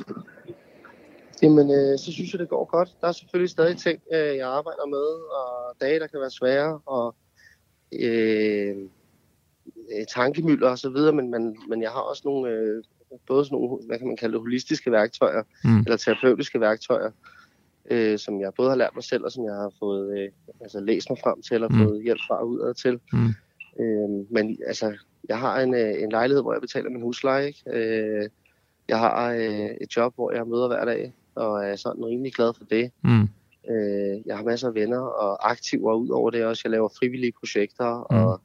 Jamen, 1.42 1.72
øh, 1.72 2.00
så 2.00 2.12
synes 2.12 2.34
jeg, 2.34 2.40
det 2.40 2.50
går 2.50 2.66
godt. 2.66 2.90
Der 3.02 3.08
er 3.08 3.12
selvfølgelig 3.12 3.50
stadig 3.50 3.78
ting, 3.78 4.00
øh, 4.14 4.38
jeg 4.38 4.48
arbejder 4.48 4.86
med, 4.86 5.08
og 5.40 5.76
dage, 5.82 6.00
der 6.00 6.08
kan 6.08 6.20
være 6.20 6.32
svære, 6.32 6.80
og 6.86 7.16
øh, 7.92 8.76
øh, 9.98 10.06
tankemøller 10.16 10.70
og 10.70 10.80
så 10.80 10.90
videre, 10.90 11.14
men, 11.14 11.32
men, 11.32 11.58
men 11.70 11.82
jeg 11.82 11.92
har 11.92 12.00
også 12.00 12.22
nogle, 12.26 12.50
øh, 12.50 12.84
både 13.28 13.46
sådan 13.46 13.56
nogle, 13.56 13.86
hvad 13.88 13.98
kan 13.98 14.08
man 14.08 14.18
kalde 14.18 14.34
det, 14.34 14.42
holistiske 14.42 14.92
værktøjer, 14.92 15.44
Mm. 15.64 15.80
eller 15.80 15.98
terapeutiske 15.98 16.60
værktøjer, 16.60 17.12
øh, 17.92 18.20
som 18.20 18.42
jeg 18.42 18.54
både 18.58 18.70
har 18.70 18.76
lært 18.78 18.96
mig 18.96 19.04
selv, 19.04 19.24
og 19.24 19.32
som 19.32 19.44
jeg 19.46 19.54
har 19.54 19.72
fået 19.80 20.20
øh, 20.20 20.30
altså 20.62 20.80
læst 20.80 21.10
mig 21.10 21.20
frem 21.24 21.42
til, 21.42 21.64
og 21.64 21.74
Mm. 21.74 21.78
fået 21.84 22.04
hjælp 22.04 22.20
fra 22.28 22.44
udad 22.44 22.74
til. 22.74 23.00
Mm. 23.14 23.28
Øh, 23.80 24.10
men 24.32 24.58
altså, 24.68 24.94
jeg 25.30 25.40
har 25.40 25.60
en, 25.62 25.74
øh, 25.74 26.04
en 26.04 26.10
lejlighed, 26.10 26.42
hvor 26.42 26.54
jeg 26.54 26.62
betaler 26.62 26.90
min 26.90 27.02
husleje, 27.02 27.48
ikke? 27.48 27.64
Øh, 27.74 28.30
jeg 28.88 29.00
har 29.00 29.32
øh, 29.34 29.70
et 29.82 29.98
job, 29.98 30.16
hvor 30.16 30.32
jeg 30.32 30.48
møder 30.48 30.68
hver 30.68 30.86
dag, 30.86 31.14
og 31.36 31.66
er 31.66 31.76
sådan 31.76 32.06
rimelig 32.06 32.34
glad 32.34 32.54
for 32.58 32.64
det. 32.64 32.92
Mm. 33.04 33.22
Øh, 33.72 34.22
jeg 34.26 34.38
har 34.38 34.44
masser 34.44 34.68
af 34.68 34.74
venner 34.76 35.00
og 35.00 35.52
aktiver 35.52 35.94
ud 35.94 36.10
over 36.10 36.30
det 36.30 36.46
også. 36.46 36.62
Jeg 36.66 36.72
laver 36.72 36.90
frivillige 37.00 37.34
projekter 37.40 38.08
Mm. 38.12 38.16
og, 38.18 38.42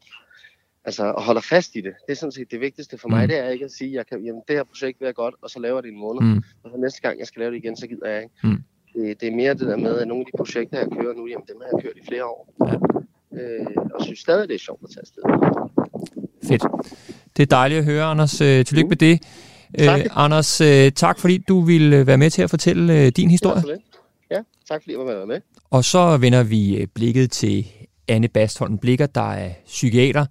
altså, 0.84 1.04
og 1.04 1.22
holder 1.22 1.40
fast 1.40 1.70
i 1.74 1.80
det. 1.80 1.92
Det 2.06 2.12
er 2.12 2.16
sådan 2.16 2.32
set 2.32 2.50
det 2.50 2.60
vigtigste 2.60 2.98
for 2.98 3.08
mig. 3.08 3.18
Mm. 3.18 3.22
Mm. 3.22 3.28
Det 3.28 3.38
er 3.38 3.48
ikke 3.48 3.64
at 3.64 3.70
sige, 3.72 4.00
at 4.00 4.06
jamen, 4.10 4.42
det 4.48 4.56
her 4.56 4.64
projekt 4.64 5.00
vil 5.00 5.06
jeg 5.06 5.14
godt, 5.14 5.34
og 5.42 5.50
så 5.50 5.60
laver 5.60 5.76
jeg 5.76 5.82
det 5.82 5.88
i 5.88 5.92
en 5.92 6.00
måned. 6.00 6.22
Mm. 6.22 6.42
Og 6.62 6.70
så 6.70 6.76
næste 6.76 7.00
gang, 7.00 7.18
jeg 7.18 7.26
skal 7.26 7.40
lave 7.40 7.50
det 7.52 7.58
igen, 7.58 7.76
så 7.76 7.86
gider 7.86 8.08
jeg 8.08 8.22
ikke. 8.22 8.34
Mm. 8.44 8.62
Det, 8.94 9.20
det 9.20 9.28
er 9.28 9.32
mere 9.32 9.54
det 9.54 9.66
der 9.66 9.76
med, 9.76 9.98
at 9.98 10.08
nogle 10.08 10.20
af 10.20 10.26
de 10.26 10.36
projekter, 10.36 10.78
jeg 10.78 10.88
kører 11.00 11.14
nu, 11.14 11.26
jamen, 11.26 11.46
dem 11.48 11.56
har 11.60 11.68
jeg 11.72 11.82
kørt 11.84 11.96
i 12.02 12.06
flere 12.08 12.24
år. 12.24 12.54
Ja. 12.66 12.74
Øh, 13.40 13.66
og 13.94 14.04
synes 14.04 14.18
stadig, 14.18 14.48
det 14.48 14.54
er 14.54 14.58
sjovt 14.58 14.80
at 14.84 14.90
tage 14.90 15.00
afsted. 15.00 15.22
Fedt. 16.48 16.62
Det 17.36 17.42
er 17.42 17.46
dejligt 17.46 17.78
at 17.78 17.84
høre, 17.84 18.04
Anders. 18.04 18.40
Øh, 18.40 18.64
tillykke 18.64 18.88
med 18.88 18.96
det. 18.96 19.22
Tak. 19.78 20.00
Øh, 20.00 20.06
Anders, 20.10 20.60
øh, 20.60 20.92
tak 20.92 21.18
fordi 21.18 21.38
du 21.38 21.60
ville 21.60 22.06
være 22.06 22.18
med 22.18 22.30
til 22.30 22.42
at 22.42 22.50
fortælle 22.50 23.00
øh, 23.00 23.08
din 23.08 23.30
historie. 23.30 23.62
Lidt. 23.66 23.80
Ja, 24.30 24.42
tak 24.68 24.82
fordi 24.82 24.92
jeg 24.92 25.06
var 25.06 25.26
med. 25.26 25.40
Og 25.70 25.84
så 25.84 26.16
vender 26.16 26.42
vi 26.42 26.76
øh, 26.76 26.86
blikket 26.94 27.30
til 27.30 27.66
Anne 28.08 28.28
Bastholm 28.28 28.78
Blikker, 28.78 29.06
der 29.06 29.32
er 29.32 29.50
psykiater. 29.66 30.26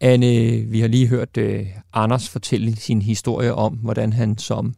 Anne, 0.00 0.26
vi 0.66 0.80
har 0.80 0.88
lige 0.88 1.06
hørt 1.06 1.36
øh, 1.36 1.66
Anders 1.92 2.28
fortælle 2.28 2.76
sin 2.76 3.02
historie 3.02 3.54
om, 3.54 3.72
hvordan 3.74 4.12
han 4.12 4.38
som 4.38 4.74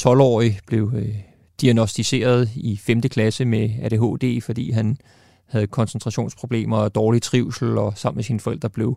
12-årig 0.00 0.58
blev 0.66 0.92
øh, 0.96 1.14
diagnostiseret 1.60 2.50
i 2.54 2.76
5. 2.76 3.00
klasse 3.00 3.44
med 3.44 3.70
ADHD, 3.82 4.40
fordi 4.40 4.70
han 4.70 4.98
havde 5.46 5.66
koncentrationsproblemer 5.66 6.76
og 6.76 6.94
dårlig 6.94 7.22
trivsel, 7.22 7.78
og 7.78 7.98
sammen 7.98 8.16
med 8.16 8.24
sine 8.24 8.40
forældre 8.40 8.70
blev, 8.70 8.96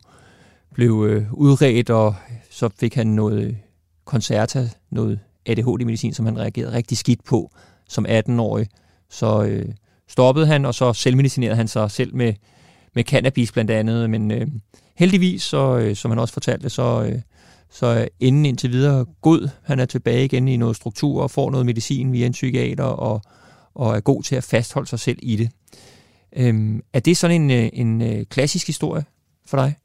blev 0.73 1.05
øh, 1.09 1.33
udredt, 1.33 1.89
og 1.89 2.15
så 2.49 2.69
fik 2.79 2.95
han 2.95 3.07
noget 3.07 3.57
koncerta, 4.05 4.69
noget 4.89 5.19
ADHD-medicin, 5.45 6.13
som 6.13 6.25
han 6.25 6.39
reagerede 6.39 6.73
rigtig 6.73 6.97
skidt 6.97 7.23
på 7.23 7.51
som 7.87 8.05
18-årig. 8.05 8.67
Så 9.09 9.43
øh, 9.43 9.65
stoppede 10.07 10.47
han, 10.47 10.65
og 10.65 10.75
så 10.75 10.93
selvmedicinerede 10.93 11.55
han 11.55 11.67
sig 11.67 11.91
selv 11.91 12.15
med, 12.15 12.33
med 12.95 13.03
cannabis 13.03 13.51
blandt 13.51 13.71
andet. 13.71 14.09
Men 14.09 14.31
øh, 14.31 14.47
heldigvis, 14.95 15.43
så, 15.43 15.77
øh, 15.77 15.95
som 15.95 16.11
han 16.11 16.19
også 16.19 16.33
fortalte, 16.33 16.69
så, 16.69 17.09
øh, 17.09 17.21
så 17.69 17.85
er 17.85 18.07
enden 18.19 18.45
indtil 18.45 18.71
videre 18.71 19.05
god. 19.21 19.49
Han 19.63 19.79
er 19.79 19.85
tilbage 19.85 20.25
igen 20.25 20.47
i 20.47 20.57
noget 20.57 20.75
struktur 20.75 21.23
og 21.23 21.31
får 21.31 21.51
noget 21.51 21.65
medicin 21.65 22.11
via 22.11 22.25
en 22.25 22.31
psykiater 22.31 22.83
og, 22.83 23.21
og 23.75 23.95
er 23.95 23.99
god 23.99 24.23
til 24.23 24.35
at 24.35 24.43
fastholde 24.43 24.89
sig 24.89 24.99
selv 24.99 25.19
i 25.21 25.35
det. 25.35 25.49
Øhm, 26.37 26.81
er 26.93 26.99
det 26.99 27.17
sådan 27.17 27.41
en, 27.41 27.51
øh, 27.51 27.69
en 27.73 28.01
øh, 28.01 28.25
klassisk 28.25 28.67
historie 28.67 29.05
for 29.45 29.57
dig? 29.57 29.75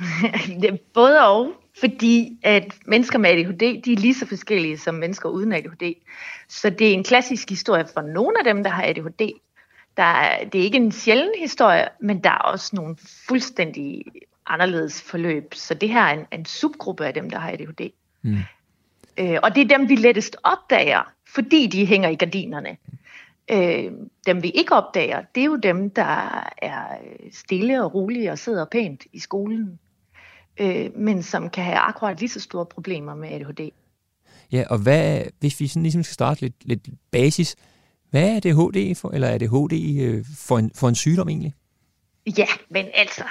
Det 0.62 0.80
Både 0.94 1.26
og, 1.26 1.52
fordi 1.80 2.38
at 2.42 2.74
mennesker 2.86 3.18
med 3.18 3.30
ADHD, 3.30 3.82
de 3.82 3.92
er 3.92 3.96
lige 3.96 4.14
så 4.14 4.26
forskellige 4.26 4.78
som 4.78 4.94
mennesker 4.94 5.28
uden 5.28 5.52
ADHD. 5.52 5.94
Så 6.48 6.70
det 6.70 6.88
er 6.88 6.92
en 6.92 7.04
klassisk 7.04 7.50
historie 7.50 7.84
for 7.94 8.00
nogle 8.00 8.38
af 8.38 8.54
dem, 8.54 8.62
der 8.62 8.70
har 8.70 8.82
ADHD. 8.82 9.30
Der 9.96 10.02
er, 10.02 10.44
det 10.44 10.60
er 10.60 10.64
ikke 10.64 10.76
en 10.76 10.92
sjælden 10.92 11.32
historie, 11.38 11.88
men 12.00 12.24
der 12.24 12.30
er 12.30 12.38
også 12.38 12.76
nogle 12.76 12.96
fuldstændig 13.28 14.04
anderledes 14.46 15.02
forløb. 15.02 15.54
Så 15.54 15.74
det 15.74 15.88
her 15.88 16.00
er 16.00 16.12
en, 16.12 16.26
en 16.32 16.44
subgruppe 16.44 17.06
af 17.06 17.14
dem, 17.14 17.30
der 17.30 17.38
har 17.38 17.50
ADHD. 17.50 17.90
Mm. 18.22 18.36
Øh, 19.18 19.38
og 19.42 19.54
det 19.54 19.60
er 19.60 19.78
dem, 19.78 19.88
vi 19.88 19.94
lettest 19.94 20.36
opdager, 20.42 21.12
fordi 21.34 21.66
de 21.66 21.86
hænger 21.86 22.08
i 22.08 22.14
gardinerne. 22.14 22.76
Øh, 23.50 23.92
dem 24.26 24.42
vi 24.42 24.50
ikke 24.50 24.72
opdager, 24.72 25.22
det 25.34 25.40
er 25.40 25.44
jo 25.44 25.56
dem, 25.56 25.90
der 25.90 26.48
er 26.62 26.98
stille 27.32 27.84
og 27.84 27.94
rolige 27.94 28.32
og 28.32 28.38
sidder 28.38 28.64
pænt 28.64 29.04
i 29.12 29.18
skolen, 29.18 29.78
øh, 30.60 30.90
men 30.96 31.22
som 31.22 31.50
kan 31.50 31.64
have 31.64 31.78
akkurat 31.78 32.20
lige 32.20 32.28
så 32.28 32.40
store 32.40 32.66
problemer 32.66 33.14
med 33.14 33.28
ADHD. 33.28 33.70
Ja, 34.52 34.64
og 34.70 34.78
hvad, 34.78 35.22
hvis 35.40 35.60
vi 35.60 35.66
sådan 35.66 35.82
ligesom 35.82 36.02
skal 36.02 36.14
starte 36.14 36.40
lidt, 36.40 36.54
lidt 36.64 36.88
basis, 37.10 37.56
hvad 38.10 38.22
er 38.30 38.36
ADHD 38.36 38.94
for, 38.94 39.10
eller 39.10 39.28
ADHD 39.28 40.00
øh, 40.02 40.24
for, 40.38 40.58
en, 40.58 40.70
for 40.74 40.88
en 40.88 40.94
sygdom 40.94 41.28
egentlig? 41.28 41.54
Ja, 42.38 42.46
men 42.70 42.86
altså, 42.94 43.22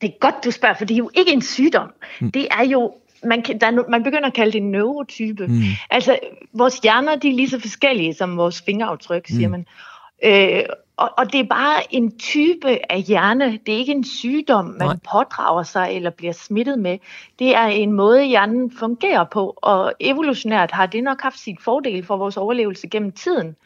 det 0.00 0.08
er 0.08 0.18
godt, 0.20 0.34
du 0.44 0.50
spørger, 0.50 0.74
for 0.74 0.84
det 0.84 0.94
er 0.94 0.98
jo 0.98 1.10
ikke 1.14 1.32
en 1.32 1.42
sygdom. 1.42 1.88
Mm. 2.20 2.30
Det 2.30 2.48
er 2.50 2.64
jo, 2.64 2.92
man, 3.24 3.42
kan, 3.42 3.60
der 3.60 3.66
er, 3.66 3.90
man 3.90 4.02
begynder 4.02 4.26
at 4.26 4.34
kalde 4.34 4.52
det 4.52 4.60
en 4.60 4.70
neurotype. 4.70 5.46
Mm. 5.46 5.62
Altså, 5.90 6.18
vores 6.52 6.78
hjerner, 6.78 7.16
de 7.16 7.28
er 7.28 7.32
lige 7.32 7.48
så 7.48 7.60
forskellige 7.60 8.14
som 8.14 8.36
vores 8.36 8.62
fingeraftryk, 8.62 9.26
siger 9.28 9.48
Mm. 9.48 9.52
man. 9.52 9.66
Øh, 10.24 10.62
og, 10.96 11.10
og 11.18 11.32
det 11.32 11.40
er 11.40 11.44
bare 11.44 11.94
en 11.94 12.18
type 12.18 12.92
af 12.92 13.02
hjerne. 13.02 13.58
Det 13.66 13.74
er 13.74 13.78
ikke 13.78 13.92
en 13.92 14.04
sygdom, 14.04 14.64
man 14.64 14.78
Nej. 14.78 14.96
Pådrager 15.12 15.62
sig 15.62 15.88
eller 15.92 16.10
bliver 16.10 16.32
smittet 16.32 16.78
med. 16.78 16.98
Det 17.38 17.54
er 17.56 17.64
en 17.66 17.92
måde, 17.92 18.24
hjernen 18.24 18.72
fungerer 18.78 19.24
på, 19.32 19.54
og 19.56 19.92
evolutionært 20.00 20.70
har 20.70 20.86
det 20.86 21.04
nok 21.04 21.20
haft 21.22 21.38
sit 21.38 21.62
fordel 21.62 22.04
for 22.04 22.16
vores 22.16 22.36
overlevelse 22.36 22.88
gennem 22.88 23.12
tiden. 23.12 23.56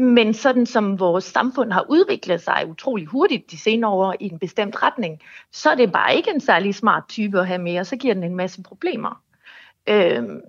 Men 0.00 0.34
sådan 0.34 0.66
som 0.66 1.00
vores 1.00 1.24
samfund 1.24 1.72
har 1.72 1.86
udviklet 1.88 2.40
sig 2.40 2.64
utrolig 2.68 3.06
hurtigt 3.06 3.50
de 3.50 3.58
senere 3.58 3.90
år 3.90 4.14
i 4.20 4.24
en 4.24 4.38
bestemt 4.38 4.82
retning, 4.82 5.20
så 5.52 5.70
er 5.70 5.74
det 5.74 5.92
bare 5.92 6.16
ikke 6.16 6.30
en 6.30 6.40
særlig 6.40 6.74
smart 6.74 7.02
type 7.08 7.40
at 7.40 7.46
have 7.46 7.62
med, 7.62 7.78
og 7.78 7.86
så 7.86 7.96
giver 7.96 8.14
den 8.14 8.24
en 8.24 8.36
masse 8.36 8.62
problemer. 8.62 9.22
Øhm, 9.86 10.40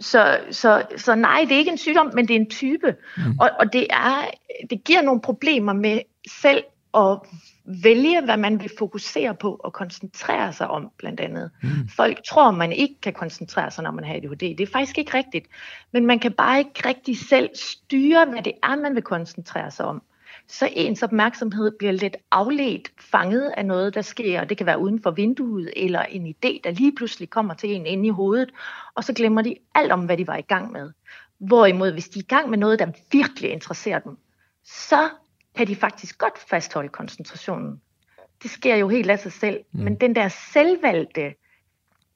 så, 0.00 0.38
så, 0.50 0.82
så 0.96 1.14
nej, 1.14 1.44
det 1.48 1.52
er 1.52 1.58
ikke 1.58 1.70
en 1.70 1.78
sygdom, 1.78 2.10
men 2.14 2.28
det 2.28 2.36
er 2.36 2.40
en 2.40 2.50
type. 2.50 2.96
Mm. 3.16 3.22
Og, 3.40 3.50
og 3.58 3.72
det, 3.72 3.86
er, 3.90 4.30
det 4.70 4.84
giver 4.84 5.02
nogle 5.02 5.20
problemer 5.20 5.72
med 5.72 6.00
selv 6.28 6.64
at 6.94 7.18
vælge, 7.64 8.24
hvad 8.24 8.36
man 8.36 8.60
vil 8.60 8.70
fokusere 8.78 9.34
på 9.34 9.60
og 9.64 9.72
koncentrere 9.72 10.52
sig 10.52 10.68
om, 10.68 10.90
blandt 10.98 11.20
andet. 11.20 11.50
Mm. 11.62 11.68
Folk 11.96 12.24
tror, 12.24 12.50
man 12.50 12.72
ikke 12.72 13.00
kan 13.02 13.12
koncentrere 13.12 13.70
sig, 13.70 13.84
når 13.84 13.90
man 13.90 14.04
har 14.04 14.14
ADHD. 14.14 14.40
Det 14.40 14.60
er 14.60 14.66
faktisk 14.72 14.98
ikke 14.98 15.14
rigtigt. 15.14 15.46
Men 15.92 16.06
man 16.06 16.18
kan 16.18 16.32
bare 16.32 16.58
ikke 16.58 16.88
rigtig 16.88 17.18
selv 17.18 17.50
styre, 17.54 18.26
hvad 18.26 18.42
det 18.42 18.52
er, 18.62 18.76
man 18.76 18.94
vil 18.94 19.02
koncentrere 19.02 19.70
sig 19.70 19.86
om. 19.86 20.02
Så 20.48 20.68
ens 20.72 21.02
opmærksomhed 21.02 21.72
bliver 21.78 21.92
lidt 21.92 22.16
afledt, 22.30 22.90
fanget 23.00 23.52
af 23.56 23.66
noget, 23.66 23.94
der 23.94 24.02
sker. 24.02 24.44
Det 24.44 24.56
kan 24.56 24.66
være 24.66 24.78
uden 24.78 25.02
for 25.02 25.10
vinduet, 25.10 25.70
eller 25.76 26.02
en 26.02 26.26
idé, 26.26 26.60
der 26.64 26.70
lige 26.70 26.94
pludselig 26.94 27.30
kommer 27.30 27.54
til 27.54 27.70
en 27.70 27.86
inde 27.86 28.06
i 28.06 28.10
hovedet, 28.10 28.50
og 28.94 29.04
så 29.04 29.12
glemmer 29.12 29.42
de 29.42 29.56
alt 29.74 29.92
om, 29.92 30.04
hvad 30.04 30.16
de 30.16 30.26
var 30.26 30.36
i 30.36 30.42
gang 30.42 30.72
med. 30.72 30.90
Hvorimod, 31.38 31.92
hvis 31.92 32.08
de 32.08 32.18
er 32.18 32.22
i 32.22 32.26
gang 32.26 32.50
med 32.50 32.58
noget, 32.58 32.78
der 32.78 32.86
virkelig 33.12 33.50
interesserer 33.50 33.98
dem, 33.98 34.16
så 34.64 35.08
kan 35.58 35.66
de 35.66 35.76
faktisk 35.76 36.18
godt 36.18 36.38
fastholde 36.50 36.88
koncentrationen. 36.88 37.80
Det 38.42 38.50
sker 38.50 38.76
jo 38.76 38.88
helt 38.88 39.10
af 39.10 39.18
sig 39.18 39.32
selv. 39.32 39.60
Mm. 39.72 39.80
Men 39.80 39.94
den 39.94 40.14
der 40.14 40.28
selvvalgte 40.52 41.34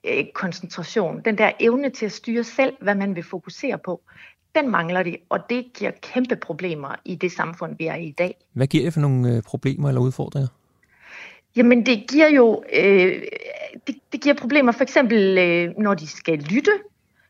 øh, 0.05 0.25
koncentration, 0.35 1.21
den 1.25 1.39
der 1.39 1.51
evne 1.61 1.91
til 1.91 2.07
at 2.07 2.13
styre 2.13 2.45
selv, 2.45 2.73
hvad 2.81 2.95
man 2.95 3.15
vil 3.15 3.23
fokusere 3.23 3.79
på, 3.79 4.01
den 4.55 4.71
mangler 4.71 5.03
de, 5.03 5.17
og 5.29 5.39
det 5.51 5.67
giver 5.75 5.91
kæmpe 5.91 6.37
problemer 6.37 6.95
i 7.05 7.15
det 7.15 7.33
samfund, 7.33 7.77
vi 7.79 7.87
er 7.87 7.95
i 7.95 8.07
i 8.07 8.13
dag. 8.13 8.37
Hvad 8.53 8.67
giver 8.67 8.85
det 8.85 8.93
for 8.93 9.01
nogle 9.01 9.37
øh, 9.37 9.43
problemer 9.43 9.89
eller 9.89 10.01
udfordringer? 10.01 10.49
Jamen 11.57 11.87
det 11.87 12.05
giver 12.11 12.29
jo 12.29 12.65
øh, 12.73 13.23
det, 13.87 13.97
det 14.13 14.21
giver 14.21 14.35
problemer, 14.35 14.73
for 14.73 14.83
eksempel 14.83 15.39
øh, 15.39 15.75
når 15.79 15.95
de 15.95 16.07
skal 16.07 16.39
lytte, 16.39 16.73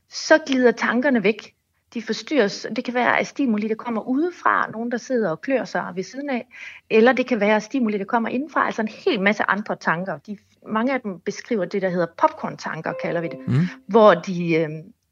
så 0.08 0.38
glider 0.46 0.72
tankerne 0.72 1.22
væk. 1.22 1.54
De 1.94 2.02
forstyrres. 2.02 2.66
Det 2.76 2.84
kan 2.84 2.94
være 2.94 3.18
af 3.18 3.26
stimuli, 3.26 3.68
der 3.68 3.74
kommer 3.74 4.02
udefra, 4.02 4.70
nogen 4.70 4.90
der 4.90 4.98
sidder 4.98 5.30
og 5.30 5.40
klør 5.40 5.64
sig 5.64 5.92
ved 5.94 6.02
siden 6.02 6.30
af, 6.30 6.46
eller 6.90 7.12
det 7.12 7.26
kan 7.26 7.40
være 7.40 7.60
stimuli, 7.60 7.98
der 7.98 8.04
kommer 8.04 8.28
indenfra, 8.28 8.66
altså 8.66 8.82
en 8.82 8.88
hel 8.88 9.20
masse 9.20 9.42
andre 9.42 9.76
tanker. 9.76 10.18
De, 10.18 10.38
mange 10.66 10.94
af 10.94 11.00
dem 11.00 11.20
beskriver 11.20 11.64
det, 11.64 11.82
der 11.82 11.88
hedder 11.88 12.06
popcorn-tanker, 12.18 12.92
kalder 13.02 13.20
vi 13.20 13.28
det, 13.28 13.38
mm. 13.46 13.66
hvor 13.86 14.14
de, 14.14 14.54
øh, 14.54 14.68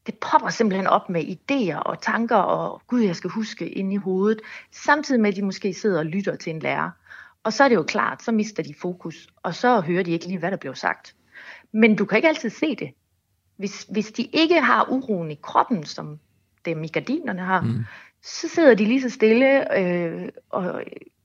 det 0.06 0.14
popper 0.30 0.48
simpelthen 0.48 0.86
op 0.86 1.08
med 1.08 1.24
idéer 1.24 1.78
og 1.78 2.02
tanker, 2.02 2.36
og 2.36 2.82
gud, 2.86 3.00
jeg 3.00 3.16
skal 3.16 3.30
huske 3.30 3.68
ind 3.68 3.92
i 3.92 3.96
hovedet, 3.96 4.40
samtidig 4.72 5.20
med, 5.20 5.30
at 5.30 5.36
de 5.36 5.42
måske 5.42 5.74
sidder 5.74 5.98
og 5.98 6.06
lytter 6.06 6.36
til 6.36 6.52
en 6.52 6.60
lærer. 6.60 6.90
Og 7.44 7.52
så 7.52 7.64
er 7.64 7.68
det 7.68 7.76
jo 7.76 7.82
klart, 7.82 8.22
så 8.22 8.32
mister 8.32 8.62
de 8.62 8.74
fokus, 8.80 9.28
og 9.42 9.54
så 9.54 9.80
hører 9.80 10.02
de 10.02 10.10
ikke 10.10 10.26
lige, 10.26 10.38
hvad 10.38 10.50
der 10.50 10.56
blev 10.56 10.74
sagt. 10.74 11.16
Men 11.72 11.96
du 11.96 12.04
kan 12.04 12.16
ikke 12.16 12.28
altid 12.28 12.50
se 12.50 12.76
det. 12.76 12.90
Hvis, 13.56 13.86
hvis 13.90 14.12
de 14.12 14.22
ikke 14.22 14.60
har 14.60 14.86
uroen 14.90 15.30
i 15.30 15.38
kroppen, 15.42 15.84
som 15.84 16.18
dem 16.64 16.84
i 16.84 16.88
gardinerne 16.88 17.42
har, 17.42 17.60
mm. 17.60 17.84
så 18.22 18.48
sidder 18.48 18.74
de 18.74 18.84
lige 18.84 19.02
så 19.02 19.10
stille, 19.10 19.78
øh, 19.78 20.28
og 20.50 20.82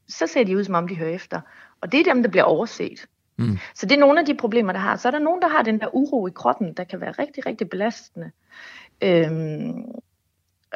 så 0.08 0.28
ser 0.28 0.43
de 0.43 0.58
ud, 0.58 0.63
som 0.63 0.76
om 0.76 0.88
de 0.88 0.95
hører 0.95 1.13
efter. 1.15 1.41
Og 1.82 1.91
det 1.91 2.00
er 2.00 2.13
dem, 2.13 2.24
der 2.24 2.30
bliver 2.30 2.43
overset. 2.43 3.06
Mm. 3.38 3.58
Så 3.76 3.86
det 3.86 3.95
er 3.95 4.00
nogle 4.00 4.19
af 4.19 4.26
de 4.26 4.36
problemer, 4.36 4.74
der 4.74 4.80
har. 4.80 4.95
Så 4.95 5.08
er 5.08 5.12
der 5.12 5.19
nogen, 5.19 5.41
der 5.41 5.48
har 5.48 5.63
den 5.63 5.80
der 5.80 5.95
uro 5.95 6.28
i 6.28 6.32
kroppen, 6.36 6.74
der 6.74 6.84
kan 6.84 7.02
være 7.02 7.12
rigtig, 7.12 7.45
rigtig 7.45 7.69
belastende. 7.69 8.32
Øhm, 9.02 9.84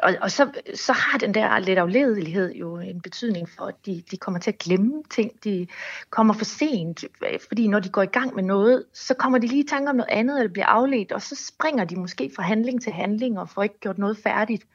og, 0.02 0.14
og 0.20 0.30
så, 0.30 0.50
så 0.74 0.92
har 0.92 1.18
den 1.18 1.34
der 1.34 1.58
lidt 1.58 1.78
afledelighed 1.78 2.54
jo 2.54 2.76
en 2.78 3.00
betydning 3.00 3.48
for, 3.48 3.64
at 3.64 3.74
de, 3.86 4.02
de 4.10 4.16
kommer 4.16 4.40
til 4.40 4.50
at 4.50 4.58
glemme 4.58 5.02
ting. 5.10 5.32
De 5.44 5.66
kommer 6.10 6.34
for 6.34 6.44
sent, 6.44 7.04
fordi 7.48 7.68
når 7.68 7.80
de 7.80 7.88
går 7.88 8.02
i 8.02 8.06
gang 8.06 8.34
med 8.34 8.42
noget, 8.42 8.84
så 8.92 9.14
kommer 9.14 9.38
de 9.38 9.46
lige 9.46 9.64
i 9.64 9.68
tanke 9.68 9.90
om 9.90 9.96
noget 9.96 10.10
andet, 10.10 10.38
eller 10.38 10.52
bliver 10.52 10.66
afledt, 10.66 11.12
og 11.12 11.22
så 11.22 11.46
springer 11.46 11.84
de 11.84 11.96
måske 11.96 12.32
fra 12.36 12.42
handling 12.42 12.82
til 12.82 12.92
handling, 12.92 13.38
og 13.38 13.48
får 13.48 13.62
ikke 13.62 13.80
gjort 13.80 13.98
noget 13.98 14.18
færdigt. 14.18 14.66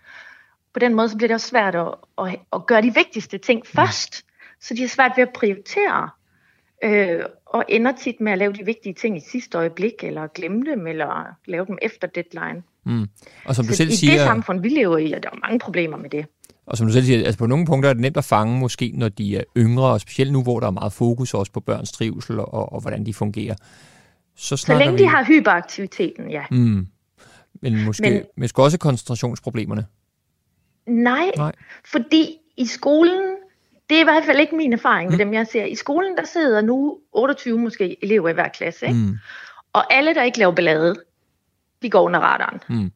På 0.73 0.79
den 0.79 0.93
måde 0.93 1.09
så 1.09 1.17
bliver 1.17 1.27
det 1.27 1.35
også 1.35 1.47
svært 1.47 1.75
at, 1.75 1.93
at, 2.17 2.39
at 2.53 2.65
gøre 2.65 2.81
de 2.81 2.93
vigtigste 2.93 3.37
ting 3.37 3.67
først, 3.67 4.25
så 4.59 4.73
de 4.73 4.81
har 4.81 4.87
svært 4.87 5.11
ved 5.15 5.23
at 5.23 5.33
prioritere 5.33 6.09
øh, 6.85 7.23
og 7.45 7.65
ender 7.69 7.91
tit 7.91 8.21
med 8.21 8.31
at 8.31 8.37
lave 8.37 8.53
de 8.53 8.65
vigtige 8.65 8.93
ting 8.93 9.17
i 9.17 9.21
sidste 9.31 9.57
øjeblik, 9.57 9.93
eller 10.03 10.27
glemme 10.27 10.65
dem, 10.71 10.87
eller 10.87 11.25
lave 11.45 11.65
dem 11.65 11.77
efter 11.81 12.07
deadline. 12.07 12.63
Mm. 12.85 13.07
Og 13.45 13.55
som 13.55 13.65
du 13.65 13.71
Så 13.71 13.77
selv 13.77 13.89
i 13.89 13.95
siger, 13.95 14.13
det 14.13 14.21
samfund, 14.21 14.61
vi 14.61 14.69
lever 14.69 14.97
i, 14.97 15.11
og 15.11 15.23
der 15.23 15.29
er 15.29 15.37
mange 15.41 15.59
problemer 15.59 15.97
med 15.97 16.09
det. 16.09 16.25
Og 16.65 16.77
som 16.77 16.87
du 16.87 16.93
selv 16.93 17.05
siger, 17.05 17.25
altså 17.25 17.37
på 17.37 17.45
nogle 17.45 17.65
punkter 17.65 17.89
er 17.89 17.93
det 17.93 18.01
nemt 18.01 18.17
at 18.17 18.25
fange, 18.25 18.59
måske 18.59 18.91
når 18.93 19.09
de 19.09 19.37
er 19.37 19.43
yngre, 19.57 19.85
og 19.85 20.01
specielt 20.01 20.31
nu, 20.31 20.43
hvor 20.43 20.59
der 20.59 20.67
er 20.67 20.71
meget 20.71 20.93
fokus 20.93 21.33
også 21.33 21.51
på 21.51 21.59
børns 21.59 21.91
trivsel 21.91 22.39
og, 22.39 22.73
og 22.73 22.81
hvordan 22.81 23.05
de 23.05 23.13
fungerer. 23.13 23.55
Så, 24.35 24.57
så 24.57 24.77
længe 24.77 24.93
vi... 24.93 25.03
de 25.03 25.07
har 25.07 25.23
hyperaktiviteten, 25.23 26.31
ja. 26.31 26.43
Mm. 26.51 26.87
Men 27.61 27.85
måske, 27.85 28.09
Men... 28.09 28.21
måske 28.37 28.63
også 28.63 28.77
koncentrationsproblemerne? 28.77 29.85
Nej, 30.87 31.31
Nej, 31.37 31.51
fordi 31.85 32.37
i 32.57 32.65
skolen, 32.65 33.34
det 33.89 33.97
er 33.97 34.01
i 34.01 34.03
hvert 34.03 34.23
fald 34.23 34.39
ikke 34.39 34.55
min 34.55 34.73
erfaring 34.73 35.09
med 35.09 35.17
mm. 35.17 35.25
dem, 35.25 35.33
jeg 35.33 35.47
ser. 35.47 35.65
I 35.65 35.75
skolen, 35.75 36.17
der 36.17 36.25
sidder 36.25 36.61
nu 36.61 36.99
28 37.11 37.59
måske 37.59 38.03
elever 38.03 38.29
i 38.29 38.33
hver 38.33 38.47
klasse, 38.47 38.87
ikke? 38.87 38.99
Mm. 38.99 39.17
og 39.73 39.93
alle, 39.93 40.15
der 40.15 40.23
ikke 40.23 40.39
laver 40.39 40.51
ballade, 40.51 40.95
de 41.81 41.89
går 41.89 42.01
under 42.01 42.19
radaren. 42.19 42.59
Mm. 42.69 42.91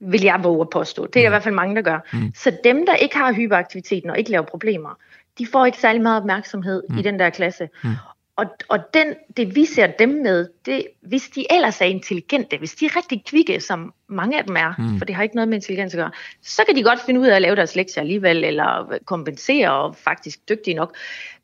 Vil 0.00 0.22
jeg 0.22 0.40
våge 0.42 0.60
at 0.60 0.70
påstå. 0.70 1.06
Det 1.06 1.16
er 1.16 1.20
mm. 1.20 1.26
i 1.26 1.28
hvert 1.28 1.42
fald 1.42 1.54
mange, 1.54 1.76
der 1.76 1.82
gør. 1.82 1.98
Mm. 2.12 2.32
Så 2.34 2.56
dem, 2.64 2.86
der 2.86 2.94
ikke 2.94 3.16
har 3.16 3.32
hyperaktiviteten 3.32 4.10
og 4.10 4.18
ikke 4.18 4.30
laver 4.30 4.44
problemer, 4.44 4.98
de 5.38 5.46
får 5.46 5.66
ikke 5.66 5.78
særlig 5.78 6.02
meget 6.02 6.20
opmærksomhed 6.20 6.82
mm. 6.88 6.98
i 6.98 7.02
den 7.02 7.18
der 7.18 7.30
klasse. 7.30 7.68
Mm. 7.84 7.90
Og, 8.36 8.46
og 8.68 8.78
den, 8.94 9.14
det 9.36 9.54
vi 9.54 9.64
ser 9.64 9.86
dem 9.86 10.08
med, 10.08 10.48
det, 10.66 10.86
hvis 11.00 11.28
de 11.28 11.52
ellers 11.52 11.80
er 11.80 11.84
intelligente, 11.84 12.58
hvis 12.58 12.74
de 12.74 12.84
er 12.84 12.96
rigtig 12.96 13.24
kvikke, 13.24 13.60
som 13.60 13.94
mange 14.06 14.38
af 14.38 14.44
dem 14.44 14.56
er, 14.56 14.74
mm. 14.78 14.98
for 14.98 15.04
det 15.04 15.14
har 15.14 15.22
ikke 15.22 15.34
noget 15.34 15.48
med 15.48 15.56
intelligens 15.56 15.94
at 15.94 15.98
gøre, 15.98 16.10
så 16.42 16.62
kan 16.66 16.76
de 16.76 16.82
godt 16.82 17.00
finde 17.00 17.20
ud 17.20 17.26
af 17.26 17.36
at 17.36 17.42
lave 17.42 17.56
deres 17.56 17.76
lektier 17.76 18.00
alligevel, 18.00 18.44
eller 18.44 18.98
kompensere 19.04 19.72
og 19.72 19.96
faktisk 19.96 20.48
dygtige 20.48 20.74
nok. 20.74 20.96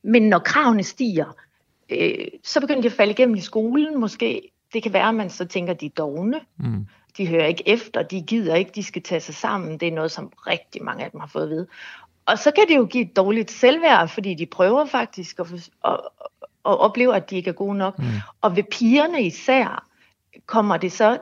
Men 0.02 0.28
når 0.28 0.38
kravene 0.38 0.82
stiger, 0.82 1.36
øh, 1.90 2.26
så 2.44 2.60
begynder 2.60 2.82
de 2.82 2.86
at 2.86 2.92
falde 2.92 3.12
igennem 3.12 3.36
i 3.36 3.40
skolen 3.40 4.00
måske. 4.00 4.50
Det 4.72 4.82
kan 4.82 4.92
være, 4.92 5.08
at 5.08 5.14
man 5.14 5.30
så 5.30 5.44
tænker, 5.44 5.72
at 5.72 5.80
de 5.80 5.86
er 5.86 5.90
dogne. 5.90 6.40
Mm. 6.58 6.86
De 7.16 7.26
hører 7.26 7.46
ikke 7.46 7.68
efter, 7.68 8.02
de 8.02 8.22
gider 8.22 8.54
ikke, 8.54 8.70
de 8.74 8.82
skal 8.82 9.02
tage 9.02 9.20
sig 9.20 9.34
sammen. 9.34 9.78
Det 9.78 9.88
er 9.88 9.92
noget, 9.92 10.10
som 10.10 10.32
rigtig 10.46 10.84
mange 10.84 11.04
af 11.04 11.10
dem 11.10 11.20
har 11.20 11.26
fået 11.26 11.42
at 11.42 11.50
vide. 11.50 11.66
Og 12.26 12.38
så 12.38 12.50
kan 12.50 12.64
det 12.68 12.76
jo 12.76 12.84
give 12.84 13.04
et 13.04 13.16
dårligt 13.16 13.50
selvværd, 13.50 14.08
fordi 14.08 14.34
de 14.34 14.46
prøver 14.46 14.86
faktisk 14.86 15.38
at, 15.38 15.46
at, 15.84 16.00
og 16.64 16.78
oplever, 16.78 17.14
at 17.14 17.30
de 17.30 17.36
ikke 17.36 17.50
er 17.50 17.54
gode 17.54 17.78
nok. 17.78 17.98
Mm. 17.98 18.04
Og 18.40 18.56
ved 18.56 18.62
pigerne 18.62 19.22
især 19.22 19.86
kommer 20.46 20.76
det 20.76 20.92
så 20.92 21.18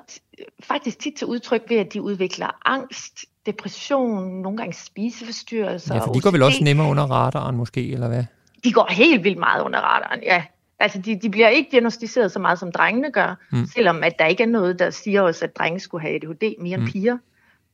faktisk 0.63 0.99
tit 0.99 1.15
til 1.17 1.27
udtryk 1.27 1.63
ved, 1.69 1.77
at 1.77 1.93
de 1.93 2.03
udvikler 2.03 2.49
angst, 2.65 3.25
depression, 3.47 4.43
nogle 4.43 4.59
gange 4.59 4.73
spiseforstyrrelser. 4.73 5.95
Ja, 5.95 6.01
for 6.01 6.13
de 6.13 6.21
går 6.21 6.31
vel 6.31 6.43
også 6.43 6.65
nemmere 6.65 6.89
under 6.89 7.11
radaren 7.11 7.57
måske, 7.57 7.93
eller 7.93 8.09
hvad? 8.09 8.25
De 8.65 8.73
går 8.73 8.87
helt 8.91 9.25
vildt 9.25 9.39
meget 9.39 9.63
under 9.63 9.79
radaren, 9.79 10.23
ja. 10.23 10.45
Altså, 10.81 10.99
de, 10.99 11.21
de 11.21 11.31
bliver 11.31 11.49
ikke 11.49 11.71
diagnostiseret 11.71 12.33
så 12.33 12.39
meget, 12.39 12.59
som 12.59 12.73
drengene 12.73 13.13
gør, 13.13 13.35
mm. 13.53 13.67
selvom 13.67 14.03
at 14.03 14.19
der 14.19 14.27
ikke 14.27 14.43
er 14.43 14.47
noget, 14.47 14.79
der 14.79 14.91
siger 14.91 15.23
os, 15.23 15.43
at 15.43 15.57
drenge 15.57 15.81
skulle 15.81 16.03
have 16.03 16.15
ADHD 16.15 16.55
mere 16.61 16.75
end 16.75 16.83
mm. 16.83 16.89
piger. 16.89 17.19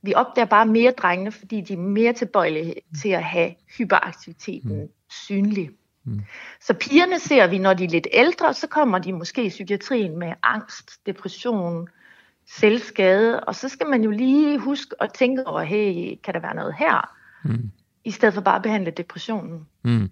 Vi 0.03 0.15
opdager 0.15 0.47
bare 0.47 0.67
mere 0.67 0.91
drengene, 0.91 1.33
fordi 1.33 1.61
de 1.61 1.73
er 1.73 1.79
mere 1.79 2.13
tilbøjelige 2.13 2.75
til 3.03 3.09
at 3.09 3.25
have 3.25 3.55
hyperaktiviteten 3.79 4.81
mm. 4.81 4.89
synlig. 5.11 5.71
Mm. 6.05 6.21
Så 6.61 6.75
pigerne 6.75 7.19
ser 7.19 7.47
vi, 7.47 7.59
når 7.59 7.75
de 7.75 7.85
er 7.85 7.89
lidt 7.89 8.07
ældre, 8.13 8.55
så 8.55 8.67
kommer 8.67 8.99
de 8.99 9.13
måske 9.13 9.45
i 9.45 9.49
psykiatrien 9.49 10.19
med 10.19 10.33
angst, 10.43 10.91
depression, 11.07 11.89
selvskade, 12.47 13.41
og 13.41 13.55
så 13.55 13.69
skal 13.69 13.87
man 13.87 14.03
jo 14.03 14.11
lige 14.11 14.59
huske 14.59 14.95
at 15.01 15.13
tænke 15.13 15.47
over, 15.47 15.63
hey, 15.63 16.19
kan 16.25 16.35
der 16.35 16.41
være 16.41 16.55
noget 16.55 16.75
her? 16.79 17.11
Mm. 17.45 17.71
I 18.05 18.11
stedet 18.11 18.35
for 18.35 18.41
bare 18.41 18.57
at 18.57 18.63
behandle 18.63 18.91
depressionen. 18.91 19.67
Mm. 19.85 20.11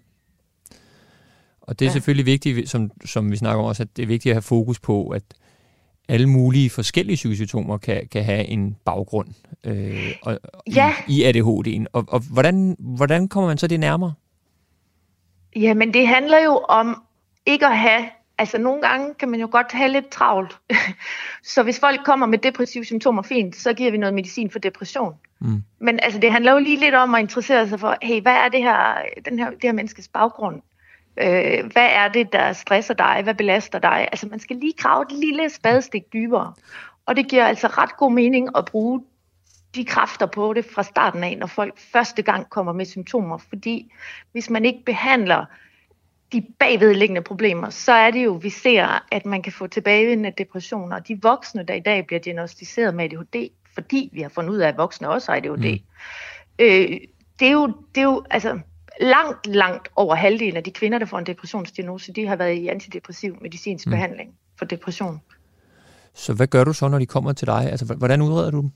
Og 1.60 1.78
det 1.78 1.84
er 1.84 1.88
ja. 1.88 1.92
selvfølgelig 1.92 2.26
vigtigt, 2.26 2.70
som, 2.70 2.90
som 3.04 3.30
vi 3.30 3.36
snakker 3.36 3.62
om 3.62 3.68
også, 3.68 3.82
at 3.82 3.96
det 3.96 4.02
er 4.02 4.06
vigtigt 4.06 4.30
at 4.30 4.36
have 4.36 4.42
fokus 4.42 4.80
på, 4.80 5.08
at 5.08 5.22
alle 6.08 6.28
mulige 6.28 6.70
forskellige 6.70 7.16
psykosymptomer 7.16 7.78
kan, 7.78 8.08
kan 8.08 8.24
have 8.24 8.44
en 8.44 8.76
baggrund 8.84 9.28
øh, 9.64 10.14
og, 10.22 10.38
ja. 10.74 10.94
i, 11.08 11.22
i 11.22 11.30
ADHD'en. 11.30 11.84
Og, 11.92 12.04
og 12.08 12.20
hvordan, 12.32 12.76
hvordan 12.78 13.28
kommer 13.28 13.48
man 13.48 13.58
så 13.58 13.66
det 13.66 13.80
nærmere? 13.80 14.14
Jamen 15.56 15.94
det 15.94 16.06
handler 16.08 16.38
jo 16.44 16.56
om 16.68 17.02
ikke 17.46 17.66
at 17.66 17.78
have, 17.78 18.04
altså 18.38 18.58
nogle 18.58 18.82
gange 18.82 19.14
kan 19.14 19.28
man 19.28 19.40
jo 19.40 19.48
godt 19.52 19.72
have 19.72 19.88
lidt 19.88 20.08
travlt. 20.08 20.58
så 21.54 21.62
hvis 21.62 21.80
folk 21.80 22.04
kommer 22.04 22.26
med 22.26 22.38
depressive 22.38 22.84
symptomer, 22.84 23.22
fint, 23.22 23.56
så 23.56 23.74
giver 23.74 23.90
vi 23.90 23.96
noget 23.96 24.14
medicin 24.14 24.50
for 24.50 24.58
depression. 24.58 25.14
Mm. 25.40 25.62
Men 25.80 26.00
altså 26.02 26.20
det 26.20 26.32
handler 26.32 26.52
jo 26.52 26.58
lige 26.58 26.80
lidt 26.80 26.94
om 26.94 27.14
at 27.14 27.20
interessere 27.20 27.68
sig 27.68 27.80
for, 27.80 27.96
hey, 28.02 28.22
hvad 28.22 28.34
er 28.34 28.48
det 28.48 28.62
her, 28.62 29.02
den 29.24 29.38
her, 29.38 29.50
det 29.50 29.62
her 29.62 29.72
menneskes 29.72 30.08
baggrund? 30.08 30.62
Øh, 31.16 31.72
hvad 31.72 31.88
er 31.90 32.08
det, 32.08 32.32
der 32.32 32.52
stresser 32.52 32.94
dig? 32.94 33.20
Hvad 33.22 33.34
belaster 33.34 33.78
dig? 33.78 34.08
Altså 34.12 34.26
man 34.30 34.40
skal 34.40 34.56
lige 34.56 34.72
grave 34.78 35.02
et 35.02 35.12
lille 35.12 35.50
spadestik 35.50 36.12
dybere. 36.12 36.52
Og 37.06 37.16
det 37.16 37.28
giver 37.28 37.44
altså 37.44 37.66
ret 37.66 37.96
god 37.96 38.12
mening 38.12 38.48
at 38.56 38.64
bruge 38.64 39.02
de 39.74 39.84
kræfter 39.84 40.26
på 40.26 40.52
det 40.52 40.64
fra 40.64 40.82
starten 40.82 41.24
af, 41.24 41.38
når 41.38 41.46
folk 41.46 41.78
første 41.78 42.22
gang 42.22 42.50
kommer 42.50 42.72
med 42.72 42.84
symptomer. 42.84 43.38
Fordi 43.38 43.92
hvis 44.32 44.50
man 44.50 44.64
ikke 44.64 44.82
behandler 44.86 45.44
de 46.32 46.46
bagvedliggende 46.58 47.22
problemer, 47.22 47.70
så 47.70 47.92
er 47.92 48.10
det 48.10 48.24
jo, 48.24 48.32
vi 48.32 48.50
ser, 48.50 49.04
at 49.12 49.26
man 49.26 49.42
kan 49.42 49.52
få 49.52 49.66
tilbagevendende 49.66 50.32
depressioner. 50.38 50.96
Og 50.96 51.08
de 51.08 51.22
voksne, 51.22 51.62
der 51.62 51.74
i 51.74 51.80
dag 51.80 52.06
bliver 52.06 52.20
diagnostiseret 52.20 52.94
med 52.94 53.04
ADHD, 53.04 53.48
fordi 53.74 54.10
vi 54.12 54.20
har 54.20 54.28
fundet 54.28 54.50
ud 54.50 54.58
af, 54.58 54.68
at 54.68 54.76
voksne 54.76 55.08
også 55.08 55.32
har 55.32 55.36
ADHD, 55.36 55.72
mm. 55.72 55.78
øh, 56.58 57.00
det, 57.40 57.48
er 57.48 57.52
jo, 57.52 57.66
det 57.94 58.00
er 58.00 58.04
jo 58.04 58.24
altså 58.30 58.58
langt, 59.00 59.46
langt 59.46 59.88
over 59.96 60.14
halvdelen 60.14 60.56
af 60.56 60.64
de 60.64 60.70
kvinder, 60.70 60.98
der 60.98 61.06
får 61.06 61.18
en 61.18 61.26
depressionsdiagnose, 61.26 62.12
de 62.12 62.26
har 62.26 62.36
været 62.36 62.54
i 62.54 62.68
antidepressiv 62.68 63.38
medicinsk 63.40 63.86
mm. 63.86 63.90
behandling 63.90 64.34
for 64.58 64.64
depression. 64.64 65.20
Så 66.14 66.34
hvad 66.34 66.46
gør 66.46 66.64
du 66.64 66.72
så, 66.72 66.88
når 66.88 66.98
de 66.98 67.06
kommer 67.06 67.32
til 67.32 67.46
dig? 67.46 67.70
Altså, 67.70 67.94
hvordan 67.94 68.22
udreder 68.22 68.50
du 68.50 68.60
dem? 68.60 68.70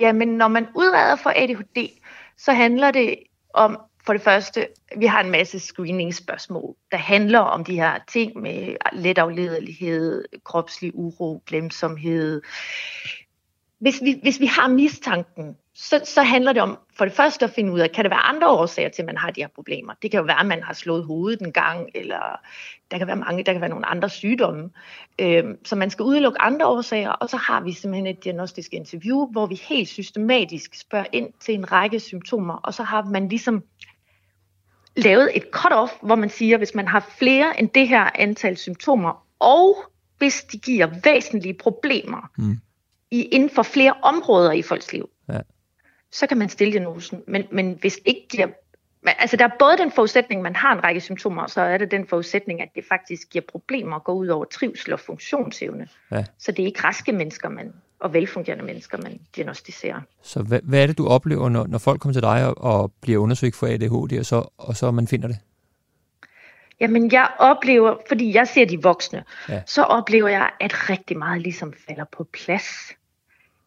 Jamen, 0.00 0.28
når 0.28 0.48
man 0.48 0.66
udreder 0.76 1.16
for 1.16 1.32
ADHD, 1.36 1.88
så 2.36 2.52
handler 2.52 2.90
det 2.90 3.16
om, 3.54 3.78
for 4.06 4.12
det 4.12 4.22
første, 4.22 4.68
vi 4.96 5.06
har 5.06 5.20
en 5.20 5.30
masse 5.30 5.60
screening-spørgsmål, 5.60 6.74
der 6.90 6.96
handler 6.96 7.38
om 7.38 7.64
de 7.64 7.74
her 7.74 7.98
ting 8.12 8.36
med 8.40 8.76
let 8.92 9.18
afledelighed, 9.18 10.24
kropslig 10.44 10.94
uro, 10.94 11.42
glemsomhed. 11.46 12.42
Hvis 13.78 14.02
vi, 14.02 14.18
hvis 14.22 14.40
vi 14.40 14.46
har 14.46 14.68
mistanken, 14.68 15.56
så, 15.76 16.00
så 16.04 16.22
handler 16.22 16.52
det 16.52 16.62
om 16.62 16.78
for 16.96 17.04
det 17.04 17.14
første 17.14 17.44
at 17.44 17.50
finde 17.50 17.72
ud 17.72 17.80
af, 17.80 17.92
kan 17.92 18.04
der 18.04 18.10
være 18.10 18.18
andre 18.18 18.48
årsager 18.48 18.88
til, 18.88 19.02
at 19.02 19.06
man 19.06 19.16
har 19.16 19.30
de 19.30 19.40
her 19.40 19.48
problemer. 19.48 19.94
Det 20.02 20.10
kan 20.10 20.18
jo 20.18 20.24
være, 20.24 20.40
at 20.40 20.46
man 20.46 20.62
har 20.62 20.72
slået 20.72 21.04
hovedet 21.04 21.40
en 21.40 21.52
gang, 21.52 21.88
eller 21.94 22.40
der 22.90 22.98
kan 22.98 23.06
være 23.06 23.16
mange, 23.16 23.44
der 23.44 23.52
kan 23.52 23.60
være 23.60 23.70
nogle 23.70 23.86
andre 23.86 24.08
sygdomme. 24.08 24.70
Øhm, 25.18 25.64
så 25.64 25.76
man 25.76 25.90
skal 25.90 26.02
udelukke 26.02 26.40
andre 26.40 26.66
årsager, 26.66 27.10
og 27.10 27.28
så 27.28 27.36
har 27.36 27.60
vi 27.60 27.72
simpelthen 27.72 28.06
et 28.06 28.24
diagnostisk 28.24 28.74
interview, 28.74 29.26
hvor 29.26 29.46
vi 29.46 29.54
helt 29.54 29.88
systematisk 29.88 30.74
spørger 30.74 31.06
ind 31.12 31.32
til 31.40 31.54
en 31.54 31.72
række 31.72 32.00
symptomer, 32.00 32.54
og 32.54 32.74
så 32.74 32.82
har 32.82 33.04
man 33.04 33.28
ligesom 33.28 33.62
lavet 34.96 35.36
et 35.36 35.44
cut-off, 35.56 35.92
hvor 36.02 36.14
man 36.14 36.30
siger, 36.30 36.58
hvis 36.58 36.74
man 36.74 36.88
har 36.88 37.10
flere 37.18 37.60
end 37.60 37.68
det 37.68 37.88
her 37.88 38.10
antal 38.14 38.56
symptomer, 38.56 39.26
og 39.38 39.76
hvis 40.18 40.44
de 40.44 40.58
giver 40.58 40.86
væsentlige 41.04 41.54
problemer 41.54 42.30
mm. 42.38 42.58
i, 43.10 43.22
inden 43.22 43.50
for 43.50 43.62
flere 43.62 43.94
områder 44.02 44.52
i 44.52 44.62
folks 44.62 44.92
liv, 44.92 45.08
ja 45.28 45.40
så 46.14 46.26
kan 46.26 46.38
man 46.38 46.48
stille 46.48 46.72
diagnosen. 46.72 47.22
Men, 47.26 47.44
men 47.50 47.78
hvis 47.80 48.00
ikke 48.04 48.26
giver 48.30 48.46
altså 49.06 49.36
der 49.36 49.44
er 49.44 49.50
både 49.58 49.76
den 49.76 49.92
forudsætning, 49.92 50.42
man 50.42 50.56
har 50.56 50.72
en 50.72 50.84
række 50.84 51.00
symptomer, 51.00 51.42
og 51.42 51.50
så 51.50 51.60
er 51.60 51.78
det 51.78 51.90
den 51.90 52.06
forudsætning, 52.06 52.62
at 52.62 52.68
det 52.74 52.84
faktisk 52.88 53.30
giver 53.30 53.44
problemer 53.48 53.96
at 53.96 54.04
gå 54.04 54.12
ud 54.12 54.28
over 54.28 54.44
trivsel 54.44 54.92
og 54.92 55.00
funktionsevne. 55.00 55.88
Ja. 56.10 56.24
Så 56.38 56.52
det 56.52 56.62
er 56.62 56.66
ikke 56.66 56.84
raske 56.84 57.12
mennesker, 57.12 57.48
man, 57.48 57.72
og 58.00 58.12
velfungerende 58.12 58.64
mennesker, 58.64 58.98
man 58.98 59.20
diagnostiserer. 59.36 60.00
Så 60.22 60.42
hvad, 60.42 60.60
hvad 60.62 60.82
er 60.82 60.86
det, 60.86 60.98
du 60.98 61.08
oplever, 61.08 61.48
når, 61.48 61.66
når 61.66 61.78
folk 61.78 62.00
kommer 62.00 62.12
til 62.12 62.22
dig 62.22 62.46
og, 62.46 62.58
og 62.58 62.92
bliver 63.00 63.18
undersøgt 63.18 63.56
for 63.56 63.66
ADHD, 63.66 64.18
og 64.18 64.26
så, 64.26 64.48
og 64.58 64.76
så 64.76 64.90
man 64.90 65.08
finder 65.08 65.28
det? 65.28 65.38
Jamen, 66.80 67.12
jeg 67.12 67.28
oplever, 67.38 67.96
fordi 68.08 68.34
jeg 68.34 68.48
ser 68.48 68.64
de 68.64 68.82
voksne, 68.82 69.24
ja. 69.48 69.62
så 69.66 69.82
oplever 69.82 70.28
jeg, 70.28 70.50
at 70.60 70.90
rigtig 70.90 71.18
meget 71.18 71.42
ligesom 71.42 71.72
falder 71.88 72.04
på 72.12 72.24
plads. 72.32 72.92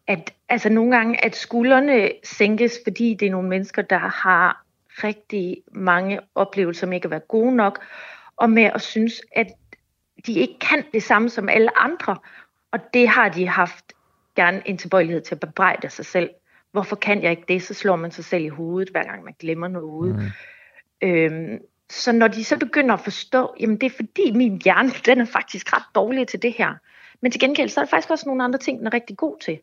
At, 0.07 0.33
altså 0.49 0.69
nogle 0.69 0.95
gange, 0.95 1.25
at 1.25 1.35
skuldrene 1.35 2.11
sænkes, 2.23 2.79
fordi 2.83 3.13
det 3.19 3.25
er 3.25 3.31
nogle 3.31 3.49
mennesker, 3.49 3.81
der 3.81 3.97
har 3.97 4.63
rigtig 5.03 5.63
mange 5.71 6.19
oplevelser 6.35 6.87
med 6.87 6.95
ikke 6.95 7.05
at 7.05 7.11
være 7.11 7.19
gode 7.19 7.55
nok, 7.55 7.85
og 8.37 8.49
med 8.49 8.63
at 8.63 8.81
synes, 8.81 9.21
at 9.35 9.47
de 10.25 10.33
ikke 10.33 10.59
kan 10.59 10.83
det 10.93 11.03
samme 11.03 11.29
som 11.29 11.49
alle 11.49 11.79
andre. 11.79 12.17
Og 12.71 12.79
det 12.93 13.07
har 13.07 13.29
de 13.29 13.47
haft 13.47 13.93
gerne 14.35 14.61
en 14.65 14.77
tilbøjelighed 14.77 15.21
til 15.21 15.35
at 15.35 15.39
bebrejde 15.39 15.89
sig 15.89 16.05
selv. 16.05 16.29
Hvorfor 16.71 16.95
kan 16.95 17.23
jeg 17.23 17.31
ikke 17.31 17.45
det? 17.47 17.63
Så 17.63 17.73
slår 17.73 17.95
man 17.95 18.11
sig 18.11 18.25
selv 18.25 18.45
i 18.45 18.47
hovedet, 18.47 18.89
hver 18.89 19.03
gang 19.03 19.23
man 19.23 19.33
glemmer 19.39 19.67
noget. 19.67 20.15
Mm. 20.15 21.07
Øhm, 21.07 21.59
så 21.89 22.11
når 22.11 22.27
de 22.27 22.43
så 22.43 22.57
begynder 22.57 22.93
at 22.93 22.99
forstå, 22.99 23.55
jamen 23.59 23.77
det 23.81 23.85
er 23.85 23.95
fordi 23.95 24.31
min 24.31 24.61
hjerne, 24.63 24.89
den 25.05 25.21
er 25.21 25.25
faktisk 25.25 25.73
ret 25.73 25.95
dårlig 25.95 26.27
til 26.27 26.41
det 26.41 26.53
her. 26.53 26.73
Men 27.21 27.31
til 27.31 27.41
gengæld, 27.41 27.69
så 27.69 27.79
er 27.79 27.83
der 27.83 27.89
faktisk 27.89 28.11
også 28.11 28.29
nogle 28.29 28.43
andre 28.43 28.59
ting, 28.59 28.79
den 28.79 28.87
er 28.87 28.93
rigtig 28.93 29.17
god 29.17 29.37
til. 29.39 29.59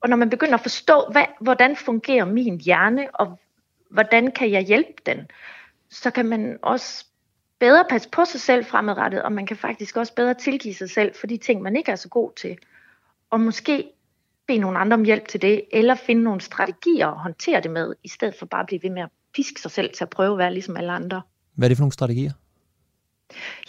Og 0.00 0.08
når 0.08 0.16
man 0.16 0.30
begynder 0.30 0.54
at 0.54 0.60
forstå, 0.60 1.08
hvad, 1.12 1.24
hvordan 1.40 1.76
fungerer 1.76 2.24
min 2.24 2.60
hjerne, 2.60 3.08
og 3.14 3.38
hvordan 3.90 4.32
kan 4.32 4.50
jeg 4.50 4.62
hjælpe 4.62 5.02
den, 5.06 5.30
så 5.90 6.10
kan 6.10 6.26
man 6.26 6.58
også 6.62 7.04
bedre 7.58 7.84
passe 7.90 8.08
på 8.08 8.24
sig 8.24 8.40
selv 8.40 8.64
fremadrettet, 8.64 9.22
og 9.22 9.32
man 9.32 9.46
kan 9.46 9.56
faktisk 9.56 9.96
også 9.96 10.14
bedre 10.14 10.34
tilgive 10.34 10.74
sig 10.74 10.90
selv 10.90 11.14
for 11.14 11.26
de 11.26 11.36
ting, 11.36 11.62
man 11.62 11.76
ikke 11.76 11.92
er 11.92 11.96
så 11.96 12.08
god 12.08 12.30
til. 12.36 12.58
Og 13.30 13.40
måske 13.40 13.90
bede 14.46 14.58
nogle 14.58 14.78
andre 14.78 14.94
om 14.94 15.04
hjælp 15.04 15.28
til 15.28 15.42
det, 15.42 15.64
eller 15.72 15.94
finde 15.94 16.22
nogle 16.22 16.40
strategier 16.40 17.08
at 17.08 17.18
håndtere 17.18 17.60
det 17.60 17.70
med, 17.70 17.94
i 18.04 18.08
stedet 18.08 18.34
for 18.38 18.46
bare 18.46 18.60
at 18.60 18.66
blive 18.66 18.82
ved 18.82 18.90
med 18.90 19.02
at 19.02 19.08
piske 19.34 19.60
sig 19.60 19.70
selv 19.70 19.90
til 19.94 20.04
at 20.04 20.10
prøve 20.10 20.32
at 20.32 20.38
være 20.38 20.52
ligesom 20.52 20.76
alle 20.76 20.92
andre. 20.92 21.22
Hvad 21.54 21.66
er 21.66 21.68
det 21.68 21.76
for 21.76 21.82
nogle 21.82 21.92
strategier? 21.92 22.32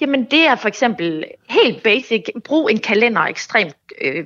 Jamen 0.01 0.25
det 0.25 0.47
er 0.47 0.55
for 0.55 0.67
eksempel 0.67 1.25
helt 1.49 1.83
basic, 1.83 2.23
brug 2.43 2.69
en 2.69 2.79
kalender 2.79 3.21
ekstremt 3.21 3.75
øh, 4.01 4.25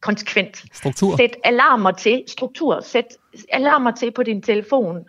konsekvent. 0.00 0.64
Struktur. 0.72 1.16
Sæt 1.16 1.36
alarmer 1.44 1.90
til, 1.90 2.24
struktur, 2.26 2.80
sæt 2.80 3.06
alarmer 3.52 3.90
til 3.90 4.10
på 4.10 4.22
din 4.22 4.42
telefon. 4.42 5.04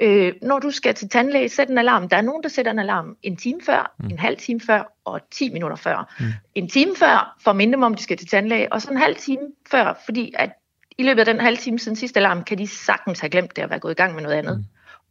Øh, 0.00 0.32
når 0.42 0.58
du 0.58 0.70
skal 0.70 0.94
til 0.94 1.08
tandlæge, 1.08 1.48
sæt 1.48 1.68
en 1.68 1.78
alarm. 1.78 2.08
Der 2.08 2.16
er 2.16 2.22
nogen, 2.22 2.42
der 2.42 2.48
sætter 2.48 2.72
en 2.72 2.78
alarm 2.78 3.16
en 3.22 3.36
time 3.36 3.60
før, 3.66 3.94
mm. 3.98 4.10
en 4.10 4.18
halv 4.18 4.36
time 4.36 4.60
før 4.60 4.92
og 5.04 5.20
10 5.30 5.50
minutter 5.52 5.76
før. 5.76 6.14
Mm. 6.20 6.26
En 6.54 6.68
time 6.68 6.96
før 6.96 7.36
for 7.44 7.52
minde 7.52 7.86
om, 7.86 7.94
de 7.94 8.02
skal 8.02 8.16
til 8.16 8.28
tandlæge, 8.28 8.72
og 8.72 8.82
så 8.82 8.90
en 8.90 8.96
halv 8.96 9.16
time 9.16 9.42
før, 9.70 10.00
fordi 10.04 10.32
at 10.38 10.50
i 10.98 11.02
løbet 11.02 11.20
af 11.20 11.26
den 11.26 11.40
halve 11.40 11.56
time 11.56 11.78
siden 11.78 11.96
sidste 11.96 12.20
alarm, 12.20 12.44
kan 12.44 12.58
de 12.58 12.66
sagtens 12.66 13.20
have 13.20 13.30
glemt 13.30 13.56
det 13.56 13.62
at 13.62 13.70
være 13.70 13.78
gået 13.78 13.92
i 13.92 13.94
gang 13.94 14.14
med 14.14 14.22
noget 14.22 14.36
andet. 14.36 14.58
Mm. 14.58 14.64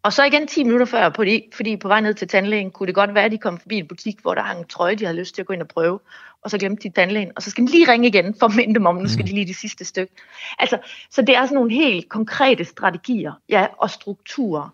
Og 0.04 0.14
så 0.14 0.24
igen 0.24 0.48
10 0.48 0.64
minutter 0.64 0.86
før, 0.86 1.10
på 1.10 1.24
de, 1.24 1.44
fordi 1.54 1.78
på 1.78 1.88
vej 1.88 2.02
ned 2.02 2.14
til 2.14 2.28
tandlægen, 2.28 2.72
kunne 2.72 2.88
det 2.88 2.96
godt 2.96 3.14
være, 3.14 3.26
at 3.26 3.32
de 3.32 3.38
kom 3.38 3.58
forbi 3.58 3.76
en 3.76 3.88
butik, 3.88 4.20
hvor 4.22 4.36
der 4.36 4.42
hang 4.42 4.60
en 4.60 4.68
trøje, 4.68 4.96
de 4.96 5.06
havde 5.06 5.18
lyst 5.18 5.36
til 5.36 5.42
at 5.42 5.46
gå 5.46 5.54
ind 5.54 5.62
og 5.62 5.68
prøve. 5.68 6.00
Og 6.44 6.52
så 6.52 6.58
glemte 6.58 6.90
de 6.90 6.94
tandlægen, 6.94 7.32
og 7.36 7.42
så 7.42 7.50
skal 7.50 7.68
de 7.68 7.72
lige 7.72 7.92
ringe 7.92 8.08
igen 8.08 8.36
for 8.40 8.46
at 8.46 8.56
minde 8.56 8.74
dem 8.74 8.86
om, 8.86 8.96
nu 8.96 9.08
skal 9.08 9.24
mm. 9.24 9.28
de 9.28 9.34
lige 9.34 9.46
det 9.46 9.56
sidste 9.56 9.86
stykke. 9.86 10.14
Altså, 10.60 10.78
så 11.10 11.22
det 11.22 11.36
er 11.36 11.46
sådan 11.46 11.56
nogle 11.56 11.74
helt 11.74 12.10
konkrete 12.10 12.66
strategier 12.66 13.34
ja, 13.50 13.68
og 13.78 13.90
strukturer. 13.90 14.70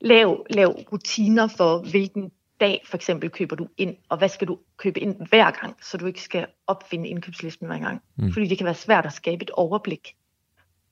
Lav, 0.00 0.46
lav 0.50 0.68
rutiner 0.92 1.46
for, 1.46 1.90
hvilken 1.90 2.30
dag 2.60 2.82
for 2.90 2.96
eksempel 2.96 3.30
køber 3.30 3.56
du 3.56 3.68
ind, 3.76 3.96
og 4.08 4.18
hvad 4.18 4.28
skal 4.28 4.48
du 4.48 4.58
købe 4.76 5.00
ind 5.00 5.16
hver 5.28 5.50
gang, 5.50 5.76
så 5.82 5.96
du 5.96 6.06
ikke 6.06 6.22
skal 6.22 6.46
opfinde 6.66 7.08
indkøbslisten 7.08 7.66
hver 7.66 7.78
gang. 7.78 8.02
Mm. 8.16 8.32
Fordi 8.32 8.46
det 8.46 8.58
kan 8.58 8.64
være 8.64 8.74
svært 8.74 9.06
at 9.06 9.12
skabe 9.12 9.42
et 9.42 9.50
overblik 9.50 10.14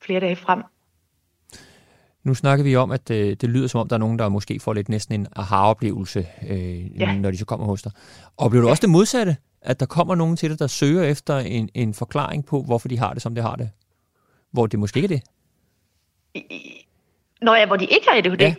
flere 0.02 0.20
dage 0.20 0.36
frem. 0.36 0.62
Nu 2.24 2.34
snakker 2.34 2.64
vi 2.64 2.76
om, 2.76 2.90
at 2.90 3.10
øh, 3.10 3.36
det 3.40 3.48
lyder 3.48 3.66
som 3.66 3.80
om, 3.80 3.88
der 3.88 3.96
er 3.96 4.00
nogen, 4.00 4.18
der 4.18 4.28
måske 4.28 4.60
får 4.60 4.72
lidt 4.72 4.88
næsten 4.88 5.20
en 5.20 5.26
aha-oplevelse, 5.36 6.26
øh, 6.48 7.00
ja. 7.00 7.18
når 7.18 7.30
de 7.30 7.38
så 7.38 7.44
kommer 7.44 7.66
hos 7.66 7.82
dig. 7.82 7.92
Oplever 8.36 8.62
du 8.62 8.68
ja. 8.68 8.70
også 8.70 8.80
det 8.80 8.90
modsatte? 8.90 9.36
At 9.62 9.80
der 9.80 9.86
kommer 9.86 10.14
nogen 10.14 10.36
til 10.36 10.50
dig, 10.50 10.58
der 10.58 10.66
søger 10.66 11.02
efter 11.02 11.38
en, 11.38 11.68
en 11.74 11.94
forklaring 11.94 12.46
på, 12.46 12.62
hvorfor 12.62 12.88
de 12.88 12.98
har 12.98 13.12
det, 13.12 13.22
som 13.22 13.34
de 13.34 13.42
har 13.42 13.56
det? 13.56 13.70
Hvor 14.50 14.66
det 14.66 14.78
måske 14.78 15.00
ikke 15.00 15.14
er 15.14 15.18
det? 15.18 15.26
Nå 17.42 17.54
ja, 17.54 17.66
hvor 17.66 17.76
de 17.76 17.84
ikke 17.84 18.06
har 18.08 18.20
det. 18.20 18.40
Ja. 18.40 18.54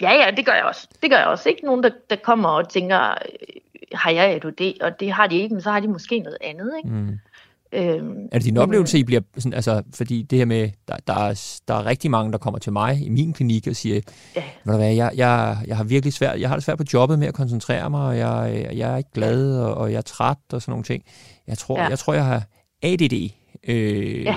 ja, 0.00 0.12
ja, 0.12 0.30
det 0.36 0.46
gør 0.46 0.52
jeg 0.52 0.64
også. 0.64 0.88
Det 1.02 1.10
gør 1.10 1.16
jeg 1.16 1.26
også. 1.26 1.48
Ikke 1.48 1.64
nogen, 1.64 1.82
der, 1.82 1.90
der 2.10 2.16
kommer 2.16 2.48
og 2.48 2.68
tænker, 2.68 3.10
øh, 3.10 3.16
har 3.92 4.10
jeg 4.10 4.24
ADHD? 4.24 4.80
Og 4.80 5.00
det 5.00 5.12
har 5.12 5.26
de 5.26 5.36
ikke, 5.36 5.54
men 5.54 5.62
så 5.62 5.70
har 5.70 5.80
de 5.80 5.88
måske 5.88 6.18
noget 6.18 6.38
andet. 6.40 6.72
Ikke? 6.76 6.96
Mm. 6.96 7.18
Øhm, 7.76 8.28
er 8.32 8.38
det 8.38 8.44
din 8.44 8.56
oplevelse, 8.56 8.98
I 8.98 9.04
bliver 9.04 9.20
sådan, 9.38 9.54
altså, 9.54 9.82
fordi 9.94 10.22
det 10.22 10.38
her 10.38 10.46
med, 10.46 10.70
der, 10.88 10.96
der, 11.06 11.14
er, 11.14 11.60
der 11.68 11.74
er 11.74 11.86
rigtig 11.86 12.10
mange, 12.10 12.32
der 12.32 12.38
kommer 12.38 12.58
til 12.58 12.72
mig 12.72 13.06
i 13.06 13.08
min 13.08 13.32
klinik 13.32 13.66
og 13.66 13.76
siger, 13.76 14.00
ja. 14.36 14.42
ved 14.64 14.72
du 14.72 14.78
hvad, 14.78 14.94
jeg, 14.94 15.10
jeg, 15.16 15.58
jeg 15.66 15.76
har 15.76 15.84
virkelig 15.84 16.12
svært, 16.12 16.40
jeg 16.40 16.48
har 16.48 16.56
det 16.56 16.64
svært 16.64 16.78
på 16.78 16.84
jobbet 16.92 17.18
med 17.18 17.28
at 17.28 17.34
koncentrere 17.34 17.90
mig, 17.90 18.06
og 18.06 18.18
jeg, 18.18 18.68
jeg 18.76 18.92
er 18.92 18.96
ikke 18.96 19.10
glad, 19.14 19.58
og, 19.58 19.74
og 19.74 19.92
jeg 19.92 19.98
er 19.98 20.02
træt 20.02 20.36
og 20.52 20.62
sådan 20.62 20.72
nogle 20.72 20.84
ting. 20.84 21.02
Jeg 21.46 21.58
tror, 21.58 21.78
ja. 21.78 21.88
jeg, 21.88 21.98
tror 21.98 22.14
jeg 22.14 22.24
har 22.24 22.42
ADD. 22.82 23.30
Øh, 23.68 24.24
ja. 24.24 24.36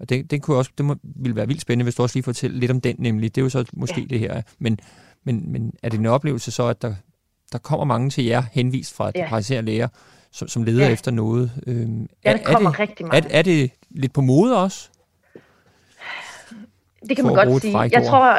Og 0.00 0.08
det, 0.08 0.30
det, 0.30 0.42
kunne 0.42 0.56
også, 0.56 0.70
det 0.78 0.86
må, 0.86 0.96
ville 1.02 1.36
være 1.36 1.46
vildt 1.46 1.60
spændende, 1.60 1.82
hvis 1.82 1.94
du 1.94 2.02
også 2.02 2.16
lige 2.16 2.24
fortæller 2.24 2.58
lidt 2.58 2.70
om 2.70 2.80
den, 2.80 2.96
nemlig. 2.98 3.34
Det 3.34 3.40
er 3.40 3.44
jo 3.44 3.48
så 3.48 3.64
måske 3.72 4.00
ja. 4.00 4.06
det 4.06 4.18
her. 4.18 4.42
Men, 4.58 4.78
men, 5.24 5.52
men 5.52 5.72
er 5.82 5.88
det 5.88 5.98
en 5.98 6.06
oplevelse 6.06 6.50
så, 6.50 6.66
at 6.66 6.82
der, 6.82 6.94
der 7.52 7.58
kommer 7.58 7.84
mange 7.84 8.10
til 8.10 8.24
jer 8.24 8.42
henvist 8.52 8.94
fra 8.94 9.10
ja. 9.14 9.22
de 9.22 9.28
praktiserende 9.28 9.72
læger, 9.72 9.88
som, 10.32 10.48
som 10.48 10.62
leder 10.62 10.86
ja. 10.86 10.92
efter 10.92 11.10
noget. 11.10 11.50
Øhm, 11.66 12.08
ja, 12.24 12.32
der 12.32 12.42
kommer 12.44 12.70
er 12.70 12.72
det, 12.72 12.80
rigtig 12.80 13.06
meget. 13.06 13.24
Er, 13.24 13.28
er 13.38 13.42
det 13.42 13.70
lidt 13.90 14.12
på 14.12 14.20
mode 14.20 14.62
også? 14.62 14.88
Det 17.08 17.16
kan 17.16 17.24
man 17.24 17.34
godt 17.34 17.62
sige. 17.62 17.78
Jeg 17.78 18.06
tror, 18.06 18.38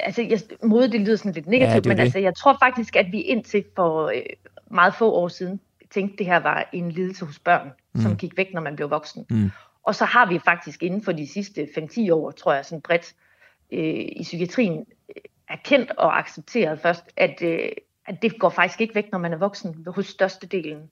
altså 0.00 0.22
jeg, 0.22 0.40
mode 0.62 0.92
det 0.92 1.00
lyder 1.00 1.16
sådan 1.16 1.32
lidt 1.32 1.46
negativt, 1.46 1.74
ja, 1.74 1.76
det 1.76 1.86
men 1.86 1.96
det. 1.96 2.02
altså 2.02 2.18
jeg 2.18 2.36
tror 2.36 2.56
faktisk, 2.62 2.96
at 2.96 3.06
vi 3.12 3.20
indtil 3.20 3.64
for 3.76 4.06
øh, 4.06 4.22
meget 4.70 4.94
få 4.94 5.12
år 5.12 5.28
siden 5.28 5.60
tænkte, 5.94 6.16
det 6.16 6.26
her 6.26 6.36
var 6.40 6.68
en 6.72 6.92
lidelse 6.92 7.24
hos 7.24 7.38
børn, 7.38 7.72
mm. 7.92 8.00
som 8.00 8.16
gik 8.16 8.36
væk, 8.36 8.54
når 8.54 8.60
man 8.60 8.76
blev 8.76 8.90
voksen. 8.90 9.26
Mm. 9.30 9.50
Og 9.82 9.94
så 9.94 10.04
har 10.04 10.28
vi 10.28 10.38
faktisk 10.38 10.82
inden 10.82 11.02
for 11.02 11.12
de 11.12 11.26
sidste 11.26 11.68
5-10 11.78 12.12
år, 12.12 12.30
tror 12.30 12.52
jeg, 12.54 12.64
sådan 12.64 12.80
bredt 12.80 13.14
øh, 13.72 14.04
i 14.16 14.22
psykiatrien 14.22 14.84
øh, 15.08 15.22
erkendt 15.48 15.90
og 15.90 16.18
accepteret 16.18 16.80
først, 16.80 17.04
at, 17.16 17.42
øh, 17.42 17.68
at 18.06 18.22
det 18.22 18.38
går 18.38 18.48
faktisk 18.48 18.80
ikke 18.80 18.94
væk, 18.94 19.12
når 19.12 19.18
man 19.18 19.32
er 19.32 19.36
voksen 19.36 19.86
hos 19.86 20.06
størstedelen. 20.06 20.90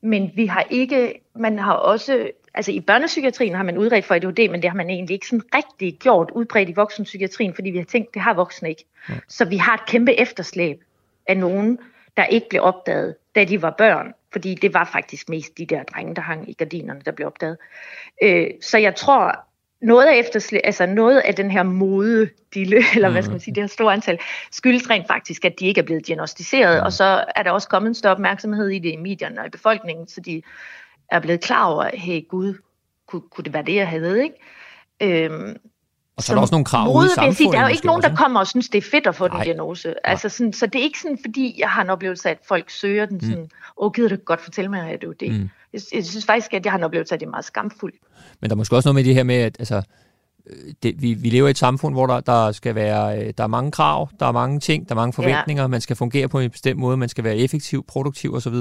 Men 0.00 0.30
vi 0.34 0.46
har 0.46 0.66
ikke, 0.70 1.20
man 1.34 1.58
har 1.58 1.72
også, 1.72 2.30
altså 2.54 2.72
i 2.72 2.80
børnepsykiatrien 2.80 3.54
har 3.54 3.62
man 3.62 3.78
udredt 3.78 4.04
for 4.04 4.14
ADHD, 4.14 4.50
men 4.50 4.62
det 4.62 4.70
har 4.70 4.76
man 4.76 4.90
egentlig 4.90 5.14
ikke 5.14 5.26
sådan 5.26 5.44
rigtig 5.54 5.98
gjort 5.98 6.30
udbredt 6.30 6.68
i 6.68 6.72
voksenpsykiatrien, 6.72 7.54
fordi 7.54 7.70
vi 7.70 7.78
har 7.78 7.84
tænkt, 7.84 8.14
det 8.14 8.22
har 8.22 8.34
voksne 8.34 8.68
ikke. 8.68 8.84
Ja. 9.08 9.14
Så 9.28 9.44
vi 9.44 9.56
har 9.56 9.74
et 9.74 9.86
kæmpe 9.86 10.20
efterslæb 10.20 10.82
af 11.26 11.36
nogen, 11.36 11.78
der 12.16 12.24
ikke 12.24 12.46
blev 12.50 12.62
opdaget, 12.62 13.16
da 13.34 13.44
de 13.44 13.62
var 13.62 13.70
børn. 13.70 14.14
Fordi 14.32 14.54
det 14.54 14.74
var 14.74 14.84
faktisk 14.92 15.28
mest 15.28 15.58
de 15.58 15.66
der 15.66 15.82
drenge, 15.82 16.14
der 16.14 16.22
hang 16.22 16.50
i 16.50 16.52
gardinerne, 16.52 17.00
der 17.06 17.12
blev 17.12 17.26
opdaget. 17.26 17.56
Øh, 18.22 18.50
så 18.60 18.78
jeg 18.78 18.94
tror, 18.94 19.46
noget 19.82 20.06
af, 20.06 20.20
efterslæ- 20.20 20.60
altså 20.64 20.86
noget 20.86 21.18
af 21.18 21.34
den 21.34 21.50
her 21.50 21.62
mode 21.62 22.30
dille, 22.54 22.82
eller 22.94 23.10
hvad 23.10 23.22
skal 23.22 23.30
man 23.30 23.40
sige, 23.40 23.54
det 23.54 23.62
her 23.62 23.68
store 23.68 23.92
antal, 23.92 24.18
skyldes 24.52 24.90
rent 24.90 25.06
faktisk, 25.06 25.44
at 25.44 25.60
de 25.60 25.66
ikke 25.66 25.80
er 25.80 25.84
blevet 25.84 26.06
diagnostiseret, 26.06 26.80
mm. 26.80 26.84
og 26.84 26.92
så 26.92 27.24
er 27.36 27.42
der 27.42 27.50
også 27.50 27.68
kommet 27.68 27.88
en 27.88 27.94
større 27.94 28.14
opmærksomhed 28.14 28.68
i 28.68 28.78
det 28.78 28.92
i 28.92 28.96
medierne 28.96 29.40
og 29.40 29.46
i 29.46 29.50
befolkningen, 29.50 30.08
så 30.08 30.20
de 30.20 30.42
er 31.10 31.20
blevet 31.20 31.40
klar 31.40 31.66
over, 31.66 31.90
hey 31.94 32.28
gud, 32.28 32.54
kunne, 33.06 33.22
kunne 33.30 33.44
det 33.44 33.52
være 33.52 33.62
det, 33.62 33.74
jeg 33.74 33.88
havde, 33.88 34.22
ikke? 34.22 34.36
Øhm, 35.02 35.56
og 36.20 36.24
så 36.24 36.32
er 36.32 36.34
der 36.34 36.40
også 36.40 36.54
nogle 36.54 36.64
krav 36.64 36.96
ude 36.96 37.06
i 37.06 37.08
samfundet. 37.08 37.36
Sige, 37.36 37.52
der 37.52 37.58
er 37.58 37.62
jo 37.62 37.68
ikke 37.68 37.86
nogen, 37.86 38.02
der 38.02 38.14
kommer 38.16 38.40
og 38.40 38.46
synes, 38.46 38.68
det 38.68 38.78
er 38.78 38.88
fedt 38.90 39.06
at 39.06 39.14
få 39.14 39.28
Nej. 39.28 39.36
den 39.36 39.44
diagnose. 39.44 40.06
Altså 40.06 40.28
sådan, 40.28 40.52
så 40.52 40.66
det 40.66 40.78
er 40.78 40.82
ikke 40.82 41.00
sådan, 41.00 41.18
fordi 41.24 41.54
jeg 41.58 41.68
har 41.68 41.82
en 41.82 41.90
oplevelse 41.90 42.28
af, 42.28 42.32
at 42.32 42.38
folk 42.48 42.70
søger 42.70 43.06
den 43.06 43.20
sådan, 43.20 43.36
mm. 43.36 43.48
åh, 43.76 43.86
oh, 43.86 43.92
gider 43.92 44.08
du 44.08 44.16
godt 44.16 44.40
fortælle 44.40 44.70
mig, 44.70 44.90
at 44.90 45.00
det 45.00 45.08
er 45.08 45.12
det. 45.12 45.32
Mm. 45.32 45.50
Jeg, 45.72 45.80
jeg 45.94 46.04
synes 46.04 46.26
faktisk, 46.26 46.54
at 46.54 46.64
jeg 46.64 46.72
har 46.72 46.78
en 46.78 46.84
oplevelse 46.84 47.12
af, 47.12 47.16
at 47.16 47.20
det 47.20 47.26
er 47.26 47.30
meget 47.30 47.44
skamfuldt. 47.44 47.96
Men 48.40 48.50
der 48.50 48.54
er 48.54 48.58
måske 48.58 48.76
også 48.76 48.88
noget 48.88 48.94
med 48.94 49.04
det 49.04 49.14
her 49.14 49.22
med, 49.22 49.36
at 49.36 49.56
altså, 49.58 49.82
det, 50.82 51.02
vi, 51.02 51.14
vi 51.14 51.30
lever 51.30 51.48
i 51.48 51.50
et 51.50 51.58
samfund, 51.58 51.94
hvor 51.94 52.06
der, 52.06 52.20
der 52.20 52.52
skal 52.52 52.74
være 52.74 53.18
øh, 53.18 53.32
der 53.38 53.44
er 53.44 53.48
mange 53.48 53.70
krav, 53.70 54.08
der 54.20 54.26
er 54.26 54.32
mange 54.32 54.60
ting, 54.60 54.88
der 54.88 54.94
er 54.94 54.96
mange 54.96 55.12
forventninger, 55.12 55.62
ja. 55.62 55.66
man 55.66 55.80
skal 55.80 55.96
fungere 55.96 56.28
på 56.28 56.38
en 56.38 56.50
bestemt 56.50 56.80
måde, 56.80 56.96
man 56.96 57.08
skal 57.08 57.24
være 57.24 57.36
effektiv, 57.36 57.84
produktiv 57.86 58.34
osv. 58.34 58.54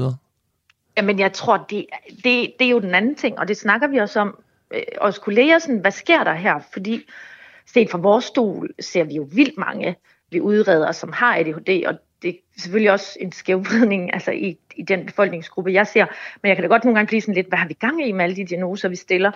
Jamen 0.98 1.20
jeg 1.20 1.34
tror, 1.34 1.66
det, 1.70 1.86
det, 2.10 2.52
det 2.60 2.66
er 2.66 2.70
jo 2.70 2.80
den 2.80 2.96
anden 2.96 3.16
ting, 3.16 3.40
og 3.40 3.48
det 3.48 3.58
snakker 3.58 3.88
vi 3.88 3.98
også 3.98 4.20
om, 4.20 4.36
øh, 4.72 4.82
os 5.02 5.20
kolleger, 5.20 5.60
sådan, 5.60 5.78
hvad 5.78 5.92
sker 5.92 6.24
der 6.24 6.34
her? 6.34 6.60
Fordi 6.74 7.02
set 7.74 7.90
fra 7.90 7.98
vores 7.98 8.26
stol 8.26 8.70
ser 8.80 9.04
vi 9.04 9.16
jo 9.16 9.28
vildt 9.32 9.58
mange, 9.58 9.96
vi 10.32 10.42
udreder, 10.42 10.92
som 10.92 11.12
har 11.12 11.38
ADHD, 11.38 11.86
og 11.86 12.00
det 12.22 12.30
er 12.30 12.34
selvfølgelig 12.58 12.92
også 12.92 13.18
en 13.22 13.32
skævvridning 13.32 14.14
altså 14.14 14.32
i, 14.32 14.58
i 14.76 14.82
den 14.82 15.06
befolkningsgruppe, 15.06 15.74
jeg 15.74 15.88
ser. 15.88 16.06
Men 16.42 16.50
jeg 16.50 16.58
kan 16.58 16.64
da 16.64 16.68
godt 16.68 16.84
nogle 16.84 16.96
gange 16.96 17.08
blive 17.08 17.22
sådan 17.22 17.36
lidt, 17.36 17.48
hvad 17.48 17.58
har 17.58 17.68
vi 17.68 17.74
gang 17.74 18.08
i 18.08 18.12
med 18.12 18.24
alle 18.24 18.36
de 18.36 18.46
diagnoser, 18.46 18.90
vi 18.90 18.96
stiller? 18.96 19.32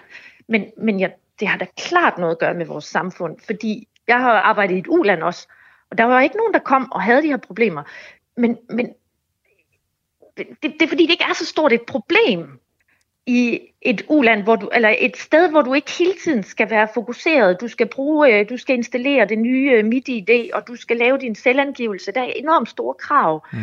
Men, 0.47 0.65
men 0.77 0.99
jeg, 0.99 1.13
det 1.39 1.47
har 1.47 1.57
da 1.57 1.65
klart 1.77 2.17
noget 2.17 2.31
at 2.31 2.39
gøre 2.39 2.53
med 2.53 2.65
vores 2.65 2.85
samfund, 2.85 3.37
fordi 3.45 3.87
Jeg 4.07 4.19
har 4.19 4.31
arbejdet 4.31 4.75
i 4.75 4.79
et 4.79 4.87
uland 4.89 5.23
også, 5.23 5.47
og 5.91 5.97
der 5.97 6.03
var 6.03 6.21
ikke 6.21 6.37
nogen, 6.37 6.53
der 6.53 6.59
kom 6.59 6.91
og 6.91 7.01
havde 7.01 7.21
de 7.21 7.27
her 7.27 7.37
problemer. 7.37 7.83
Men, 8.37 8.57
men 8.69 8.93
det, 10.37 10.47
det 10.61 10.81
er 10.81 10.87
fordi, 10.87 11.03
det 11.03 11.11
ikke 11.11 11.25
er 11.29 11.33
så 11.33 11.45
stort 11.45 11.73
et 11.73 11.81
problem 11.87 12.59
i 13.25 13.59
et 13.81 14.05
uland, 14.09 14.43
hvor 14.43 14.55
du, 14.55 14.69
eller 14.73 14.95
et 14.99 15.17
sted, 15.17 15.49
hvor 15.49 15.61
du 15.61 15.73
ikke 15.73 15.91
hele 15.99 16.13
tiden 16.23 16.43
skal 16.43 16.69
være 16.69 16.87
fokuseret. 16.93 17.61
Du 17.61 17.67
skal 17.67 17.87
bruge, 17.87 18.39
øh, 18.39 18.49
du 18.49 18.57
skal 18.57 18.75
installere 18.75 19.27
det 19.27 19.39
nye 19.39 19.71
øh, 19.71 19.85
MIDI-ID, 19.85 20.51
og 20.53 20.67
du 20.67 20.75
skal 20.75 20.97
lave 20.97 21.17
din 21.17 21.35
selvangivelse. 21.35 22.11
Der 22.11 22.21
er 22.21 22.31
enormt 22.35 22.69
store 22.69 22.93
krav 22.93 23.47
mm. 23.53 23.59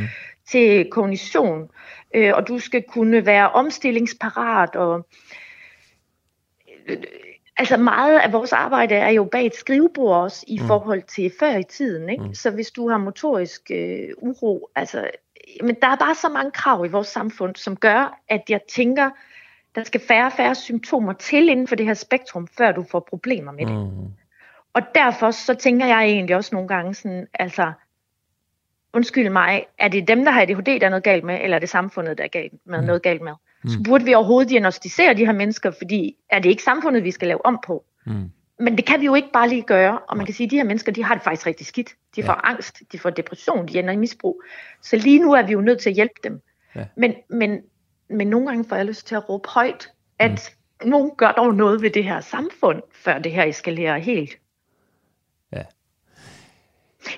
til 0.48 0.90
kognition, 0.90 1.68
øh, 2.14 2.32
og 2.34 2.48
du 2.48 2.58
skal 2.58 2.82
kunne 2.82 3.26
være 3.26 3.50
omstillingsparat. 3.50 4.76
Og, 4.76 5.06
altså 7.56 7.76
meget 7.76 8.18
af 8.18 8.32
vores 8.32 8.52
arbejde 8.52 8.94
er 8.94 9.10
jo 9.10 9.24
bag 9.24 9.46
et 9.46 9.54
skrivebord 9.54 10.22
også 10.22 10.44
i 10.48 10.58
mm. 10.58 10.66
forhold 10.66 11.02
til 11.02 11.32
før 11.40 11.56
i 11.56 11.64
tiden. 11.64 12.08
Ikke? 12.08 12.24
Mm. 12.24 12.34
Så 12.34 12.50
hvis 12.50 12.70
du 12.70 12.88
har 12.88 12.98
motorisk 12.98 13.70
øh, 13.70 14.08
uro, 14.18 14.70
altså, 14.74 15.10
men 15.62 15.76
der 15.82 15.88
er 15.88 15.96
bare 15.96 16.14
så 16.14 16.28
mange 16.28 16.50
krav 16.50 16.86
i 16.86 16.88
vores 16.88 17.08
samfund, 17.08 17.56
som 17.56 17.76
gør, 17.76 18.20
at 18.28 18.42
jeg 18.48 18.60
tænker, 18.68 19.10
der 19.74 19.84
skal 19.84 20.00
færre 20.08 20.26
og 20.26 20.32
færre 20.32 20.54
symptomer 20.54 21.12
til 21.12 21.48
inden 21.48 21.66
for 21.66 21.76
det 21.76 21.86
her 21.86 21.94
spektrum, 21.94 22.48
før 22.58 22.72
du 22.72 22.84
får 22.90 23.00
problemer 23.00 23.52
med 23.52 23.66
det. 23.66 23.74
Mm. 23.74 24.12
Og 24.74 24.82
derfor 24.94 25.30
så 25.30 25.54
tænker 25.54 25.86
jeg 25.86 26.04
egentlig 26.04 26.36
også 26.36 26.54
nogle 26.54 26.68
gange 26.68 26.94
sådan, 26.94 27.26
altså, 27.34 27.72
undskyld 28.92 29.30
mig, 29.30 29.66
er 29.78 29.88
det 29.88 30.08
dem, 30.08 30.24
der 30.24 30.30
har 30.30 30.42
ADHD, 30.42 30.80
der 30.80 30.86
er 30.86 30.90
noget 30.90 31.04
galt 31.04 31.24
med, 31.24 31.38
eller 31.42 31.56
er 31.56 31.60
det 31.60 31.68
samfundet, 31.68 32.18
der 32.18 32.24
er 32.24 32.28
galt 32.28 32.52
med 32.64 32.80
mm. 32.80 32.86
noget 32.86 33.02
galt 33.02 33.22
med? 33.22 33.32
Mm. 33.62 33.70
Så 33.70 33.78
burde 33.84 34.04
vi 34.04 34.14
overhovedet 34.14 34.50
diagnostisere 34.50 35.14
de 35.14 35.26
her 35.26 35.32
mennesker, 35.32 35.70
fordi 35.70 36.16
er 36.30 36.38
det 36.38 36.50
ikke 36.50 36.62
samfundet, 36.62 37.04
vi 37.04 37.10
skal 37.10 37.28
lave 37.28 37.46
om 37.46 37.58
på? 37.66 37.84
Mm. 38.06 38.30
Men 38.58 38.76
det 38.76 38.86
kan 38.86 39.00
vi 39.00 39.06
jo 39.06 39.14
ikke 39.14 39.32
bare 39.32 39.48
lige 39.48 39.62
gøre, 39.62 39.98
og 39.98 40.16
man 40.16 40.26
kan 40.26 40.34
sige, 40.34 40.44
at 40.44 40.50
de 40.50 40.56
her 40.56 40.64
mennesker, 40.64 40.92
de 40.92 41.04
har 41.04 41.14
det 41.14 41.24
faktisk 41.24 41.46
rigtig 41.46 41.66
skidt. 41.66 41.94
De 42.16 42.22
får 42.22 42.32
ja. 42.32 42.50
angst, 42.50 42.82
de 42.92 42.98
får 42.98 43.10
depression, 43.10 43.68
de 43.68 43.78
ender 43.78 43.92
i 43.92 43.96
misbrug. 43.96 44.42
Så 44.82 44.96
lige 44.96 45.18
nu 45.18 45.32
er 45.32 45.42
vi 45.42 45.52
jo 45.52 45.60
nødt 45.60 45.80
til 45.80 45.90
at 45.90 45.96
hjælpe 45.96 46.14
dem. 46.24 46.42
Ja. 46.74 46.84
Men, 46.96 47.14
men 47.28 47.60
men 48.10 48.26
nogle 48.26 48.46
gange 48.46 48.64
får 48.64 48.76
jeg 48.76 48.86
lyst 48.86 49.06
til 49.06 49.14
at 49.14 49.28
råbe 49.28 49.48
højt, 49.48 49.92
at 50.18 50.56
mm. 50.82 50.88
nogen 50.88 51.10
gør 51.16 51.32
dog 51.32 51.54
noget 51.54 51.82
ved 51.82 51.90
det 51.90 52.04
her 52.04 52.20
samfund, 52.20 52.82
før 52.92 53.18
det 53.18 53.32
her 53.32 53.44
eskalerer 53.44 53.98
helt. 53.98 54.38
Ja. 55.52 55.62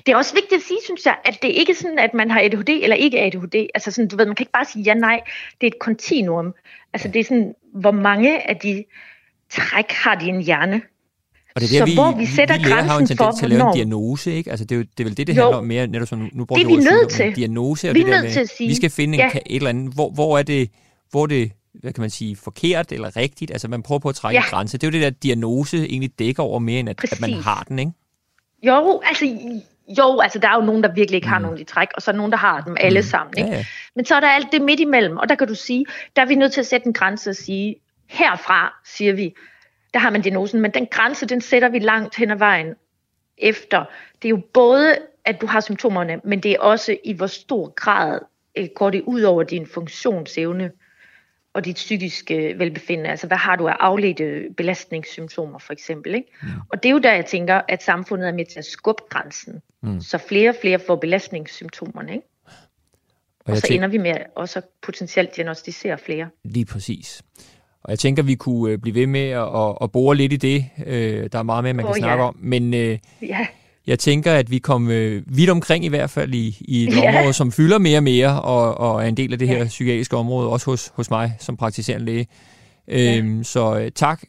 Det 0.07 0.13
er 0.13 0.17
også 0.17 0.35
vigtigt 0.35 0.59
at 0.59 0.63
sige, 0.63 0.79
synes 0.85 1.07
jeg, 1.07 1.19
at 1.25 1.39
det 1.43 1.49
ikke 1.49 1.73
er 1.73 1.77
sådan, 1.77 1.99
at 1.99 2.15
man 2.15 2.31
har 2.31 2.41
ADHD 2.41 2.69
eller 2.69 2.97
ikke 2.97 3.21
ADHD. 3.21 3.69
Altså 3.75 3.91
sådan, 3.91 4.09
du 4.09 4.17
ved, 4.17 4.27
man 4.27 4.35
kan 4.35 4.45
ikke 4.45 4.53
bare 4.53 4.65
sige 4.65 4.83
ja, 4.83 4.95
nej. 4.95 5.21
Det 5.61 5.67
er 5.67 5.71
et 5.71 5.79
kontinuum. 5.79 6.55
Altså 6.93 7.09
det 7.09 7.21
er 7.21 7.25
sådan, 7.25 7.55
hvor 7.73 7.91
mange 7.91 8.51
af 8.51 8.57
de 8.57 8.85
træk 9.51 9.91
har 9.91 10.15
din 10.15 10.43
hjerne. 10.43 10.83
Og 11.55 11.61
det 11.61 11.67
er 11.67 11.79
der, 11.79 11.79
så 11.79 11.85
vi, 11.85 11.95
hvor 11.95 12.17
vi 12.17 12.27
sætter 12.27 12.59
vi 12.59 12.65
grænsen 12.65 12.89
har 12.89 12.99
en 12.99 13.07
tendens 13.07 13.37
til 13.39 13.45
at 13.45 13.51
lave 13.51 13.67
en 13.69 13.75
diagnose, 13.75 14.33
ikke? 14.33 14.51
Altså 14.51 14.65
det 14.65 14.75
er, 14.75 14.77
jo, 14.77 14.83
det 14.83 15.01
er 15.01 15.05
vel 15.05 15.17
det, 15.17 15.27
det 15.27 15.35
handler 15.35 15.57
om 15.57 15.65
mere, 15.65 15.87
netop 15.87 16.09
som 16.09 16.19
nu, 16.19 16.29
nu 16.33 16.45
bruger 16.45 16.63
det 16.63 16.69
vi 16.69 16.77
nødt 16.77 17.11
til. 17.11 17.37
diagnose, 17.37 17.89
og 17.89 17.95
vi 17.95 18.01
det 18.01 18.09
der 18.09 18.23
med, 18.23 18.33
til 18.33 18.41
at 18.41 18.49
sige. 18.49 18.69
vi 18.69 18.75
skal 18.75 18.91
finde 18.91 19.19
ja. 19.19 19.31
en, 19.31 19.37
et 19.47 19.57
eller 19.57 19.71
andet, 19.71 19.95
hvor, 19.95 20.11
hvor 20.11 20.39
er 20.39 20.43
det, 20.43 20.71
hvor 21.11 21.27
det 21.27 21.53
hvad 21.81 21.93
kan 21.93 22.01
man 22.01 22.11
sige, 22.11 22.37
forkert 22.37 22.93
eller 22.93 23.17
rigtigt. 23.17 23.51
Altså 23.51 23.69
man 23.69 23.83
prøver 23.83 23.99
på 23.99 24.09
at 24.09 24.15
trække 24.15 24.41
ja. 24.41 24.45
en 24.45 24.51
grænse. 24.51 24.79
Det 24.79 24.87
er 24.87 24.89
jo 24.89 24.93
det 24.93 25.03
der 25.03 25.11
diagnose 25.11 25.77
egentlig 25.77 26.19
dækker 26.19 26.43
over 26.43 26.59
mere, 26.59 26.81
end 26.81 26.89
at, 26.89 27.13
at 27.13 27.21
man 27.21 27.33
har 27.33 27.65
den, 27.69 27.79
ikke? 27.79 27.93
Jo, 28.63 29.01
altså, 29.05 29.25
jo, 29.99 30.21
altså 30.21 30.39
der 30.39 30.49
er 30.49 30.55
jo 30.55 30.61
nogen, 30.61 30.83
der 30.83 30.93
virkelig 30.95 31.17
ikke 31.17 31.29
har 31.29 31.39
mm. 31.39 31.43
nogen 31.43 31.59
de 31.59 31.65
træk, 31.65 31.89
og 31.95 32.03
så 32.03 32.11
er 32.11 32.15
nogen, 32.15 32.33
der 32.33 32.39
har 32.39 32.61
dem 32.61 32.77
alle 32.81 33.01
mm. 33.01 33.07
sammen. 33.07 33.35
Ikke? 33.39 33.51
Ja, 33.51 33.57
ja. 33.57 33.65
Men 33.97 34.05
så 34.05 34.15
er 34.15 34.21
der 34.21 34.29
alt 34.29 34.49
det 34.53 34.63
midt 34.63 34.81
imellem, 34.81 35.17
og 35.17 35.29
der 35.29 35.35
kan 35.35 35.49
du 35.49 35.55
sige, 35.55 35.85
der 36.17 36.23
er 36.23 36.27
vi 36.27 36.35
nødt 36.35 36.53
til 36.53 36.61
at 36.61 36.67
sætte 36.67 36.87
en 36.87 36.93
grænse 36.93 37.31
og 37.31 37.37
sige, 37.37 37.77
herfra, 38.09 38.75
siger 38.85 39.13
vi, 39.13 39.35
der 39.95 40.01
har 40.01 40.11
man 40.11 40.23
diagnosen, 40.23 40.61
men 40.61 40.71
den 40.71 40.87
grænse, 40.87 41.27
den 41.27 41.41
sætter 41.41 41.69
vi 41.69 41.79
langt 41.79 42.17
hen 42.17 42.31
ad 42.31 42.37
vejen 42.37 42.75
efter. 43.39 43.85
Det 44.23 44.29
er 44.29 44.31
jo 44.31 44.43
både, 44.55 44.99
at 45.25 45.41
du 45.41 45.47
har 45.47 45.61
symptomerne, 45.61 46.21
men 46.25 46.41
det 46.41 46.51
er 46.51 46.61
også 46.61 46.97
i 47.05 47.13
hvor 47.13 47.27
stor 47.27 47.69
grad 47.69 48.19
øh, 48.57 48.69
går 48.75 48.91
det 48.91 49.03
ud 49.03 49.23
over 49.23 49.43
din 49.43 49.67
funktionsevne 49.67 50.71
og 51.55 51.65
dit 51.65 51.75
psykiske 51.75 52.59
velbefindende. 52.59 53.11
Altså, 53.11 53.27
hvad 53.27 53.37
har 53.37 53.57
du 53.57 53.69
af 53.69 53.77
afledte 53.81 54.49
belastningssymptomer, 54.57 55.59
for 55.59 55.73
eksempel. 55.73 56.15
Ikke? 56.15 56.29
Mm. 56.43 56.49
Og 56.69 56.83
det 56.83 56.89
er 56.89 56.93
jo 56.93 56.99
der, 56.99 57.13
jeg 57.13 57.27
tænker, 57.27 57.61
at 57.69 57.83
samfundet 57.83 58.29
er 58.29 58.33
med 58.33 58.47
til 58.47 58.59
at 58.59 58.65
skubbe 58.65 59.03
grænsen, 59.11 59.63
mm. 59.83 60.01
så 60.01 60.19
flere 60.19 60.51
og 60.51 60.57
flere 60.61 60.79
får 60.79 60.97
belastningssymptomerne. 60.97 62.13
Ikke? 62.13 62.27
Og, 62.47 63.51
og 63.51 63.57
så 63.57 63.63
tænker, 63.63 63.77
ender 63.77 63.89
vi 63.89 63.99
med 63.99 64.15
også 64.37 64.59
at 64.59 64.65
potentielt 64.83 65.37
diagnostisere 65.37 65.99
flere. 65.99 66.29
Lige 66.45 66.65
præcis. 66.65 67.23
Og 67.85 67.91
jeg 67.91 67.99
tænker, 67.99 68.23
vi 68.23 68.35
kunne 68.35 68.73
øh, 68.73 68.79
blive 68.79 68.95
ved 68.95 69.07
med 69.07 69.29
at, 69.29 69.43
at, 69.57 69.77
at 69.81 69.93
bore 69.93 70.17
lidt 70.17 70.33
i 70.33 70.37
det. 70.37 70.67
Øh, 70.87 71.29
der 71.33 71.39
er 71.39 71.43
meget 71.43 71.65
mere, 71.65 71.75
man 71.75 71.85
kan 71.85 71.91
oh, 71.91 71.97
snakke 71.97 72.23
ja. 72.23 72.29
om. 72.29 72.37
Men 72.41 72.75
øh, 72.75 72.99
ja. 73.23 73.47
jeg 73.87 73.99
tænker, 73.99 74.33
at 74.33 74.51
vi 74.51 74.59
kom 74.59 74.89
vidt 75.27 75.51
omkring 75.51 75.85
i 75.85 75.89
hvert 75.89 76.11
fald 76.11 76.35
i, 76.35 76.57
i 76.61 76.85
et 76.85 76.97
ja. 76.97 77.19
område, 77.19 77.33
som 77.33 77.53
fylder 77.53 77.79
mere 77.79 77.99
og 77.99 78.03
mere, 78.03 78.43
og, 78.43 78.79
og 78.79 79.03
er 79.03 79.09
en 79.09 79.17
del 79.17 79.33
af 79.33 79.39
det 79.39 79.49
her 79.49 79.59
ja. 79.59 79.65
psykiatriske 79.65 80.17
område, 80.17 80.49
også 80.49 80.67
hos, 80.67 80.93
hos 80.95 81.11
mig 81.11 81.37
som 81.39 81.57
praktiserende 81.57 82.07
læge. 82.07 82.27
Ja. 82.89 83.19
Øhm, 83.19 83.45
så 83.45 83.91
tak, 83.95 84.23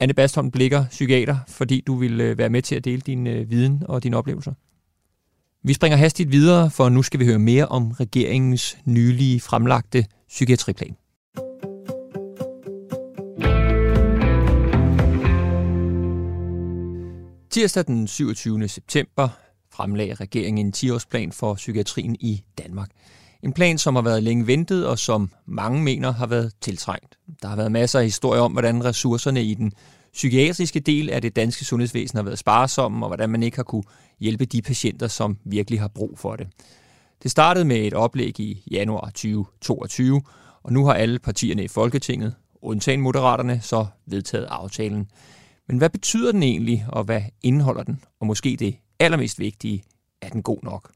Anne 0.00 0.14
Bastholm 0.16 0.50
Blikker, 0.50 0.84
psykiater, 0.90 1.36
fordi 1.48 1.82
du 1.86 1.96
vil 1.96 2.38
være 2.38 2.48
med 2.48 2.62
til 2.62 2.74
at 2.74 2.84
dele 2.84 3.00
din 3.00 3.24
viden 3.24 3.82
og 3.88 4.02
dine 4.02 4.16
oplevelser. 4.16 4.52
Vi 5.66 5.72
springer 5.72 5.96
hastigt 5.96 6.32
videre, 6.32 6.70
for 6.70 6.88
nu 6.88 7.02
skal 7.02 7.20
vi 7.20 7.24
høre 7.24 7.38
mere 7.38 7.66
om 7.66 7.90
regeringens 7.90 8.78
nylige 8.84 9.40
fremlagte 9.40 10.04
psykiatriplan. 10.28 10.96
Tirsdag 17.54 17.86
den 17.86 18.08
27. 18.08 18.68
september 18.68 19.28
fremlagde 19.72 20.14
regeringen 20.14 20.66
en 20.66 20.72
10-årsplan 20.76 21.32
for 21.32 21.54
psykiatrien 21.54 22.16
i 22.20 22.44
Danmark. 22.58 22.90
En 23.42 23.52
plan, 23.52 23.78
som 23.78 23.94
har 23.94 24.02
været 24.02 24.22
længe 24.22 24.46
ventet 24.46 24.86
og 24.86 24.98
som 24.98 25.30
mange 25.46 25.82
mener 25.82 26.12
har 26.12 26.26
været 26.26 26.52
tiltrængt. 26.60 27.18
Der 27.42 27.48
har 27.48 27.56
været 27.56 27.72
masser 27.72 27.98
af 27.98 28.04
historier 28.04 28.42
om, 28.42 28.52
hvordan 28.52 28.84
ressourcerne 28.84 29.42
i 29.42 29.54
den 29.54 29.72
psykiatriske 30.12 30.80
del 30.80 31.10
af 31.10 31.22
det 31.22 31.36
danske 31.36 31.64
sundhedsvæsen 31.64 32.16
har 32.16 32.22
været 32.22 32.38
sparsomme, 32.38 33.06
og 33.06 33.08
hvordan 33.08 33.30
man 33.30 33.42
ikke 33.42 33.56
har 33.56 33.64
kunne 33.64 33.84
hjælpe 34.20 34.44
de 34.44 34.62
patienter, 34.62 35.08
som 35.08 35.38
virkelig 35.44 35.80
har 35.80 35.88
brug 35.88 36.18
for 36.18 36.36
det. 36.36 36.46
Det 37.22 37.30
startede 37.30 37.64
med 37.64 37.76
et 37.76 37.94
oplæg 37.94 38.40
i 38.40 38.62
januar 38.70 39.06
2022, 39.06 40.22
og 40.62 40.72
nu 40.72 40.86
har 40.86 40.94
alle 40.94 41.18
partierne 41.18 41.64
i 41.64 41.68
Folketinget, 41.68 42.34
undtagen 42.62 43.00
Moderaterne, 43.00 43.60
så 43.62 43.86
vedtaget 44.06 44.46
aftalen. 44.50 45.08
Men 45.68 45.78
hvad 45.78 45.90
betyder 45.90 46.32
den 46.32 46.42
egentlig, 46.42 46.86
og 46.88 47.04
hvad 47.04 47.22
indeholder 47.42 47.82
den? 47.82 48.02
Og 48.20 48.26
måske 48.26 48.56
det 48.58 48.76
allermest 48.98 49.38
vigtige, 49.38 49.84
er 50.22 50.28
den 50.28 50.42
god 50.42 50.58
nok? 50.62 50.90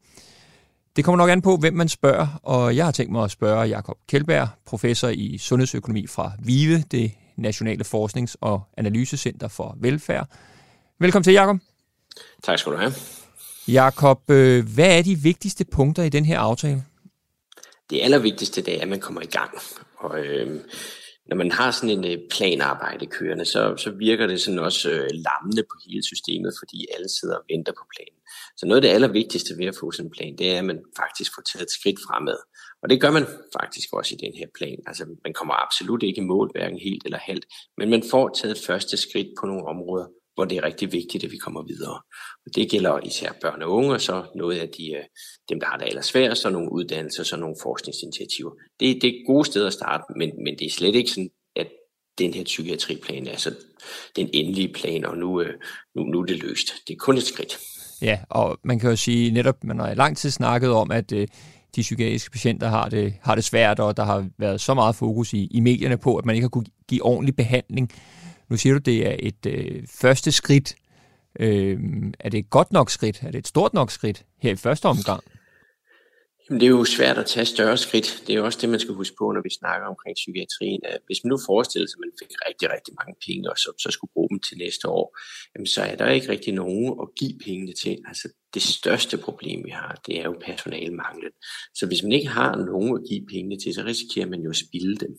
Det 0.96 1.04
kommer 1.04 1.16
nok 1.16 1.30
an 1.30 1.42
på, 1.42 1.56
hvem 1.56 1.74
man 1.74 1.88
spørger, 1.88 2.40
og 2.42 2.76
jeg 2.76 2.84
har 2.84 2.92
tænkt 2.92 3.12
mig 3.12 3.24
at 3.24 3.30
spørge 3.30 3.60
Jakob 3.62 3.98
Kjeldberg, 4.08 4.48
professor 4.66 5.08
i 5.08 5.38
sundhedsøkonomi 5.38 6.06
fra 6.06 6.32
VIVE, 6.38 6.84
det 6.90 7.12
Nationale 7.36 7.84
Forsknings- 7.84 8.34
og 8.40 8.62
Analysecenter 8.76 9.48
for 9.48 9.76
Velfærd. 9.80 10.28
Velkommen 11.00 11.24
til, 11.24 11.32
Jakob. 11.32 11.56
Tak 12.42 12.58
skal 12.58 12.72
du 12.72 12.76
have. 12.78 12.92
Jakob, 13.68 14.30
øh, 14.30 14.74
hvad 14.74 14.98
er 14.98 15.02
de 15.02 15.14
vigtigste 15.14 15.64
punkter 15.64 16.02
i 16.02 16.08
den 16.08 16.24
her 16.24 16.38
aftale? 16.38 16.84
Det 17.90 18.00
allervigtigste 18.02 18.62
det 18.62 18.76
er, 18.76 18.82
at 18.82 18.88
man 18.88 19.00
kommer 19.00 19.20
i 19.20 19.26
gang. 19.26 19.50
Og 19.98 20.18
øh, 20.18 20.60
når 21.28 21.36
man 21.36 21.50
har 21.50 21.70
sådan 21.70 21.98
en 21.98 22.04
øh, 22.12 22.18
planarbejde 22.30 23.06
kørende, 23.06 23.44
så, 23.44 23.74
så 23.76 23.90
virker 23.90 24.26
det 24.26 24.40
sådan 24.40 24.58
også 24.58 24.90
øh, 24.90 25.08
lammende 25.12 25.62
på 25.62 25.76
hele 25.86 26.02
systemet, 26.02 26.52
fordi 26.60 26.86
alle 26.94 27.08
sidder 27.08 27.36
og 27.36 27.44
venter 27.50 27.72
på 27.72 27.84
planen. 27.96 28.18
Så 28.56 28.66
noget 28.66 28.76
af 28.76 28.82
det 28.82 28.94
allervigtigste 28.96 29.58
ved 29.58 29.66
at 29.66 29.76
få 29.80 29.90
sådan 29.90 30.06
en 30.06 30.10
plan, 30.10 30.38
det 30.38 30.54
er, 30.54 30.58
at 30.58 30.64
man 30.64 30.80
faktisk 30.96 31.34
får 31.34 31.42
taget 31.42 31.62
et 31.62 31.70
skridt 31.70 32.00
fremad. 32.06 32.38
Og 32.82 32.90
det 32.90 33.00
gør 33.00 33.10
man 33.10 33.26
faktisk 33.60 33.88
også 33.92 34.14
i 34.14 34.22
den 34.24 34.34
her 34.40 34.46
plan. 34.58 34.78
Altså 34.86 35.04
man 35.24 35.32
kommer 35.32 35.54
absolut 35.64 36.02
ikke 36.02 36.20
i 36.20 36.24
mål, 36.24 36.50
hverken 36.54 36.78
helt 36.78 37.04
eller 37.04 37.18
halvt, 37.18 37.46
men 37.78 37.90
man 37.90 38.02
får 38.10 38.28
taget 38.28 38.56
et 38.56 38.64
første 38.66 38.96
skridt 38.96 39.28
på 39.40 39.46
nogle 39.46 39.64
områder, 39.72 40.06
hvor 40.38 40.44
det 40.44 40.58
er 40.58 40.64
rigtig 40.64 40.92
vigtigt, 40.92 41.24
at 41.24 41.32
vi 41.32 41.36
kommer 41.36 41.62
videre. 41.62 41.98
Og 42.46 42.48
det 42.54 42.70
gælder 42.70 43.00
især 43.10 43.30
børn 43.40 43.62
og 43.62 43.70
unge, 43.70 43.94
og 43.94 44.00
så 44.00 44.16
noget 44.36 44.58
af 44.58 44.68
de, 44.68 44.84
øh, 44.98 45.04
dem, 45.48 45.60
der 45.60 45.66
har 45.66 45.76
det 45.76 45.86
allersværest, 45.86 46.46
og 46.46 46.52
nogle 46.52 46.72
uddannelser, 46.72 47.34
og 47.34 47.38
nogle 47.38 47.56
forskningsinitiativer. 47.62 48.50
Det, 48.80 49.02
det 49.02 49.08
er 49.08 49.26
gode 49.26 49.44
steder 49.44 49.66
at 49.66 49.72
starte, 49.72 50.04
men, 50.16 50.30
men 50.44 50.58
det 50.58 50.66
er 50.66 50.70
slet 50.70 50.94
ikke 50.94 51.10
sådan, 51.10 51.30
at 51.56 51.68
den 52.18 52.34
her 52.34 52.44
psykiatriplan 52.44 53.26
er 53.26 53.30
altså 53.30 53.54
den 54.16 54.30
endelige 54.32 54.72
plan, 54.72 55.04
og 55.04 55.18
nu, 55.18 55.40
øh, 55.40 55.54
nu, 55.96 56.02
nu 56.02 56.20
er 56.20 56.26
det 56.26 56.38
løst. 56.42 56.68
Det 56.88 56.92
er 56.94 56.98
kun 56.98 57.16
et 57.16 57.22
skridt. 57.22 57.58
Ja, 58.02 58.18
og 58.30 58.58
man 58.64 58.78
kan 58.78 58.90
jo 58.90 58.96
sige, 58.96 59.30
netop 59.30 59.64
man 59.64 59.78
har 59.78 59.90
i 59.90 59.94
lang 59.94 60.16
tid 60.16 60.30
snakket 60.30 60.70
om, 60.70 60.90
at 60.90 61.12
øh, 61.12 61.28
de 61.76 61.80
psykiatriske 61.80 62.30
patienter 62.30 62.68
har 62.68 62.88
det, 62.88 63.14
har 63.22 63.34
det 63.34 63.44
svært, 63.44 63.80
og 63.80 63.96
der 63.96 64.04
har 64.04 64.28
været 64.38 64.60
så 64.60 64.74
meget 64.74 64.96
fokus 64.96 65.32
i, 65.32 65.48
i 65.50 65.60
medierne 65.60 65.96
på, 65.96 66.16
at 66.16 66.24
man 66.24 66.34
ikke 66.34 66.44
har 66.44 66.48
kunne 66.48 66.66
give 66.88 67.04
ordentlig 67.04 67.36
behandling. 67.36 67.90
Nu 68.48 68.56
siger 68.56 68.72
du, 68.72 68.78
det 68.78 69.06
er 69.06 69.16
et 69.18 69.46
øh, 69.46 69.86
første 69.86 70.32
skridt. 70.32 70.74
Øh, 71.40 71.78
er 72.20 72.28
det 72.28 72.38
et 72.38 72.50
godt 72.50 72.72
nok 72.72 72.90
skridt? 72.90 73.22
Er 73.22 73.30
det 73.30 73.38
et 73.38 73.48
stort 73.48 73.74
nok 73.74 73.90
skridt 73.90 74.24
her 74.38 74.52
i 74.52 74.56
første 74.56 74.86
omgang? 74.86 75.22
Jamen, 76.48 76.60
det 76.60 76.66
er 76.66 76.70
jo 76.70 76.84
svært 76.84 77.18
at 77.18 77.26
tage 77.26 77.46
større 77.46 77.76
skridt. 77.76 78.22
Det 78.26 78.32
er 78.32 78.38
jo 78.38 78.44
også 78.44 78.58
det, 78.62 78.68
man 78.68 78.80
skal 78.80 78.94
huske 78.94 79.16
på, 79.18 79.32
når 79.32 79.42
vi 79.42 79.50
snakker 79.60 79.86
omkring 79.86 80.14
psykiatrien. 80.14 80.80
Hvis 81.06 81.24
man 81.24 81.28
nu 81.28 81.38
forestiller 81.46 81.86
sig, 81.86 81.96
at 81.98 82.04
man 82.06 82.12
fik 82.20 82.32
rigtig, 82.48 82.66
rigtig 82.74 82.94
mange 83.00 83.14
penge, 83.26 83.50
og 83.50 83.58
så, 83.58 83.70
så 83.78 83.90
skulle 83.90 84.10
bruge 84.14 84.28
dem 84.28 84.40
til 84.40 84.58
næste 84.58 84.88
år, 84.88 85.06
jamen, 85.54 85.66
så 85.66 85.80
er 85.82 85.96
der 85.96 86.08
ikke 86.16 86.28
rigtig 86.28 86.52
nogen 86.54 86.86
at 87.02 87.08
give 87.20 87.38
pengene 87.44 87.72
til. 87.82 87.94
Altså, 88.10 88.28
det 88.54 88.62
største 88.62 89.16
problem, 89.18 89.64
vi 89.64 89.70
har, 89.70 90.00
det 90.06 90.20
er 90.20 90.24
jo 90.24 90.36
personalmanglen. 90.48 91.32
Så 91.74 91.86
hvis 91.86 92.02
man 92.02 92.12
ikke 92.12 92.28
har 92.28 92.56
nogen 92.56 92.94
at 92.98 93.02
give 93.08 93.26
pengene 93.32 93.58
til, 93.62 93.74
så 93.74 93.82
risikerer 93.82 94.26
man 94.26 94.40
jo 94.40 94.50
at 94.50 94.62
spilde 94.66 94.96
dem. 95.04 95.12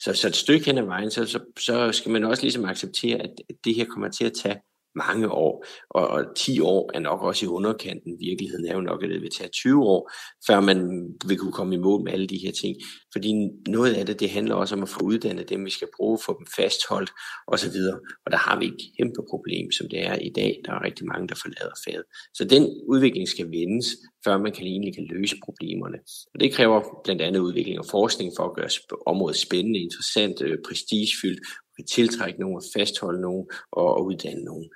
Så, 0.00 0.14
så 0.14 0.28
et 0.28 0.36
stykke 0.44 0.66
hen 0.66 0.78
ad 0.78 0.86
vejen, 0.94 1.10
så, 1.10 1.24
så, 1.26 1.40
så 1.58 1.92
skal 1.92 2.10
man 2.12 2.24
også 2.24 2.42
ligesom 2.42 2.64
acceptere, 2.64 3.18
at 3.22 3.34
det 3.64 3.74
her 3.74 3.84
kommer 3.84 4.08
til 4.08 4.24
at 4.24 4.32
tage 4.42 4.58
mange 4.94 5.30
år, 5.30 5.64
og, 5.90 6.08
og 6.08 6.24
10 6.36 6.60
år 6.60 6.90
er 6.94 7.00
nok 7.00 7.22
også 7.22 7.44
i 7.44 7.48
underkanten. 7.48 8.16
Virkeligheden 8.20 8.66
er 8.66 8.74
jo 8.74 8.80
nok, 8.80 9.02
at 9.02 9.10
det 9.10 9.22
vil 9.22 9.30
tage 9.30 9.50
20 9.50 9.84
år, 9.84 10.10
før 10.46 10.60
man 10.60 11.08
vil 11.28 11.38
kunne 11.38 11.52
komme 11.52 11.74
i 11.74 11.78
mål 11.78 12.04
med 12.04 12.12
alle 12.12 12.26
de 12.26 12.38
her 12.44 12.52
ting. 12.52 12.76
Fordi 13.12 13.32
noget 13.68 13.94
af 13.94 14.06
det, 14.06 14.20
det 14.20 14.30
handler 14.30 14.54
også 14.54 14.74
om 14.74 14.82
at 14.82 14.88
få 14.88 15.00
uddannet 15.00 15.48
dem, 15.48 15.64
vi 15.64 15.70
skal 15.70 15.88
bruge, 15.96 16.18
få 16.26 16.38
dem 16.38 16.46
fastholdt 16.56 17.10
osv. 17.46 17.78
Og 18.26 18.32
der 18.32 18.36
har 18.36 18.58
vi 18.58 18.66
et 18.66 18.76
kæmpe 18.98 19.20
problem, 19.30 19.72
som 19.72 19.88
det 19.88 20.06
er 20.06 20.14
i 20.14 20.30
dag. 20.36 20.60
Der 20.64 20.72
er 20.72 20.84
rigtig 20.84 21.06
mange, 21.06 21.28
der 21.28 21.34
forlader 21.42 21.74
faget. 21.84 22.04
Så 22.34 22.44
den 22.44 22.64
udvikling 22.88 23.28
skal 23.28 23.50
vendes, 23.50 23.86
før 24.24 24.38
man 24.38 24.52
kan 24.52 24.66
egentlig 24.66 24.94
kan 24.94 25.06
løse 25.10 25.36
problemerne. 25.44 25.98
Og 26.34 26.40
det 26.40 26.52
kræver 26.52 26.80
blandt 27.04 27.22
andet 27.22 27.40
udvikling 27.40 27.78
og 27.78 27.86
forskning 27.90 28.32
for 28.36 28.44
at 28.44 28.54
gøre 28.56 28.68
området 29.06 29.36
spændende, 29.36 29.80
interessant, 29.80 30.42
øh, 30.42 30.58
prestigefyldt 30.66 31.40
tiltrække 31.82 32.40
nogen 32.40 32.56
og 32.56 32.62
fastholde 32.76 33.20
nogen 33.20 33.46
og, 33.72 33.94
og 33.94 34.04
uddanne 34.04 34.44
nogen. 34.44 34.70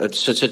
Og, 0.00 0.08
så, 0.12 0.36
så 0.36 0.50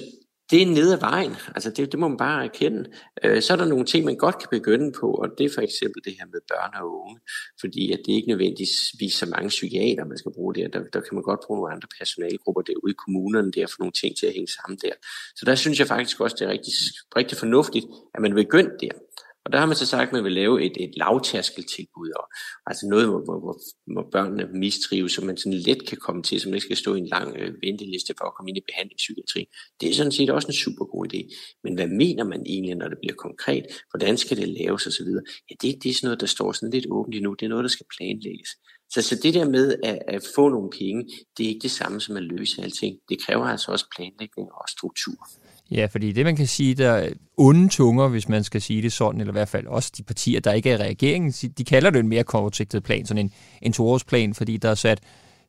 det 0.50 0.62
er 0.62 0.66
nede 0.66 0.92
ad 0.94 1.00
vejen. 1.00 1.34
Altså 1.54 1.70
det, 1.70 1.92
det 1.92 2.00
må 2.00 2.08
man 2.08 2.16
bare 2.16 2.44
erkende. 2.44 2.90
Øh, 3.24 3.42
så 3.42 3.52
er 3.52 3.56
der 3.56 3.64
nogle 3.64 3.84
ting, 3.84 4.04
man 4.04 4.16
godt 4.16 4.38
kan 4.38 4.48
begynde 4.50 4.92
på, 5.00 5.06
og 5.12 5.28
det 5.38 5.44
er 5.46 5.50
for 5.54 5.60
eksempel 5.60 6.04
det 6.04 6.14
her 6.18 6.26
med 6.26 6.40
børn 6.48 6.82
og 6.82 6.86
unge, 7.00 7.20
fordi 7.60 7.92
at 7.92 8.00
det 8.04 8.12
er 8.12 8.16
ikke 8.16 8.28
nødvendigvis 8.28 9.14
så 9.20 9.26
mange 9.26 9.48
psykiater, 9.48 10.04
man 10.04 10.18
skal 10.18 10.32
bruge 10.32 10.54
der. 10.54 10.68
der. 10.68 10.82
Der 10.92 11.00
kan 11.00 11.14
man 11.14 11.22
godt 11.22 11.40
bruge 11.46 11.58
nogle 11.58 11.74
andre 11.74 11.88
personalgrupper 11.98 12.62
derude 12.62 12.92
i 12.92 13.00
kommunerne 13.04 13.52
der, 13.52 13.66
for 13.66 13.76
nogle 13.78 13.92
ting 13.92 14.16
til 14.16 14.26
at 14.26 14.32
hænge 14.32 14.52
sammen 14.58 14.78
der. 14.82 14.94
Så 15.36 15.42
der 15.44 15.54
synes 15.54 15.78
jeg 15.78 15.86
faktisk 15.86 16.20
også, 16.20 16.36
det 16.38 16.44
er 16.46 16.50
rigtig, 16.50 16.72
rigtig 17.16 17.38
fornuftigt, 17.38 17.86
at 18.14 18.20
man 18.22 18.34
begynder 18.34 18.76
der. 18.84 18.94
Og 19.44 19.52
der 19.52 19.58
har 19.58 19.66
man 19.66 19.76
så 19.76 19.86
sagt, 19.86 20.06
at 20.06 20.12
man 20.12 20.24
vil 20.24 20.32
lave 20.32 20.64
et, 20.64 20.72
et 20.80 20.92
lavtærskeltilbud, 20.96 22.10
og, 22.10 22.24
altså 22.66 22.86
noget, 22.86 23.06
hvor, 23.06 23.20
hvor, 23.20 23.58
hvor 23.92 24.08
børnene 24.12 24.48
mistrives, 24.52 25.12
så 25.12 25.24
man 25.24 25.36
sådan 25.36 25.58
let 25.58 25.88
kan 25.88 25.98
komme 25.98 26.22
til, 26.22 26.40
så 26.40 26.48
man 26.48 26.54
ikke 26.54 26.64
skal 26.64 26.76
stå 26.76 26.94
i 26.94 26.98
en 26.98 27.06
lang 27.06 27.36
øh, 27.36 27.54
venteliste 27.62 28.14
for 28.18 28.24
at 28.24 28.34
komme 28.34 28.48
ind 28.50 28.58
i 28.58 28.64
behandlingspsykiatri. 28.68 29.48
Det 29.80 29.90
er 29.90 29.94
sådan 29.94 30.12
set 30.12 30.30
også 30.30 30.48
en 30.48 30.54
super 30.54 30.84
god 30.84 31.06
idé. 31.12 31.20
Men 31.64 31.74
hvad 31.74 31.86
mener 31.86 32.24
man 32.24 32.42
egentlig, 32.46 32.74
når 32.74 32.88
det 32.88 32.98
bliver 33.02 33.14
konkret? 33.14 33.64
Hvordan 33.90 34.16
skal 34.16 34.36
det 34.36 34.48
laves 34.48 34.86
osv.? 34.86 35.08
Ja, 35.50 35.54
det, 35.62 35.82
det 35.82 35.90
er 35.90 35.94
sådan 35.94 36.06
noget, 36.06 36.20
der 36.20 36.26
står 36.26 36.52
sådan 36.52 36.70
lidt 36.70 36.86
åbent 36.90 37.16
endnu. 37.16 37.34
Det 37.34 37.46
er 37.46 37.50
noget, 37.50 37.62
der 37.62 37.68
skal 37.76 37.86
planlægges. 37.96 38.48
Så, 38.92 39.02
så 39.02 39.20
det 39.22 39.34
der 39.34 39.48
med 39.48 39.76
at, 39.82 39.98
at 40.08 40.22
få 40.34 40.48
nogle 40.48 40.70
penge, 40.78 41.08
det 41.36 41.44
er 41.44 41.48
ikke 41.48 41.62
det 41.62 41.70
samme 41.70 42.00
som 42.00 42.16
at 42.16 42.22
løse 42.22 42.62
alting. 42.62 42.98
Det 43.08 43.22
kræver 43.22 43.44
altså 43.44 43.72
også 43.72 43.86
planlægning 43.96 44.52
og 44.52 44.64
struktur. 44.68 45.18
Ja, 45.70 45.86
fordi 45.86 46.12
det 46.12 46.24
man 46.24 46.36
kan 46.36 46.46
sige, 46.46 46.74
der 46.74 46.90
er 46.90 47.08
onde 47.36 47.68
tunger, 47.68 48.08
hvis 48.08 48.28
man 48.28 48.44
skal 48.44 48.62
sige 48.62 48.82
det 48.82 48.92
sådan, 48.92 49.20
eller 49.20 49.32
i 49.32 49.38
hvert 49.38 49.48
fald 49.48 49.66
også 49.66 49.92
de 49.96 50.02
partier, 50.02 50.40
der 50.40 50.52
ikke 50.52 50.70
er 50.70 50.74
i 50.74 50.88
regeringen, 50.88 51.30
de 51.58 51.64
kalder 51.64 51.90
det 51.90 51.98
en 51.98 52.08
mere 52.08 52.24
kortsigtet 52.24 52.82
plan, 52.82 53.06
sådan 53.06 53.24
en, 53.24 53.32
en 53.62 53.72
toårsplan, 53.72 54.34
fordi 54.34 54.56
der 54.56 54.70
er 54.70 54.74
sat 54.74 55.00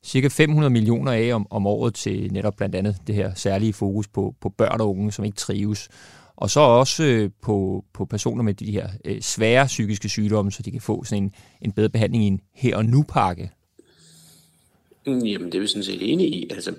cirka 0.03 0.27
500 0.27 0.69
millioner 0.69 1.11
af 1.11 1.33
om, 1.33 1.47
om 1.49 1.67
året 1.67 1.93
til 1.93 2.33
netop 2.33 2.55
blandt 2.55 2.75
andet 2.75 2.97
det 3.07 3.15
her 3.15 3.33
særlige 3.35 3.73
fokus 3.73 4.07
på, 4.07 4.35
på 4.41 4.49
børn 4.49 4.81
og 4.81 4.89
unge, 4.89 5.11
som 5.11 5.25
ikke 5.25 5.37
trives. 5.37 5.89
Og 6.35 6.49
så 6.49 6.59
også 6.59 7.03
øh, 7.03 7.29
på, 7.41 7.85
på 7.93 8.05
personer 8.05 8.43
med 8.43 8.53
de 8.53 8.71
her 8.71 8.89
øh, 9.05 9.21
svære 9.21 9.65
psykiske 9.65 10.09
sygdomme, 10.09 10.51
så 10.51 10.63
de 10.63 10.71
kan 10.71 10.81
få 10.81 11.03
sådan 11.03 11.23
en, 11.23 11.31
en 11.61 11.71
bedre 11.71 11.89
behandling 11.89 12.23
i 12.23 12.27
en 12.27 12.41
her 12.55 12.77
og 12.77 12.85
nu 12.85 13.03
pakke. 13.03 13.51
Mm, 15.05 15.19
jamen, 15.19 15.51
det 15.51 15.55
er 15.55 15.61
vi 15.61 15.67
sådan 15.67 15.83
set 15.83 16.11
enige 16.11 16.29
i. 16.29 16.49
Altså, 16.51 16.71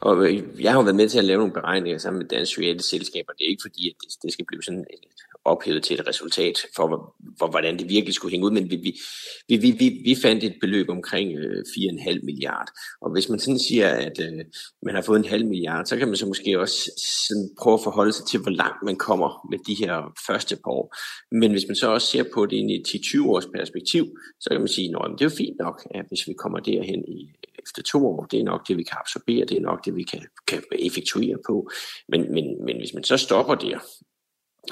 og 0.00 0.26
øh, 0.26 0.62
jeg 0.62 0.72
har 0.72 0.78
jo 0.78 0.84
været 0.84 0.96
med 0.96 1.08
til 1.08 1.18
at 1.18 1.24
lave 1.24 1.38
nogle 1.38 1.52
beregninger 1.52 1.98
sammen 1.98 2.18
med 2.18 2.28
Dansk 2.28 2.58
Reality 2.58 2.88
Selskab, 2.88 3.24
og 3.28 3.34
det 3.38 3.44
er 3.44 3.48
ikke 3.48 3.62
fordi, 3.62 3.88
at 3.88 3.94
det, 4.00 4.22
det 4.22 4.32
skal 4.32 4.44
blive 4.46 4.62
sådan 4.62 4.80
et 4.80 5.04
ophævet 5.44 5.82
til 5.82 6.00
et 6.00 6.08
resultat 6.08 6.58
for, 6.76 7.14
for, 7.38 7.46
hvordan 7.46 7.78
det 7.78 7.88
virkelig 7.88 8.14
skulle 8.14 8.30
hænge 8.30 8.46
ud, 8.46 8.50
men 8.50 8.70
vi, 8.70 8.76
vi, 8.76 9.56
vi, 9.56 9.70
vi, 9.70 10.00
vi, 10.04 10.16
fandt 10.22 10.44
et 10.44 10.54
beløb 10.60 10.88
omkring 10.88 11.38
øh, 11.38 11.64
4,5 11.68 12.24
milliard. 12.24 12.68
Og 13.00 13.12
hvis 13.12 13.28
man 13.28 13.38
sådan 13.38 13.58
siger, 13.58 13.88
at 13.88 14.20
øh, 14.20 14.44
man 14.82 14.94
har 14.94 15.02
fået 15.02 15.18
en 15.18 15.24
halv 15.24 15.46
milliard, 15.46 15.86
så 15.86 15.96
kan 15.96 16.08
man 16.08 16.16
så 16.16 16.26
måske 16.26 16.60
også 16.60 16.90
sådan 17.28 17.50
prøve 17.60 17.74
at 17.74 17.84
forholde 17.84 18.12
sig 18.12 18.26
til, 18.26 18.40
hvor 18.40 18.50
langt 18.50 18.82
man 18.84 18.96
kommer 18.96 19.46
med 19.50 19.58
de 19.58 19.74
her 19.74 20.12
første 20.26 20.56
par 20.56 20.70
år. 20.70 20.96
Men 21.32 21.50
hvis 21.50 21.64
man 21.68 21.76
så 21.76 21.88
også 21.90 22.06
ser 22.06 22.24
på 22.34 22.46
det 22.46 22.56
i 22.56 22.74
et 22.74 22.88
10-20 22.88 23.28
års 23.28 23.46
perspektiv, 23.46 24.06
så 24.40 24.50
kan 24.50 24.60
man 24.60 24.68
sige, 24.68 24.88
at 24.88 25.10
det 25.18 25.24
er 25.24 25.30
jo 25.30 25.36
fint 25.36 25.58
nok, 25.58 25.86
at 25.90 26.04
hvis 26.08 26.28
vi 26.28 26.32
kommer 26.32 26.58
derhen 26.58 27.04
i 27.08 27.30
efter 27.68 27.82
to 27.82 28.06
år, 28.06 28.24
det 28.24 28.40
er 28.40 28.44
nok 28.44 28.68
det, 28.68 28.76
vi 28.76 28.82
kan 28.82 28.96
absorbere, 29.00 29.44
det 29.44 29.56
er 29.56 29.60
nok 29.60 29.84
det, 29.84 29.96
vi 29.96 30.02
kan, 30.02 30.26
kan 30.46 30.62
effektuere 30.72 31.38
på. 31.46 31.70
Men, 32.08 32.32
men, 32.32 32.64
men 32.64 32.76
hvis 32.76 32.94
man 32.94 33.04
så 33.04 33.16
stopper 33.16 33.54
der, 33.54 33.78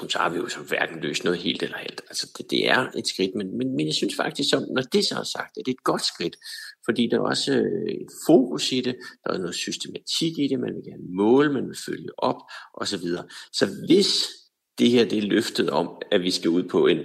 så 0.09 0.17
har 0.17 0.29
vi 0.29 0.37
jo 0.37 0.47
så 0.47 0.59
hverken 0.59 0.99
løst 1.01 1.23
noget 1.23 1.39
helt 1.39 1.63
eller 1.63 1.77
helt. 1.77 2.01
Altså 2.07 2.31
det, 2.37 2.51
det 2.51 2.69
er 2.69 2.87
et 2.95 3.07
skridt, 3.07 3.35
men, 3.35 3.57
men, 3.57 3.75
men 3.75 3.85
jeg 3.85 3.93
synes 3.93 4.15
faktisk, 4.15 4.49
som, 4.49 4.63
når 4.75 4.81
det 4.81 5.05
så 5.05 5.15
er 5.19 5.23
sagt, 5.23 5.57
at 5.57 5.65
det 5.65 5.71
er 5.71 5.75
et 5.75 5.83
godt 5.83 6.05
skridt, 6.05 6.35
fordi 6.85 7.07
der 7.11 7.17
er 7.17 7.21
også 7.21 7.53
øh, 7.53 7.87
et 7.87 8.11
fokus 8.27 8.71
i 8.71 8.81
det, 8.81 8.95
der 9.23 9.33
er 9.33 9.37
noget 9.37 9.55
systematik 9.55 10.39
i 10.39 10.47
det, 10.47 10.59
man 10.59 10.75
vil 10.75 10.83
gerne 10.83 11.03
måle, 11.09 11.53
man 11.53 11.67
vil 11.67 11.77
følge 11.85 12.09
op 12.17 12.41
osv. 12.73 12.99
Så, 12.99 13.23
så 13.53 13.67
hvis 13.87 14.07
det 14.77 14.89
her 14.89 15.05
det 15.05 15.17
er 15.17 15.21
løftet 15.21 15.69
om, 15.69 16.01
at 16.11 16.21
vi 16.21 16.31
skal 16.31 16.49
ud 16.49 16.63
på 16.63 16.87
en 16.87 16.99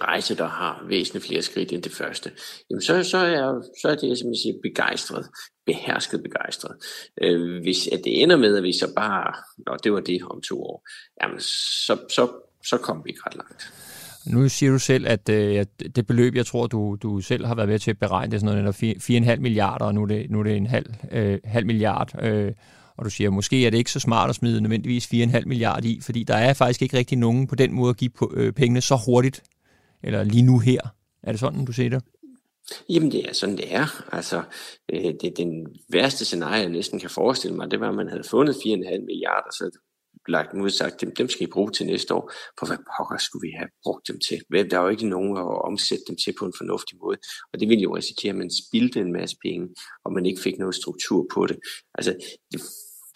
rejse, 0.00 0.36
der 0.36 0.48
har 0.48 0.84
væsentligt 0.88 1.26
flere 1.26 1.42
skridt 1.42 1.72
end 1.72 1.82
det 1.82 1.92
første, 1.92 2.30
jamen 2.70 2.82
så, 2.82 3.02
så, 3.02 3.18
er, 3.18 3.62
så 3.82 3.88
er 3.88 3.94
det, 3.94 4.18
som 4.18 4.28
jeg 4.28 4.36
siger, 4.42 4.54
begejstret, 4.62 5.26
behersket 5.66 6.22
begejstret. 6.22 6.76
Øh, 7.22 7.62
hvis 7.62 7.88
at 7.92 8.00
det 8.04 8.22
ender 8.22 8.36
med, 8.36 8.56
at 8.56 8.62
vi 8.62 8.72
så 8.72 8.92
bare, 8.96 9.34
nå, 9.66 9.76
det 9.84 9.92
var 9.92 10.00
det 10.00 10.22
om 10.22 10.40
to 10.40 10.62
år, 10.62 10.88
jamen 11.22 11.40
så, 11.86 11.98
så, 12.08 12.28
så 12.64 12.76
kommer 12.76 13.02
vi 13.02 13.10
ikke 13.10 13.22
ret 13.26 13.36
langt. 13.36 13.72
Nu 14.26 14.48
siger 14.48 14.72
du 14.72 14.78
selv, 14.78 15.06
at 15.08 15.28
øh, 15.28 15.66
det 15.96 16.06
beløb, 16.06 16.34
jeg 16.34 16.46
tror, 16.46 16.66
du, 16.66 16.96
du 17.02 17.20
selv 17.20 17.46
har 17.46 17.54
været 17.54 17.68
med 17.68 17.78
til 17.78 17.90
at 17.90 17.98
beregne, 17.98 18.30
det 18.30 18.36
er 18.36 18.46
sådan 18.46 18.64
noget 18.64 19.30
4,5 19.36 19.40
milliarder, 19.40 19.84
og 19.84 19.94
nu 19.94 20.02
er 20.02 20.06
det, 20.06 20.30
nu 20.30 20.38
er 20.38 20.42
det 20.42 20.56
en 20.56 20.66
halv, 20.66 20.94
øh, 21.12 21.38
halv 21.44 21.66
milliard. 21.66 22.22
Øh, 22.22 22.52
og 22.96 23.04
du 23.04 23.10
siger, 23.10 23.30
måske 23.30 23.66
er 23.66 23.70
det 23.70 23.78
ikke 23.78 23.90
så 23.90 24.00
smart 24.00 24.30
at 24.30 24.36
smide 24.36 24.60
nødvendigvis 24.60 25.06
4,5 25.14 25.42
milliarder 25.46 25.88
i, 25.88 26.00
fordi 26.02 26.24
der 26.24 26.34
er 26.34 26.54
faktisk 26.54 26.82
ikke 26.82 26.96
rigtig 26.96 27.18
nogen 27.18 27.46
på 27.46 27.54
den 27.54 27.72
måde 27.72 27.90
at 27.90 27.96
give 27.96 28.10
øh, 28.34 28.52
pengene 28.52 28.80
så 28.80 29.02
hurtigt, 29.06 29.42
eller 30.02 30.24
lige 30.24 30.42
nu 30.42 30.58
her. 30.58 30.80
Er 31.22 31.32
det 31.32 31.40
sådan, 31.40 31.64
du 31.64 31.72
ser 31.72 31.88
det? 31.88 32.02
Jamen 32.88 33.12
det 33.12 33.28
er 33.28 33.32
sådan, 33.32 33.56
det 33.56 33.74
er. 33.74 34.14
Altså, 34.14 34.42
øh, 34.92 35.14
det 35.20 35.32
den 35.36 35.66
værste 35.88 36.24
scenarie, 36.24 36.60
jeg 36.60 36.68
næsten 36.68 36.98
kan 36.98 37.10
forestille 37.10 37.56
mig, 37.56 37.70
det 37.70 37.80
var, 37.80 37.88
at 37.88 37.94
man 37.94 38.08
havde 38.08 38.24
fundet 38.30 38.54
4,5 38.54 38.60
milliarder, 39.04 39.50
så 39.50 39.78
lagt 40.28 40.54
ud 40.54 40.64
og 40.64 40.72
sagt, 40.72 41.00
dem, 41.00 41.14
dem 41.14 41.28
skal 41.28 41.46
I 41.46 41.50
bruge 41.50 41.70
til 41.70 41.86
næste 41.86 42.14
år. 42.14 42.32
For 42.58 42.66
hvad 42.66 42.76
pokker 42.76 43.18
skulle 43.18 43.46
vi 43.48 43.52
have 43.58 43.68
brugt 43.82 44.08
dem 44.08 44.18
til? 44.28 44.70
Der 44.70 44.78
er 44.78 44.82
jo 44.82 44.88
ikke 44.88 45.08
nogen 45.08 45.36
at 45.36 45.64
omsætte 45.64 46.04
dem 46.08 46.16
til 46.16 46.34
på 46.38 46.44
en 46.46 46.52
fornuftig 46.58 46.98
måde. 47.02 47.18
Og 47.52 47.60
det 47.60 47.68
ville 47.68 47.82
jo 47.82 47.96
risikere, 47.96 48.30
at 48.30 48.36
man 48.36 48.50
spildte 48.50 49.00
en 49.00 49.12
masse 49.12 49.36
penge, 49.44 49.68
og 50.04 50.12
man 50.12 50.26
ikke 50.26 50.42
fik 50.42 50.58
noget 50.58 50.74
struktur 50.74 51.26
på 51.34 51.46
det. 51.46 51.58
Altså, 51.94 52.12
det 52.52 52.60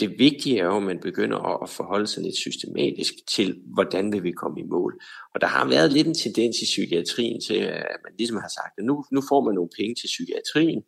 det 0.01 0.18
vigtige 0.18 0.59
er 0.59 0.64
jo, 0.64 0.76
at 0.76 0.82
man 0.82 0.99
begynder 1.01 1.62
at 1.62 1.70
forholde 1.70 2.07
sig 2.07 2.22
lidt 2.22 2.36
systematisk 2.36 3.14
til, 3.28 3.62
hvordan 3.74 4.12
vil 4.12 4.22
vi 4.22 4.32
komme 4.32 4.61
i 4.61 4.64
mål. 4.70 5.01
Og 5.34 5.40
der 5.40 5.47
har 5.47 5.68
været 5.68 5.92
lidt 5.92 6.07
en 6.07 6.14
tendens 6.14 6.57
i 6.62 6.64
psykiatrien 6.64 7.40
til, 7.40 7.55
at 7.55 7.99
man 8.05 8.12
ligesom 8.18 8.36
har 8.36 8.49
sagt, 8.49 8.78
at 8.78 8.84
nu, 8.84 9.05
nu 9.12 9.22
får 9.28 9.45
man 9.45 9.55
nogle 9.55 9.70
penge 9.78 9.95
til 9.95 10.07
psykiatrien, 10.07 10.82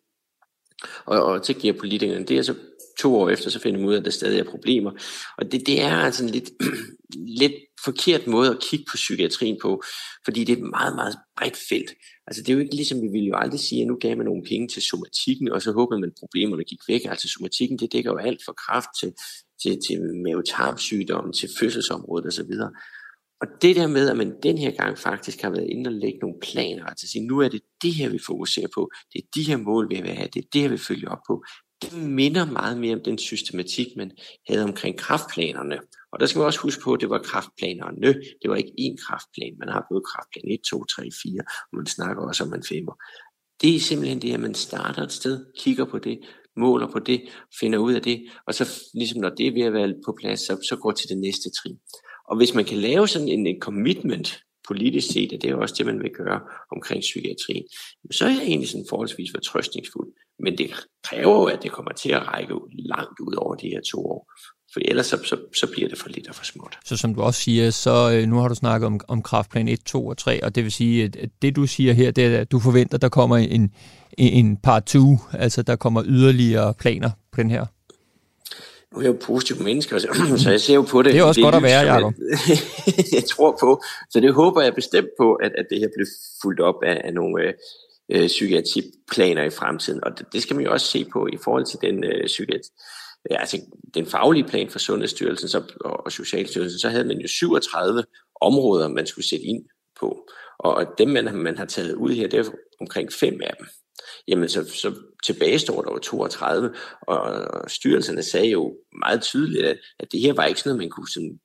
og, 1.07 1.22
og 1.22 1.44
så 1.44 1.52
giver 1.54 1.78
politikerne 1.78 2.24
det, 2.24 2.38
og 2.38 2.44
så 2.44 2.54
to 2.99 3.16
år 3.16 3.28
efter, 3.30 3.51
så 3.51 3.61
finder 3.61 3.80
man 3.80 3.88
ud 3.88 3.94
af, 3.94 3.99
at 3.99 4.05
der 4.05 4.11
stadig 4.11 4.38
er 4.40 4.51
problemer. 4.51 4.90
Og 5.38 5.53
det, 5.53 5.66
det 5.66 5.82
er 5.82 5.97
altså 5.97 6.24
en 6.24 6.30
lidt, 6.30 6.51
lidt 7.42 7.53
forkert 7.84 8.26
måde 8.26 8.51
at 8.51 8.61
kigge 8.61 8.84
på 8.90 8.94
psykiatrien 8.94 9.59
på, 9.62 9.82
fordi 10.24 10.44
det 10.44 10.53
er 10.53 10.57
et 10.57 10.70
meget, 10.70 10.94
meget 10.94 11.16
bredt 11.36 11.59
felt. 11.68 11.90
Altså 12.26 12.42
det 12.42 12.49
er 12.49 12.55
jo 12.55 12.61
ikke 12.61 12.74
ligesom, 12.74 13.03
vi 13.03 13.09
ville 13.12 13.28
jo 13.28 13.36
aldrig 13.36 13.61
sige, 13.61 13.80
at 13.82 13.88
nu 13.88 13.97
gav 14.01 14.16
man 14.16 14.26
nogle 14.26 14.42
penge 14.49 14.68
til 14.68 14.82
somatikken, 14.82 15.49
og 15.53 15.62
så 15.62 15.72
håbede 15.72 16.01
man, 16.01 16.11
at 16.11 16.20
problemerne 16.20 16.64
gik 16.64 16.82
væk. 16.88 17.01
Altså 17.05 17.28
somatikken, 17.28 17.78
det 17.78 17.92
dækker 17.92 18.11
jo 18.11 18.18
alt 18.18 18.40
fra 18.47 18.53
kraft 18.53 18.88
til, 19.01 19.12
til, 19.62 19.78
til 19.86 19.97
mavetarmsygdomme, 20.24 21.32
til 21.32 21.49
fødselsområdet 21.59 22.26
osv. 22.26 22.53
Og 23.40 23.47
det 23.62 23.76
der 23.76 23.86
med, 23.86 24.11
at 24.11 24.16
man 24.16 24.34
den 24.42 24.59
her 24.59 24.70
gang 24.70 24.99
faktisk 24.99 25.42
har 25.42 25.51
været 25.51 25.66
inde 25.70 25.88
og 25.88 25.92
lægge 25.92 26.18
nogle 26.18 26.36
planer, 26.42 26.84
altså 26.84 27.09
sige, 27.09 27.26
nu 27.26 27.38
er 27.38 27.49
det 27.49 27.61
det 27.82 27.94
her, 27.94 28.09
vi 28.09 28.18
fokuserer 28.26 28.68
på, 28.74 28.90
det 29.12 29.18
er 29.18 29.26
de 29.34 29.42
her 29.42 29.57
mål, 29.57 29.90
vi 29.90 30.01
vil 30.01 30.11
have, 30.11 30.28
det 30.34 30.40
er 30.44 30.49
det 30.53 30.61
her, 30.61 30.68
vi 30.68 30.78
følger 30.78 31.09
op 31.09 31.18
på, 31.28 31.44
det 31.83 31.93
minder 31.93 32.45
meget 32.45 32.79
mere 32.79 32.95
om 32.95 33.03
den 33.05 33.18
systematik, 33.18 33.87
man 33.97 34.11
havde 34.49 34.64
omkring 34.64 34.99
kraftplanerne. 34.99 35.79
Og 36.12 36.20
der 36.20 36.27
skal 36.27 36.39
man 36.39 36.47
også 36.47 36.61
huske 36.61 36.83
på, 36.83 36.93
at 36.93 37.01
det 37.01 37.11
var 37.11 37.18
kraftplanerne. 37.18 38.14
Det 38.43 38.51
var 38.51 38.57
ikke 38.57 38.72
én 38.81 38.97
kraftplan. 39.07 39.59
Man 39.59 39.68
har 39.68 39.87
både 39.91 40.03
kraftplan 40.11 40.51
1, 40.51 40.61
2, 40.70 40.85
3, 40.85 41.03
4, 41.22 41.41
og 41.72 41.77
man 41.77 41.87
snakker 41.87 42.22
også 42.22 42.45
om 42.45 42.55
en 42.55 42.64
femmer. 42.68 42.95
Det 43.62 43.77
er 43.77 43.81
simpelthen 43.81 44.22
det, 44.22 44.35
at 44.35 44.41
man 44.41 44.55
starter 44.55 45.03
et 45.03 45.12
sted, 45.12 45.47
kigger 45.59 45.85
på 45.85 45.99
det, 45.99 46.18
måler 46.57 46.89
på 46.93 46.99
det, 46.99 47.22
finder 47.61 47.79
ud 47.79 47.95
af 47.95 48.03
det, 48.03 48.27
og 48.47 48.55
så 48.55 48.83
ligesom 48.95 49.20
når 49.20 49.29
det 49.29 49.47
er 49.47 49.53
ved 49.53 49.62
at 49.62 49.72
være 49.72 49.95
på 50.07 50.16
plads, 50.20 50.41
så, 50.41 50.66
så 50.68 50.77
går 50.77 50.93
til 50.93 51.09
det 51.09 51.18
næste 51.18 51.51
trin. 51.51 51.79
Og 52.29 52.37
hvis 52.37 52.55
man 52.55 52.64
kan 52.64 52.79
lave 52.79 53.09
sådan 53.09 53.29
en, 53.29 53.47
en 53.47 53.61
commitment 53.61 54.41
politisk 54.69 55.12
set, 55.12 55.33
og 55.33 55.43
det 55.43 55.51
er 55.51 55.55
også 55.55 55.75
det, 55.79 55.87
man 55.87 56.03
vil 56.03 56.11
gøre 56.11 56.41
omkring 56.75 57.01
psykiatrien, 57.01 57.64
så 58.11 58.25
er 58.25 58.29
jeg 58.29 58.43
egentlig 58.43 58.69
sådan 58.69 58.87
forholdsvis 58.89 59.31
fortrøstningsfuld. 59.35 60.09
Men 60.39 60.59
det 60.59 60.71
kræver 61.05 61.35
jo, 61.41 61.45
at 61.45 61.62
det 61.62 61.73
kommer 61.73 61.93
til 61.93 62.11
at 62.12 62.23
række 62.29 62.55
langt 62.79 63.21
ud 63.21 63.35
over 63.35 63.55
de 63.55 63.69
her 63.69 63.81
to 63.93 63.99
år. 64.07 64.33
For 64.73 64.81
ellers 64.85 65.07
så, 65.07 65.17
så, 65.25 65.37
så 65.61 65.67
bliver 65.73 65.89
det 65.89 65.99
for 65.99 66.09
lidt 66.09 66.29
og 66.29 66.35
for 66.35 66.45
småt. 66.45 66.79
Så 66.85 66.97
som 66.97 67.14
du 67.14 67.23
også 67.23 67.41
siger, 67.41 67.71
så 67.71 68.11
øh, 68.12 68.29
nu 68.29 68.37
har 68.37 68.49
du 68.49 68.55
snakket 68.55 68.87
om, 68.87 69.01
om 69.09 69.23
kraftplan 69.23 69.69
1, 69.69 69.81
2 69.85 70.07
og 70.07 70.19
3, 70.19 70.45
og 70.45 70.55
det 70.55 70.64
vil 70.64 70.73
sige, 70.73 71.05
at 71.05 71.31
det 71.43 71.57
du 71.57 71.67
siger 71.67 71.93
her, 71.93 72.11
det 72.11 72.27
er, 72.27 72.41
at 72.41 72.53
du 72.53 72.61
forventer, 72.61 72.95
at 72.95 73.03
der 73.03 73.09
kommer 73.09 73.37
en, 73.37 73.75
en 74.19 74.57
part 74.57 74.85
2, 74.85 75.19
altså 75.33 75.62
der 75.62 75.77
kommer 75.77 76.03
yderligere 76.07 76.75
planer 76.75 77.11
på 77.33 77.43
den 77.43 77.51
her 77.51 77.67
nu 78.93 78.99
er 78.99 79.03
jeg 79.03 79.12
jo 79.12 79.18
positiv 79.22 79.57
menneske, 79.62 80.01
så 80.45 80.51
jeg 80.51 80.61
ser 80.61 80.74
jo 80.74 80.82
på 80.82 81.03
det. 81.03 81.12
Det 81.12 81.20
er 81.20 81.24
også 81.24 81.39
det 81.39 81.45
godt 81.45 81.55
at 81.55 81.62
være, 81.62 81.80
Jacob. 81.80 82.14
Jeg, 82.49 82.59
jeg 83.18 83.24
tror 83.24 83.57
på. 83.61 83.82
Så 84.11 84.20
det 84.20 84.34
håber 84.34 84.62
jeg 84.62 84.74
bestemt 84.74 85.09
på, 85.20 85.34
at, 85.34 85.53
at 85.59 85.66
det 85.70 85.78
her 85.78 85.89
bliver 85.95 86.09
fuldt 86.43 86.61
op 86.61 86.82
af, 86.82 87.01
af 87.05 87.14
nogle 87.14 87.43
øh, 87.45 87.55
øh, 88.12 88.26
psykiatriplaner 88.26 89.43
i 89.43 89.51
fremtiden. 89.51 90.05
Og 90.05 90.18
det, 90.18 90.26
det 90.32 90.43
skal 90.43 90.57
man 90.57 90.64
jo 90.64 90.72
også 90.72 90.87
se 90.87 91.05
på 91.12 91.26
i 91.32 91.37
forhold 91.45 91.66
til 91.66 91.78
den 91.82 92.05
øh, 92.05 92.26
psykiatri. 92.26 92.70
Ja, 93.30 93.41
altså, 93.41 93.61
den 93.95 94.07
faglige 94.07 94.45
plan 94.45 94.70
for 94.70 94.78
Sundhedsstyrelsen 94.78 95.49
så, 95.49 95.62
og, 95.80 96.05
og 96.05 96.12
Socialstyrelsen, 96.12 96.78
så 96.78 96.89
havde 96.89 97.05
man 97.05 97.18
jo 97.18 97.28
37 97.28 98.05
områder, 98.41 98.89
man 98.89 99.07
skulle 99.07 99.28
sætte 99.28 99.45
ind 99.45 99.64
på. 100.01 100.28
Og 100.59 100.87
dem, 100.99 101.09
man, 101.09 101.34
man 101.34 101.59
har 101.59 101.64
taget 101.64 101.95
ud 101.95 102.11
her, 102.11 102.28
det 102.28 102.39
er 102.39 102.51
omkring 102.80 103.12
fem 103.12 103.41
af 103.43 103.55
dem 103.59 103.66
jamen 104.29 104.49
så, 104.49 104.64
så 104.64 104.95
tilbage 105.25 105.59
står 105.59 105.83
der 105.83 105.93
jo 105.93 105.99
32, 105.99 106.75
og, 107.03 107.71
styrelserne 107.71 108.23
sagde 108.23 108.47
jo 108.47 108.77
meget 108.99 109.23
tydeligt, 109.23 109.67
at, 109.67 109.79
at 109.99 110.12
det 110.12 110.21
her 110.21 110.33
var 110.33 110.45
ikke 110.45 110.61
sådan 110.61 110.71
noget, 110.71 110.83
man 110.83 110.91
kunne 110.91 111.09
sådan 111.09 111.39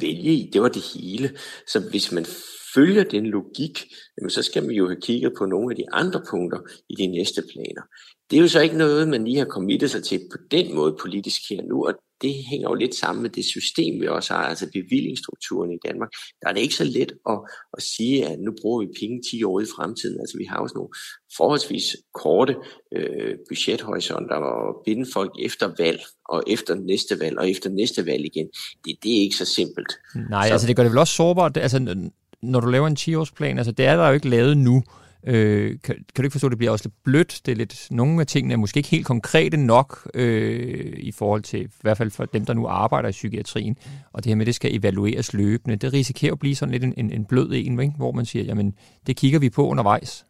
vælge 0.00 0.32
i, 0.32 0.50
det 0.52 0.62
var 0.62 0.68
det 0.68 0.82
hele. 0.94 1.38
Så 1.66 1.80
hvis 1.90 2.12
man 2.12 2.26
følger 2.74 3.04
den 3.04 3.26
logik, 3.26 3.84
jamen 4.18 4.30
så 4.30 4.42
skal 4.42 4.62
man 4.62 4.74
jo 4.74 4.86
have 4.88 5.00
kigget 5.00 5.32
på 5.38 5.46
nogle 5.46 5.72
af 5.72 5.76
de 5.76 5.92
andre 5.92 6.22
punkter 6.30 6.58
i 6.88 6.94
de 6.94 7.06
næste 7.06 7.42
planer. 7.52 7.82
Det 8.30 8.36
er 8.36 8.40
jo 8.40 8.48
så 8.48 8.60
ikke 8.60 8.76
noget, 8.76 9.08
man 9.08 9.24
lige 9.24 9.38
har 9.38 9.46
committet 9.46 9.90
sig 9.90 10.04
til 10.04 10.20
på 10.32 10.38
den 10.50 10.74
måde 10.74 10.96
politisk 11.00 11.40
her 11.50 11.62
nu, 11.62 11.86
og 11.86 11.94
det 12.22 12.34
hænger 12.50 12.68
jo 12.68 12.74
lidt 12.74 12.94
sammen 12.94 13.22
med 13.22 13.30
det 13.30 13.44
system, 13.44 14.00
vi 14.00 14.06
også 14.08 14.32
har, 14.34 14.42
altså 14.42 14.66
bevillingsstrukturen 14.72 15.70
i 15.72 15.78
Danmark. 15.86 16.10
Der 16.40 16.48
er 16.48 16.52
det 16.52 16.60
ikke 16.60 16.74
så 16.74 16.84
let 16.84 17.12
at, 17.32 17.38
at 17.76 17.82
sige, 17.82 18.26
at 18.26 18.38
nu 18.40 18.52
bruger 18.60 18.80
vi 18.80 18.88
penge 19.00 19.22
10 19.30 19.44
år 19.44 19.60
i 19.60 19.64
fremtiden. 19.76 20.20
Altså 20.20 20.38
vi 20.38 20.44
har 20.44 20.58
også 20.58 20.74
nogle 20.74 20.92
forholdsvis 21.36 21.96
korte 22.14 22.54
øh, 22.96 23.34
budgethorisonter 23.48 24.36
og 24.36 24.82
binde 24.84 25.06
folk 25.12 25.32
efter 25.42 25.66
valg, 25.78 26.00
og 26.28 26.42
efter 26.46 26.74
næste 26.74 27.20
valg, 27.20 27.38
og 27.38 27.50
efter 27.50 27.70
næste 27.70 28.06
valg 28.06 28.24
igen. 28.24 28.48
Det, 28.84 28.96
det 29.02 29.16
er 29.16 29.20
ikke 29.20 29.36
så 29.36 29.44
simpelt. 29.44 29.92
Nej, 30.30 30.46
så, 30.46 30.52
altså 30.52 30.66
det 30.66 30.76
gør 30.76 30.82
det 30.82 30.92
vel 30.92 30.98
også 30.98 31.14
sårbart. 31.14 31.56
Altså, 31.56 32.08
når 32.42 32.60
du 32.60 32.68
laver 32.68 32.86
en 32.86 32.96
10-årsplan, 33.00 33.58
altså 33.58 33.72
det 33.72 33.86
er 33.86 33.96
der 33.96 34.08
jo 34.08 34.14
ikke 34.14 34.28
lavet 34.28 34.56
nu. 34.56 34.82
Øh, 35.26 35.70
kan, 35.70 35.94
kan 35.94 36.04
du 36.16 36.22
ikke 36.22 36.32
forstå, 36.32 36.46
at 36.46 36.50
det 36.50 36.58
bliver 36.58 36.70
også 36.70 36.84
lidt 36.84 37.04
blødt? 37.04 37.40
Det 37.46 37.52
er 37.52 37.56
lidt, 37.56 37.88
nogle 37.90 38.20
af 38.20 38.26
tingene 38.26 38.54
er 38.54 38.58
måske 38.58 38.78
ikke 38.78 38.88
helt 38.88 39.06
konkrete 39.06 39.56
nok 39.56 40.10
øh, 40.14 40.94
i 40.96 41.12
forhold 41.12 41.42
til, 41.42 41.64
i 41.64 41.68
hvert 41.80 41.98
fald 41.98 42.10
for 42.10 42.24
dem, 42.24 42.44
der 42.44 42.54
nu 42.54 42.66
arbejder 42.66 43.08
i 43.08 43.12
psykiatrien. 43.12 43.76
Og 44.12 44.24
det 44.24 44.30
her 44.30 44.36
med, 44.36 44.42
at 44.42 44.46
det 44.46 44.54
skal 44.54 44.76
evalueres 44.76 45.32
løbende, 45.32 45.76
det 45.76 45.92
risikerer 45.92 46.32
at 46.32 46.38
blive 46.38 46.54
sådan 46.54 46.72
lidt 46.72 46.84
en, 46.84 46.94
en, 46.96 47.10
en 47.10 47.24
blød 47.24 47.52
en, 47.52 47.80
ikke? 47.80 47.94
hvor 47.96 48.12
man 48.12 48.26
siger, 48.26 48.44
jamen 48.44 48.74
det 49.06 49.16
kigger 49.16 49.38
vi 49.38 49.50
på 49.50 49.68
undervejs. 49.68 50.26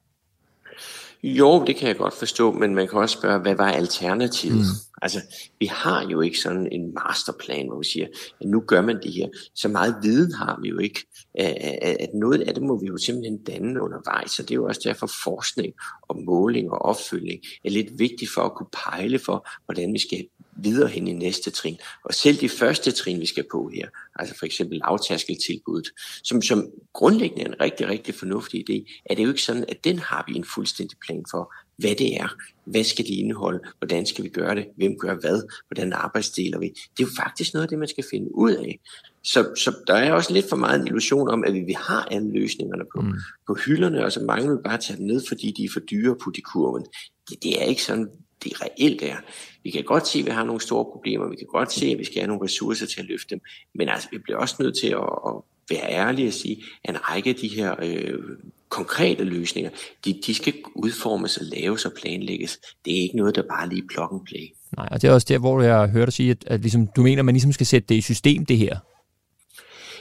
Jo, 1.22 1.64
det 1.64 1.76
kan 1.76 1.88
jeg 1.88 1.96
godt 1.96 2.14
forstå, 2.14 2.52
men 2.52 2.74
man 2.74 2.88
kan 2.88 2.98
også 2.98 3.18
spørge, 3.18 3.38
hvad 3.38 3.54
var 3.54 3.70
alternativet? 3.70 4.56
Mm. 4.56 4.88
Altså, 5.02 5.20
vi 5.60 5.66
har 5.66 6.08
jo 6.08 6.20
ikke 6.20 6.38
sådan 6.38 6.68
en 6.72 6.94
masterplan, 6.94 7.66
hvor 7.68 7.78
vi 7.78 7.84
siger, 7.84 8.06
at 8.40 8.46
nu 8.46 8.60
gør 8.60 8.80
man 8.80 9.02
det 9.02 9.12
her. 9.12 9.28
Så 9.54 9.68
meget 9.68 9.96
viden 10.02 10.32
har 10.32 10.58
vi 10.62 10.68
jo 10.68 10.78
ikke. 10.78 11.06
At 12.00 12.08
noget 12.14 12.40
af 12.40 12.54
det 12.54 12.62
må 12.62 12.80
vi 12.80 12.86
jo 12.86 12.96
simpelthen 12.96 13.42
danne 13.42 13.82
undervejs, 13.82 14.30
så 14.30 14.42
det 14.42 14.50
er 14.50 14.54
jo 14.54 14.66
også 14.66 14.80
derfor 14.84 15.10
forskning 15.24 15.74
og 16.02 16.22
måling 16.22 16.70
og 16.70 16.82
opfølgning 16.82 17.40
er 17.64 17.70
lidt 17.70 17.98
vigtigt 17.98 18.30
for 18.34 18.42
at 18.42 18.54
kunne 18.54 18.70
pejle 18.84 19.18
for, 19.18 19.48
hvordan 19.64 19.92
vi 19.92 19.98
skal 19.98 20.26
videre 20.58 20.88
hen 20.88 21.08
i 21.08 21.12
næste 21.12 21.50
trin. 21.50 21.76
Og 22.04 22.14
selv 22.14 22.36
de 22.40 22.48
første 22.48 22.90
trin, 22.90 23.20
vi 23.20 23.26
skal 23.26 23.44
på 23.50 23.70
her, 23.74 23.88
altså 24.14 24.38
for 24.38 24.46
eksempel 24.46 24.78
lavtærskeltilbuddet, 24.78 25.90
som, 26.22 26.42
som 26.42 26.70
grundlæggende 26.92 27.42
er 27.42 27.48
en 27.48 27.60
rigtig, 27.60 27.88
rigtig 27.88 28.14
fornuftig 28.14 28.70
idé, 28.70 29.02
er 29.10 29.14
det 29.14 29.22
jo 29.22 29.28
ikke 29.28 29.42
sådan, 29.42 29.64
at 29.68 29.84
den 29.84 29.98
har 29.98 30.24
vi 30.28 30.36
en 30.36 30.44
fuldstændig 30.44 30.98
plan 31.06 31.24
for, 31.30 31.52
hvad 31.78 31.94
det 31.94 32.16
er, 32.16 32.28
hvad 32.64 32.84
skal 32.84 33.04
det 33.04 33.14
indeholde, 33.14 33.60
hvordan 33.78 34.06
skal 34.06 34.24
vi 34.24 34.28
gøre 34.28 34.54
det, 34.54 34.66
hvem 34.76 34.98
gør 34.98 35.14
hvad, 35.14 35.42
hvordan 35.68 35.92
arbejdsdeler 35.92 36.58
vi. 36.58 36.66
Det 36.66 37.02
er 37.02 37.08
jo 37.08 37.22
faktisk 37.22 37.54
noget 37.54 37.62
af 37.62 37.68
det, 37.68 37.78
man 37.78 37.88
skal 37.88 38.04
finde 38.10 38.34
ud 38.34 38.52
af. 38.52 38.80
Så, 39.22 39.54
så 39.56 39.76
der 39.86 39.94
er 39.94 40.12
også 40.12 40.32
lidt 40.32 40.48
for 40.48 40.56
meget 40.56 40.80
en 40.80 40.86
illusion 40.86 41.28
om, 41.28 41.44
at 41.44 41.54
vi, 41.54 41.60
vi 41.60 41.72
har 41.72 42.04
alle 42.04 42.32
løsningerne 42.32 42.84
på, 42.96 43.00
mm. 43.00 43.12
på 43.46 43.54
hylderne, 43.54 44.04
og 44.04 44.12
så 44.12 44.20
mange 44.20 44.48
vil 44.50 44.62
bare 44.64 44.78
tage 44.78 44.96
dem 44.96 45.06
ned, 45.06 45.22
fordi 45.28 45.54
de 45.56 45.64
er 45.64 45.68
for 45.72 45.80
dyre 45.80 46.16
på 46.24 46.30
de 46.36 46.40
kurven. 46.40 46.86
Det, 47.30 47.42
det 47.42 47.62
er 47.62 47.64
ikke 47.64 47.82
sådan, 47.82 48.08
det 48.44 48.62
reelt 48.62 49.02
er. 49.02 49.16
Vi 49.62 49.70
kan 49.70 49.84
godt 49.84 50.06
se, 50.06 50.18
at 50.18 50.26
vi 50.26 50.30
har 50.30 50.44
nogle 50.44 50.60
store 50.60 50.84
problemer, 50.84 51.28
vi 51.28 51.36
kan 51.36 51.46
godt 51.46 51.72
se, 51.72 51.86
at 51.86 51.98
vi 51.98 52.04
skal 52.04 52.18
have 52.18 52.28
nogle 52.28 52.44
ressourcer 52.44 52.86
til 52.86 53.00
at 53.00 53.06
løfte 53.06 53.30
dem, 53.30 53.40
men 53.74 53.88
altså, 53.88 54.08
vi 54.12 54.18
bliver 54.18 54.38
også 54.38 54.56
nødt 54.60 54.78
til 54.78 54.88
at, 54.88 55.10
at 55.26 55.34
være 55.70 55.90
ærlige 55.90 56.28
og 56.28 56.32
sige, 56.32 56.64
at 56.84 56.94
en 56.94 57.10
række 57.10 57.30
af 57.30 57.36
de 57.36 57.48
her 57.48 57.74
øh, 57.82 58.18
konkrete 58.68 59.24
løsninger, 59.24 59.70
de, 60.04 60.20
de 60.26 60.34
skal 60.34 60.54
udformes 60.74 61.36
og 61.36 61.44
laves 61.44 61.84
og 61.84 61.92
planlægges. 62.00 62.58
Det 62.84 62.98
er 62.98 63.02
ikke 63.02 63.16
noget, 63.16 63.34
der 63.34 63.42
bare 63.42 63.68
lige 63.68 63.86
plug 63.88 64.12
and 64.12 64.26
play. 64.26 64.46
Nej, 64.76 64.88
og 64.90 65.02
det 65.02 65.08
er 65.08 65.12
også 65.12 65.26
der, 65.30 65.38
hvor 65.38 65.62
jeg 65.62 65.76
har 65.76 65.86
hørt 65.86 66.06
dig 66.06 66.12
sige, 66.12 66.30
at, 66.30 66.44
at 66.46 66.60
ligesom, 66.60 66.86
du 66.96 67.02
mener, 67.02 67.22
at 67.22 67.24
man 67.24 67.34
ligesom 67.34 67.52
skal 67.52 67.66
sætte 67.66 67.88
det 67.88 67.94
i 67.94 68.00
system, 68.00 68.46
det 68.46 68.58
her. 68.58 68.78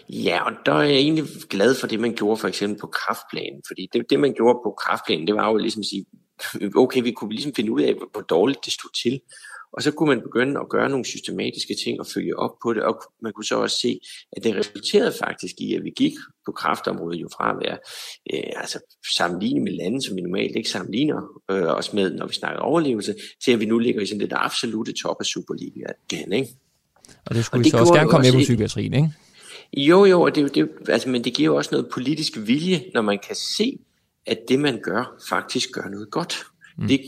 Ja, 0.09 0.45
og 0.45 0.51
der 0.65 0.73
er 0.73 0.81
jeg 0.81 0.95
egentlig 0.95 1.25
glad 1.49 1.75
for 1.75 1.87
det, 1.87 1.99
man 1.99 2.13
gjorde 2.15 2.37
for 2.37 2.47
eksempel 2.47 2.79
på 2.79 2.87
kraftplanen. 2.87 3.61
Fordi 3.67 3.89
det, 3.93 4.09
det 4.09 4.19
man 4.19 4.33
gjorde 4.33 4.59
på 4.63 4.75
kraftplanen, 4.85 5.27
det 5.27 5.35
var 5.35 5.49
jo 5.49 5.57
ligesom 5.57 5.79
at 5.79 5.85
sige, 5.85 6.05
okay, 6.75 7.01
vi 7.03 7.11
kunne 7.11 7.29
ligesom 7.29 7.53
finde 7.55 7.71
ud 7.71 7.81
af, 7.81 7.93
hvor 8.11 8.21
dårligt 8.21 8.65
det 8.65 8.73
stod 8.73 8.89
til. 9.03 9.21
Og 9.73 9.83
så 9.83 9.91
kunne 9.91 10.09
man 10.09 10.21
begynde 10.21 10.59
at 10.59 10.69
gøre 10.69 10.89
nogle 10.89 11.05
systematiske 11.05 11.75
ting 11.83 11.99
og 11.99 12.07
følge 12.13 12.39
op 12.39 12.51
på 12.63 12.73
det, 12.73 12.83
og 12.83 13.01
man 13.21 13.33
kunne 13.33 13.45
så 13.45 13.55
også 13.55 13.77
se, 13.81 13.99
at 14.31 14.43
det 14.43 14.55
resulterede 14.55 15.13
faktisk 15.23 15.55
i, 15.57 15.73
at 15.73 15.83
vi 15.83 15.89
gik 15.97 16.13
på 16.45 16.51
kraftområdet 16.51 17.21
jo 17.21 17.29
fra 17.37 17.51
at 17.51 17.57
være 17.65 17.77
øh, 18.33 18.61
altså 18.61 18.97
sammenlignet 19.17 19.63
med 19.63 19.71
lande, 19.71 20.01
som 20.01 20.15
vi 20.15 20.21
normalt 20.21 20.55
ikke 20.55 20.69
sammenligner 20.69 21.21
øh, 21.51 21.63
os 21.63 21.93
med, 21.93 22.13
når 22.13 22.27
vi 22.27 22.33
snakker 22.33 22.59
overlevelse, 22.59 23.15
til 23.45 23.51
at 23.51 23.59
vi 23.59 23.65
nu 23.65 23.79
ligger 23.79 24.01
i 24.01 24.05
sådan 24.05 24.19
det 24.19 24.29
der 24.29 24.37
absolute 24.37 24.93
top 24.93 25.17
af 25.19 25.25
Superligaen. 25.25 26.33
Ikke? 26.33 26.47
Og 27.25 27.35
det 27.35 27.45
skulle 27.45 27.59
og 27.59 27.63
det 27.63 27.71
så 27.71 27.77
også 27.77 27.93
gerne 27.93 28.09
komme 28.09 28.27
med 28.27 28.33
på 28.33 28.39
psykiatrien, 28.39 28.93
ikke? 28.93 29.09
Jo, 29.77 30.05
jo, 30.05 30.21
og 30.21 30.35
det, 30.35 30.55
det, 30.55 30.69
altså, 30.87 31.09
men 31.09 31.23
det 31.23 31.33
giver 31.33 31.45
jo 31.45 31.55
også 31.55 31.69
noget 31.71 31.89
politisk 31.93 32.37
vilje, 32.37 32.83
når 32.93 33.01
man 33.01 33.19
kan 33.27 33.35
se, 33.35 33.77
at 34.27 34.39
det 34.47 34.59
man 34.59 34.79
gør, 34.83 35.15
faktisk 35.29 35.71
gør 35.71 35.89
noget 35.89 36.11
godt. 36.11 36.45
Mm. 36.77 36.87
Det 36.87 37.01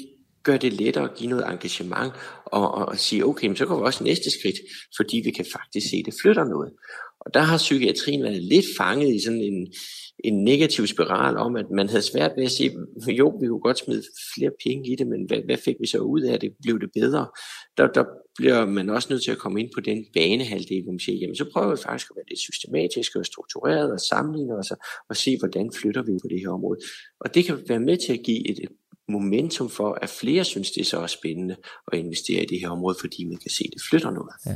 gør 0.43 0.57
det 0.57 0.73
lettere 0.73 1.03
at 1.03 1.15
give 1.15 1.29
noget 1.29 1.45
engagement 1.47 2.13
og, 2.45 2.73
og, 2.73 2.85
og 2.85 2.97
sige, 2.97 3.25
okay, 3.25 3.47
men 3.47 3.55
så 3.55 3.65
går 3.65 3.77
vi 3.77 3.83
også 3.83 4.03
næste 4.03 4.31
skridt, 4.39 4.55
fordi 4.97 5.21
vi 5.23 5.31
kan 5.31 5.45
faktisk 5.51 5.89
se, 5.89 5.97
at 5.97 6.05
det 6.05 6.13
flytter 6.21 6.43
noget. 6.43 6.71
Og 7.19 7.33
der 7.33 7.39
har 7.39 7.57
psykiatrien 7.57 8.23
været 8.23 8.43
lidt 8.43 8.65
fanget 8.77 9.15
i 9.15 9.19
sådan 9.19 9.41
en, 9.41 9.73
en 10.23 10.43
negativ 10.43 10.87
spiral 10.87 11.37
om, 11.37 11.55
at 11.55 11.65
man 11.75 11.89
havde 11.89 12.01
svært 12.01 12.31
ved 12.37 12.43
at 12.43 12.51
sige, 12.51 12.71
jo, 13.07 13.37
vi 13.41 13.47
kunne 13.47 13.59
godt 13.59 13.79
smide 13.79 14.03
flere 14.35 14.51
penge 14.65 14.91
i 14.91 14.95
det, 14.95 15.07
men 15.07 15.25
hvad, 15.27 15.37
hvad 15.45 15.57
fik 15.57 15.75
vi 15.79 15.87
så 15.87 15.97
ud 15.97 16.21
af 16.21 16.39
det? 16.39 16.51
Blev 16.61 16.79
det 16.79 16.89
bedre? 16.93 17.27
Der, 17.77 17.87
der 17.87 18.03
bliver 18.39 18.65
man 18.65 18.89
også 18.89 19.07
nødt 19.09 19.23
til 19.23 19.31
at 19.31 19.37
komme 19.37 19.59
ind 19.59 19.69
på 19.75 19.81
den 19.81 20.05
banehalvdel, 20.13 20.83
hvor 20.83 20.91
man 20.91 20.99
siger, 20.99 21.17
jamen 21.21 21.35
så 21.35 21.45
prøver 21.53 21.69
vi 21.75 21.81
faktisk 21.85 22.11
at 22.11 22.15
være 22.15 22.29
lidt 22.29 22.39
systematisk 22.39 23.15
og 23.15 23.25
struktureret 23.25 23.91
og 23.91 23.99
sammenligne 23.99 24.53
os 24.57 24.71
og 25.09 25.15
se, 25.15 25.37
hvordan 25.39 25.71
flytter 25.79 26.01
vi 26.01 26.11
på 26.23 26.27
det 26.29 26.39
her 26.39 26.49
område. 26.49 26.79
Og 27.19 27.35
det 27.35 27.45
kan 27.45 27.55
være 27.67 27.79
med 27.79 27.97
til 27.97 28.13
at 28.13 28.19
give 28.23 28.49
et, 28.49 28.59
et 28.63 28.69
momentum 29.09 29.69
for, 29.69 29.97
at 30.01 30.09
flere 30.09 30.43
synes, 30.43 30.71
det 30.71 30.81
er 30.81 30.85
så 30.85 31.07
spændende 31.07 31.55
at 31.91 31.99
investere 31.99 32.43
i 32.43 32.45
det 32.45 32.59
her 32.59 32.69
område, 32.69 32.95
fordi 32.99 33.25
man 33.25 33.37
kan 33.37 33.51
se, 33.51 33.63
at 33.67 33.73
det 33.73 33.81
flytter 33.89 34.11
noget. 34.11 34.33
Ja. 34.45 34.55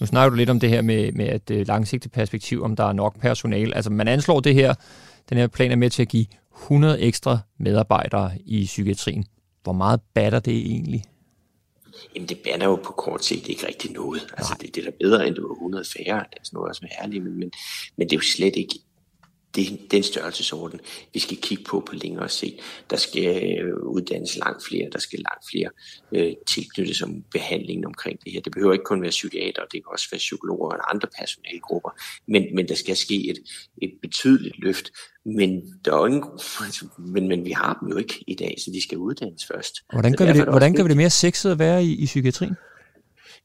Nu 0.00 0.06
snakker 0.06 0.30
du 0.30 0.36
lidt 0.36 0.50
om 0.50 0.60
det 0.60 0.68
her 0.68 0.82
med, 0.82 1.12
med 1.12 1.34
et 1.34 1.50
øh, 1.50 1.66
langsigtet 1.66 2.12
perspektiv, 2.12 2.62
om 2.62 2.76
der 2.76 2.84
er 2.84 2.92
nok 2.92 3.20
personal. 3.20 3.74
Altså 3.74 3.90
man 3.90 4.08
anslår 4.08 4.40
det 4.40 4.54
her, 4.54 4.74
den 5.28 5.38
her 5.38 5.46
plan 5.46 5.70
er 5.70 5.76
med 5.76 5.90
til 5.90 6.02
at 6.02 6.08
give 6.08 6.26
100 6.62 7.00
ekstra 7.00 7.38
medarbejdere 7.58 8.30
i 8.46 8.64
psykiatrien. 8.64 9.24
Hvor 9.62 9.72
meget 9.72 10.00
batter 10.14 10.40
det 10.40 10.56
egentlig? 10.56 11.04
Jamen 12.14 12.28
det 12.28 12.38
batter 12.38 12.66
jo 12.66 12.76
på 12.76 12.92
kort 12.92 13.24
sigt 13.24 13.48
ikke 13.48 13.66
rigtig 13.66 13.92
noget. 13.92 14.26
Altså 14.36 14.56
det, 14.60 14.74
det 14.74 14.86
er 14.86 14.90
da 14.90 14.96
bedre 15.00 15.26
end 15.26 15.34
det 15.34 15.44
var 15.44 15.52
100 15.52 15.84
færre, 15.84 16.18
det 16.30 16.38
er 16.40 16.44
sådan 16.44 16.56
noget 16.56 16.68
også 16.68 16.80
med 16.82 16.90
ærlig, 17.02 17.22
men, 17.22 17.38
men, 17.38 17.52
men 17.96 18.08
det 18.08 18.12
er 18.12 18.16
jo 18.16 18.22
slet 18.36 18.56
ikke 18.56 18.78
det, 19.56 19.80
den 19.90 20.02
størrelsesorden, 20.02 20.80
vi 21.12 21.20
skal 21.20 21.36
kigge 21.36 21.64
på 21.64 21.80
på 21.86 21.94
længere 21.94 22.28
sigt. 22.28 22.60
Der 22.90 22.96
skal 22.96 23.58
øh, 23.60 23.76
uddannes 23.76 24.36
langt 24.36 24.64
flere, 24.64 24.88
der 24.92 24.98
skal 24.98 25.18
langt 25.18 25.44
flere 25.50 25.70
øh, 26.12 26.32
tilknyttes 26.48 26.96
som 26.96 27.24
behandlingen 27.32 27.84
omkring 27.84 28.24
det 28.24 28.32
her. 28.32 28.40
Det 28.40 28.52
behøver 28.52 28.72
ikke 28.72 28.84
kun 28.84 29.02
være 29.02 29.10
psykiater, 29.10 29.62
det 29.62 29.72
kan 29.72 29.92
også 29.92 30.08
være 30.10 30.18
psykologer 30.18 30.70
og 30.70 30.94
andre 30.94 31.08
personalgrupper, 31.18 31.90
men, 32.26 32.54
men 32.54 32.68
der 32.68 32.74
skal 32.74 32.96
ske 32.96 33.30
et, 33.30 33.38
et 33.82 33.92
betydeligt 34.02 34.58
løft. 34.58 34.90
Men, 35.26 35.78
der 35.84 35.92
er 35.96 36.06
ingen, 36.06 36.24
men, 36.98 37.28
men 37.28 37.44
vi 37.44 37.50
har 37.50 37.78
dem 37.80 37.88
jo 37.88 37.96
ikke 37.96 38.24
i 38.26 38.34
dag, 38.34 38.54
så 38.58 38.70
de 38.70 38.82
skal 38.82 38.98
uddannes 38.98 39.46
først. 39.46 39.74
Hvordan 39.92 40.12
gør, 40.12 40.32
vi 40.32 40.38
det, 40.38 40.48
hvordan 40.48 40.74
gør 40.74 40.82
vi 40.82 40.88
det 40.88 40.96
mere 40.96 41.10
sexet 41.10 41.50
at 41.50 41.58
være 41.58 41.84
i, 41.84 41.94
i 41.94 42.04
psykiatrien? 42.04 42.56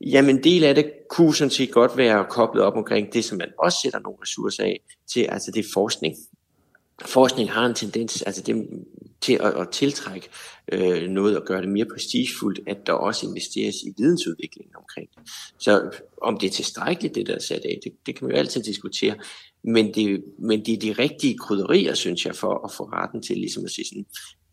Jamen 0.02 0.38
en 0.38 0.44
del 0.44 0.64
af 0.64 0.76
det 0.76 0.92
kunne 1.10 1.36
sådan 1.36 1.52
set 1.52 1.72
godt 1.72 1.98
være 1.98 2.26
koblet 2.30 2.64
op 2.64 2.76
omkring 2.76 3.14
det, 3.14 3.26
som 3.26 3.38
man 3.38 3.50
også 3.60 3.78
sætter 3.84 4.00
nogle 4.00 4.18
ressourcer 4.22 4.64
af 4.64 4.82
til, 5.14 5.22
altså 5.22 5.52
det 5.52 5.66
er 5.66 5.70
forskning. 5.74 6.16
forskning 7.06 7.52
har 7.52 7.66
en 7.66 7.76
tendens 7.76 8.22
altså 8.22 8.42
det, 8.42 8.70
til 9.22 9.34
at, 9.34 9.54
at 9.54 9.70
tiltrække 9.70 10.30
øh, 10.72 11.10
noget 11.10 11.38
og 11.38 11.46
gøre 11.46 11.62
det 11.62 11.70
mere 11.70 11.86
prestigefuldt, 11.86 12.60
at 12.68 12.88
der 12.88 12.94
også 12.94 13.28
investeres 13.28 13.76
i 13.76 13.94
vidensudviklingen 13.98 14.76
omkring 14.76 15.10
det. 15.16 15.32
Så 15.58 15.92
om 16.22 16.38
det 16.38 16.48
er 16.48 16.52
tilstrækkeligt, 16.52 17.16
det 17.16 17.28
der 17.28 17.36
er 17.36 17.40
sat 17.40 17.66
af, 17.66 17.80
det, 17.84 17.94
det 18.06 18.16
kan 18.16 18.28
man 18.28 18.36
jo 18.36 18.40
altid 18.40 18.64
diskutere. 18.64 19.16
Men 19.64 19.94
det, 19.94 20.24
men 20.40 20.66
det 20.66 20.74
er 20.74 20.80
de 20.80 21.02
rigtige 21.02 21.38
krydderier, 21.38 21.94
synes 21.94 22.26
jeg, 22.26 22.36
for 22.36 22.66
at 22.66 22.72
få 22.72 22.84
retten 22.84 23.22
til 23.22 23.38
ligesom 23.38 23.66
at 23.66 23.72
sige 23.72 23.86
sådan 23.86 24.06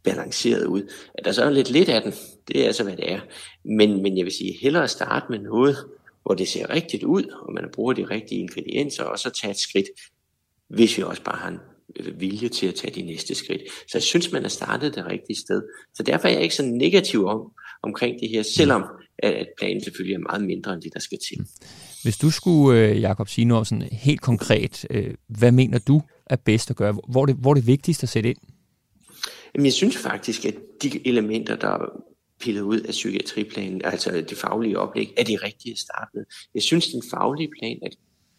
balanceret 0.07 0.67
ud. 0.67 0.83
At 1.15 1.25
der 1.25 1.33
så 1.33 1.45
er 1.45 1.51
lidt 1.51 1.71
lidt 1.71 1.89
af 1.89 2.03
den, 2.03 2.13
det 2.49 2.63
er 2.63 2.67
altså, 2.67 2.83
hvad 2.83 2.97
det 2.97 3.13
er. 3.13 3.21
Men, 3.65 4.03
men 4.03 4.17
jeg 4.17 4.25
vil 4.25 4.33
sige, 4.33 4.59
hellere 4.63 4.89
starte 4.89 5.27
med 5.31 5.39
noget, 5.39 5.77
hvor 6.23 6.35
det 6.35 6.49
ser 6.49 6.71
rigtigt 6.71 7.03
ud, 7.03 7.25
og 7.43 7.53
man 7.53 7.65
bruger 7.73 7.93
de 7.93 8.05
rigtige 8.11 8.41
ingredienser, 8.41 9.05
og 9.05 9.19
så 9.19 9.31
tage 9.31 9.51
et 9.51 9.59
skridt, 9.59 9.87
hvis 10.69 10.99
vi 10.99 11.03
også 11.03 11.23
bare 11.23 11.39
har 11.39 11.49
en 11.49 11.59
øh, 11.97 12.21
vilje 12.21 12.49
til 12.49 12.67
at 12.67 12.75
tage 12.75 12.95
de 12.95 13.03
næste 13.03 13.35
skridt. 13.35 13.63
Så 13.89 13.99
jeg 13.99 14.03
synes, 14.03 14.33
man 14.33 14.43
har 14.43 14.49
startet 14.49 14.95
det 14.95 15.07
rigtige 15.07 15.37
sted. 15.37 15.63
Så 15.95 16.03
derfor 16.03 16.29
er 16.29 16.33
jeg 16.33 16.43
ikke 16.43 16.55
så 16.55 16.63
negativ 16.63 17.27
om, 17.27 17.53
omkring 17.83 18.21
det 18.21 18.29
her, 18.29 18.43
selvom 18.43 18.85
at 19.19 19.47
planen 19.59 19.85
selvfølgelig 19.85 20.15
er 20.15 20.19
meget 20.19 20.45
mindre 20.45 20.75
end 20.75 20.83
det, 20.83 20.95
der 20.95 21.01
skal 21.01 21.19
til. 21.29 21.47
Hvis 22.03 22.19
du 22.19 22.31
skulle, 22.31 22.81
øh, 22.81 23.01
Jakob, 23.01 23.29
sige 23.29 23.45
noget 23.45 23.67
sådan 23.67 23.89
helt 23.93 24.21
konkret, 24.21 24.87
øh, 24.91 25.15
hvad 25.29 25.53
mener 25.53 25.79
du 25.79 26.03
er 26.27 26.37
bedst 26.37 26.71
at 26.71 26.77
gøre? 26.77 26.97
Hvor 27.09 27.23
er 27.23 27.27
det, 27.27 27.37
hvor 27.37 27.51
er 27.51 27.55
det 27.55 27.67
vigtigst 27.67 28.03
at 28.03 28.09
sætte 28.09 28.29
ind? 28.29 28.39
Jamen, 29.57 29.65
jeg 29.65 29.73
synes 29.73 29.97
faktisk, 29.97 30.45
at 30.45 30.55
de 30.83 31.07
elementer, 31.07 31.57
der 31.57 31.69
er 31.69 32.03
pillet 32.41 32.61
ud 32.61 32.81
af 32.81 32.91
psykiatriplanen, 32.91 33.85
altså 33.85 34.11
det 34.11 34.39
faglige 34.39 34.79
oplæg, 34.79 35.15
er 35.17 35.25
de 35.25 35.37
rigtige 35.37 35.73
at 35.73 35.79
starte 35.79 36.11
med. 36.15 36.25
Jeg 36.55 36.63
synes, 36.63 36.89
den 36.89 37.03
faglige 37.11 37.51
plan 37.61 37.79
er 37.83 37.89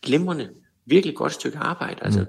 glimrende, 0.01 0.49
virkelig 0.85 1.15
godt 1.15 1.33
stykke 1.33 1.57
arbejde. 1.57 2.03
Altså, 2.03 2.19
mm. 2.19 2.25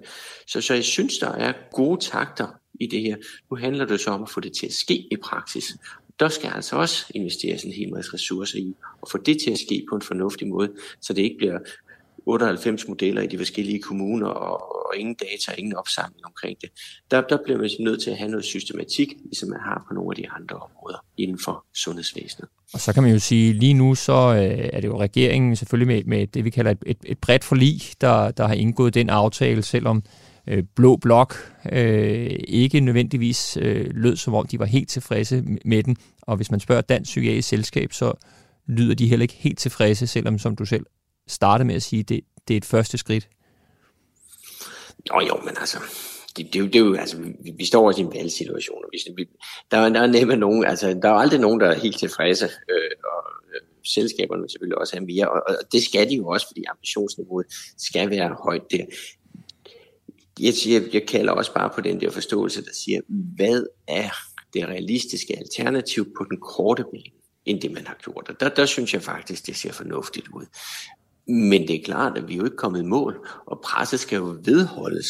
så, 0.47 0.61
så 0.61 0.75
jeg 0.75 0.85
synes, 0.85 1.19
der 1.19 1.29
er 1.29 1.53
gode 1.73 2.01
takter 2.01 2.47
i 2.81 2.87
det 2.87 3.01
her. 3.01 3.17
Nu 3.51 3.57
handler 3.57 3.85
det 3.85 4.01
så 4.01 4.11
om 4.11 4.23
at 4.23 4.31
få 4.31 4.41
det 4.41 4.53
til 4.53 4.67
at 4.67 4.73
ske 4.73 4.95
i 4.95 5.17
praksis. 5.23 5.77
Der 6.21 6.29
skal 6.29 6.51
altså 6.55 6.77
også 6.77 7.07
investeres 7.15 7.63
en 7.63 7.73
hel 7.73 7.93
masse 7.93 8.15
ressourcer 8.15 8.59
i, 8.59 8.75
og 9.01 9.09
få 9.11 9.19
det 9.19 9.41
til 9.41 9.51
at 9.51 9.59
ske 9.59 9.87
på 9.91 9.97
en 9.97 10.03
fornuftig 10.03 10.49
måde, 10.49 10.73
så 11.01 11.13
det 11.13 11.23
ikke 11.23 11.37
bliver 11.39 11.59
98 12.27 12.89
modeller 12.89 13.23
i 13.23 13.27
de 13.27 13.39
forskellige 13.39 13.83
kommuner, 13.83 14.27
og, 14.27 14.78
og 14.89 14.97
ingen 14.97 15.15
data, 15.15 15.53
ingen 15.59 15.77
opsamling 15.77 16.27
omkring 16.27 16.57
det. 16.61 16.71
Der, 17.11 17.21
der 17.21 17.39
bliver 17.45 17.59
man 17.59 17.71
nødt 17.81 18.03
til 18.03 18.11
at 18.11 18.17
have 18.17 18.31
noget 18.31 18.45
systematik, 18.45 19.09
ligesom 19.25 19.49
man 19.49 19.61
har 19.61 19.85
på 19.89 19.95
nogle 19.95 20.11
af 20.13 20.17
de 20.17 20.31
andre 20.31 20.57
områder 20.57 21.05
inden 21.17 21.39
for 21.45 21.65
sundhedsvæsenet. 21.75 22.49
Og 22.75 22.81
så 22.81 22.93
kan 22.93 23.03
man 23.03 23.13
jo 23.13 23.19
sige, 23.19 23.53
lige 23.53 23.75
nu 23.75 23.95
så 23.95 24.13
øh, 24.13 24.69
er 24.73 24.81
det 24.81 24.89
jo 24.89 25.01
regeringen 25.01 25.57
selvfølgelig 25.57 25.87
med, 25.87 26.05
med 26.05 26.27
det, 26.27 26.45
vi 26.45 26.51
kalder 26.51 26.71
et, 26.71 26.79
et, 26.87 26.99
et 27.07 27.19
bredt 27.19 27.45
forlig, 27.45 27.83
der, 28.01 28.31
der 28.31 28.47
har 28.47 28.55
indgået 28.55 28.95
den 28.95 29.11
aftale, 29.11 29.63
selvom 29.63 30.03
øh, 30.47 30.65
Blå 30.77 30.97
Blok 30.97 31.35
øh, 31.73 32.31
ikke 32.49 32.81
nødvendigvis 32.81 33.59
øh, 33.61 33.87
lød, 33.91 34.17
som 34.17 34.35
om 34.35 34.47
de 34.47 34.59
var 34.59 34.65
helt 34.65 34.89
tilfredse 34.89 35.45
med 35.65 35.83
den. 35.83 35.97
Og 36.23 36.37
hvis 36.37 36.51
man 36.51 36.61
spørger 36.61 36.83
Dansk 36.83 37.09
Psykiatrisk 37.09 37.49
Selskab, 37.49 37.93
så 37.93 38.13
lyder 38.67 38.95
de 38.95 39.09
heller 39.09 39.23
ikke 39.23 39.35
helt 39.35 39.59
tilfredse, 39.59 40.07
selvom 40.07 40.39
som 40.39 40.57
du 40.57 40.65
selv 40.65 40.87
startede 41.29 41.67
med 41.67 41.75
at 41.75 41.83
sige, 41.83 42.03
det, 42.03 42.21
det 42.49 42.55
er 42.55 42.59
et 42.59 42.65
første 42.65 42.99
skridt? 42.99 43.29
Nå 45.07 45.21
jo, 45.21 45.37
men 45.37 45.55
altså, 45.61 45.79
det, 46.37 46.55
det, 46.55 46.73
det 46.73 46.77
er 46.77 46.85
jo, 46.85 46.95
altså, 46.95 47.17
vi, 47.19 47.51
vi 47.57 47.67
står 47.67 47.87
også 47.87 48.01
i 48.01 48.05
en 48.05 48.15
valgsituation, 48.15 48.85
og 48.85 48.91
vi, 49.17 49.29
der, 49.71 49.89
der 49.89 50.01
er 50.01 50.07
nemlig 50.07 50.39
nogen, 50.39 50.65
altså, 50.65 50.99
der 51.03 51.09
er 51.09 51.15
aldrig 51.15 51.41
nogen, 51.41 51.61
der 51.61 51.67
er 51.67 51.75
helt 51.75 51.99
tilfredse, 51.99 52.45
øh, 52.45 52.91
og 53.05 53.23
øh, 53.55 53.61
selskaberne 53.87 54.43
vil 54.43 54.51
selvfølgelig 54.51 54.79
også 54.79 54.97
have 54.97 55.07
mere, 55.07 55.29
og, 55.31 55.43
og 55.49 55.55
det 55.73 55.83
skal 55.83 56.11
de 56.11 56.15
jo 56.15 56.29
også, 56.29 56.47
fordi 56.47 56.65
ambitionsniveauet 56.69 57.47
skal 57.79 58.11
være 58.11 58.37
højt 58.45 58.63
der. 58.71 58.85
Jeg, 60.41 60.55
siger, 60.55 60.81
jeg 60.93 61.07
kalder 61.07 61.33
også 61.33 61.55
bare 61.55 61.71
på 61.75 61.81
den 61.81 62.01
der 62.01 62.11
forståelse, 62.11 62.65
der 62.65 62.73
siger, 62.73 63.01
hvad 63.37 63.67
er 63.89 64.11
det 64.55 64.69
realistiske 64.69 65.39
alternativ 65.39 66.05
på 66.05 66.25
den 66.31 66.41
korte 66.41 66.85
bane, 66.85 67.13
end 67.45 67.61
det 67.61 67.73
man 67.73 67.87
har 67.87 67.99
gjort. 68.05 68.29
Og 68.29 68.41
der, 68.41 68.49
der 68.49 68.67
synes 68.67 68.95
jeg 68.95 69.03
faktisk, 69.03 69.47
det 69.47 69.57
ser 69.57 69.73
fornuftigt 69.73 70.29
ud. 70.29 70.45
Men 71.29 71.69
det 71.69 71.77
er 71.77 71.85
klart, 71.85 72.19
at 72.19 72.29
vi 72.29 72.33
er 72.35 72.39
jo 72.39 72.45
ikke 72.45 72.57
kommet 72.57 72.83
i 72.83 72.87
mål, 72.87 73.27
og 73.47 73.61
presset 73.65 74.01
skal 74.01 74.17
jo 74.17 74.37
vedholdes 74.45 75.07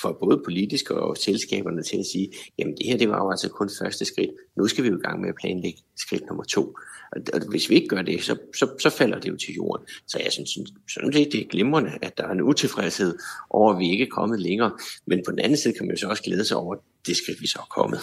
for 0.00 0.18
både 0.20 0.42
politiske 0.44 0.94
og 0.94 1.16
selskaberne 1.16 1.82
til 1.82 1.96
at 1.96 2.06
sige, 2.12 2.28
jamen 2.58 2.76
det 2.76 2.86
her 2.86 2.96
det 2.96 3.08
var 3.08 3.24
jo 3.24 3.30
altså 3.30 3.48
kun 3.48 3.70
første 3.78 4.04
skridt, 4.04 4.30
nu 4.56 4.66
skal 4.66 4.84
vi 4.84 4.88
jo 4.88 4.96
i 4.96 5.00
gang 5.00 5.20
med 5.20 5.28
at 5.28 5.34
planlægge 5.40 5.78
skridt 5.96 6.26
nummer 6.26 6.44
to. 6.44 6.74
Og 7.12 7.40
hvis 7.48 7.70
vi 7.70 7.74
ikke 7.74 7.88
gør 7.88 8.02
det, 8.02 8.22
så, 8.22 8.36
så, 8.56 8.68
så 8.80 8.90
falder 8.90 9.18
det 9.18 9.28
jo 9.28 9.36
til 9.36 9.54
jorden. 9.54 9.86
Så 10.06 10.18
jeg 10.24 10.32
synes 10.32 10.50
sådan 10.94 11.12
set, 11.12 11.32
det 11.32 11.40
er 11.40 11.48
glimrende, 11.48 11.90
at 12.02 12.18
der 12.18 12.24
er 12.24 12.32
en 12.32 12.42
utilfredshed 12.42 13.18
over, 13.50 13.72
at 13.72 13.78
vi 13.78 13.90
ikke 13.90 14.04
er 14.04 14.10
kommet 14.10 14.40
længere. 14.40 14.72
Men 15.06 15.22
på 15.26 15.30
den 15.30 15.38
anden 15.38 15.58
side 15.58 15.74
kan 15.74 15.86
man 15.86 15.96
jo 15.96 16.00
så 16.00 16.08
også 16.08 16.22
glæde 16.22 16.44
sig 16.44 16.56
over 16.56 16.76
det 17.06 17.16
skridt, 17.16 17.40
vi 17.40 17.46
så 17.46 17.58
er 17.58 17.80
kommet. 17.80 18.00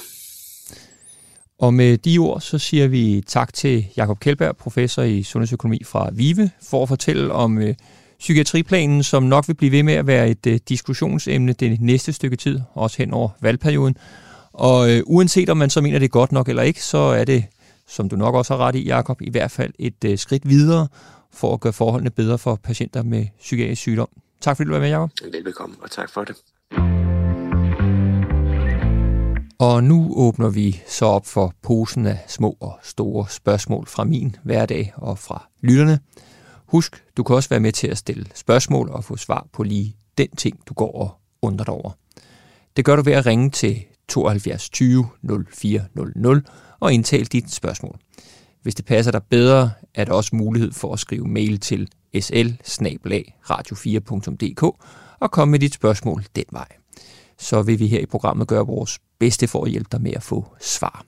Og 1.61 1.73
med 1.73 1.97
de 1.97 2.17
ord, 2.17 2.41
så 2.41 2.57
siger 2.57 2.87
vi 2.87 3.23
tak 3.27 3.53
til 3.53 3.85
Jakob 3.97 4.19
Kjeldberg, 4.19 4.57
professor 4.57 5.01
i 5.01 5.23
sundhedsøkonomi 5.23 5.83
fra 5.83 6.09
VIVE, 6.13 6.49
for 6.69 6.83
at 6.83 6.89
fortælle 6.89 7.33
om 7.33 7.57
øh, 7.57 7.75
psykiatriplanen, 8.19 9.03
som 9.03 9.23
nok 9.23 9.47
vil 9.47 9.53
blive 9.53 9.71
ved 9.71 9.83
med 9.83 9.93
at 9.93 10.07
være 10.07 10.29
et 10.29 10.47
øh, 10.47 10.59
diskussionsemne 10.69 11.53
det 11.53 11.81
næste 11.81 12.13
stykke 12.13 12.35
tid, 12.35 12.59
også 12.73 12.97
hen 12.97 13.13
over 13.13 13.29
valgperioden. 13.41 13.97
Og 14.53 14.91
øh, 14.91 15.03
uanset 15.05 15.49
om 15.49 15.57
man 15.57 15.69
så 15.69 15.81
mener, 15.81 15.99
det 15.99 16.05
er 16.05 16.09
godt 16.09 16.31
nok 16.31 16.49
eller 16.49 16.63
ikke, 16.63 16.83
så 16.83 16.97
er 16.97 17.23
det, 17.23 17.45
som 17.87 18.09
du 18.09 18.15
nok 18.15 18.35
også 18.35 18.53
har 18.57 18.65
ret 18.67 18.75
i, 18.75 18.85
Jakob, 18.85 19.21
i 19.21 19.29
hvert 19.29 19.51
fald 19.51 19.73
et 19.79 20.03
øh, 20.05 20.17
skridt 20.17 20.49
videre 20.49 20.87
for 21.33 21.53
at 21.53 21.59
gøre 21.59 21.73
forholdene 21.73 22.09
bedre 22.09 22.37
for 22.37 22.55
patienter 22.63 23.03
med 23.03 23.25
psykiatrisk 23.39 23.81
sygdom. 23.81 24.09
Tak 24.41 24.57
fordi 24.57 24.67
du 24.67 24.73
var 24.73 24.79
med, 24.79 24.89
Jacob. 24.89 25.11
Velbekomme, 25.31 25.75
og 25.81 25.91
tak 25.91 26.09
for 26.09 26.23
det. 26.23 26.35
Og 29.61 29.83
nu 29.83 30.13
åbner 30.15 30.49
vi 30.49 30.81
så 30.87 31.05
op 31.05 31.25
for 31.25 31.53
posen 31.61 32.05
af 32.05 32.19
små 32.27 32.57
og 32.59 32.79
store 32.83 33.25
spørgsmål 33.29 33.87
fra 33.87 34.03
min 34.03 34.35
hverdag 34.43 34.93
og 34.95 35.17
fra 35.17 35.47
lytterne. 35.61 35.99
Husk, 36.65 37.03
du 37.17 37.23
kan 37.23 37.35
også 37.35 37.49
være 37.49 37.59
med 37.59 37.71
til 37.71 37.87
at 37.87 37.97
stille 37.97 38.25
spørgsmål 38.35 38.89
og 38.89 39.03
få 39.03 39.17
svar 39.17 39.47
på 39.53 39.63
lige 39.63 39.95
den 40.17 40.27
ting, 40.37 40.59
du 40.65 40.73
går 40.73 40.91
og 40.91 41.11
undrer 41.41 41.65
dig 41.65 41.73
over. 41.73 41.91
Det 42.75 42.85
gør 42.85 42.95
du 42.95 43.01
ved 43.01 43.13
at 43.13 43.25
ringe 43.25 43.49
til 43.49 43.83
72 44.07 44.69
20 44.69 45.07
0400 45.51 46.41
og 46.79 46.93
indtale 46.93 47.25
dit 47.25 47.51
spørgsmål. 47.51 47.99
Hvis 48.61 48.75
det 48.75 48.85
passer 48.85 49.11
dig 49.11 49.21
bedre, 49.29 49.71
er 49.95 50.05
der 50.05 50.13
også 50.13 50.35
mulighed 50.35 50.71
for 50.71 50.93
at 50.93 50.99
skrive 50.99 51.27
mail 51.27 51.59
til 51.59 51.89
sl 52.21 52.47
radio4.dk 53.49 54.63
og 55.19 55.31
komme 55.31 55.51
med 55.51 55.59
dit 55.59 55.73
spørgsmål 55.73 56.25
den 56.35 56.45
vej. 56.51 56.67
Så 57.39 57.61
vil 57.61 57.79
vi 57.79 57.87
her 57.87 57.99
i 57.99 58.05
programmet 58.05 58.47
gøre 58.47 58.65
vores 58.65 58.99
bedste 59.21 59.47
for 59.47 59.65
at 59.65 59.71
hjælpe 59.71 59.89
dig 59.91 60.01
med 60.01 60.11
at 60.15 60.23
få 60.23 60.45
svar. 60.61 61.05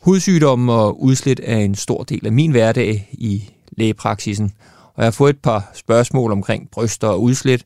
Hudsygdomme 0.00 0.72
og 0.72 1.02
udslæt 1.02 1.40
er 1.44 1.56
en 1.56 1.74
stor 1.74 2.02
del 2.02 2.26
af 2.26 2.32
min 2.32 2.50
hverdag 2.50 3.08
i 3.12 3.50
lægepraksisen, 3.72 4.52
og 4.94 5.02
jeg 5.02 5.06
har 5.06 5.10
fået 5.10 5.30
et 5.30 5.42
par 5.42 5.70
spørgsmål 5.74 6.32
omkring 6.32 6.70
bryster 6.70 7.08
og 7.08 7.22
udslæt. 7.22 7.64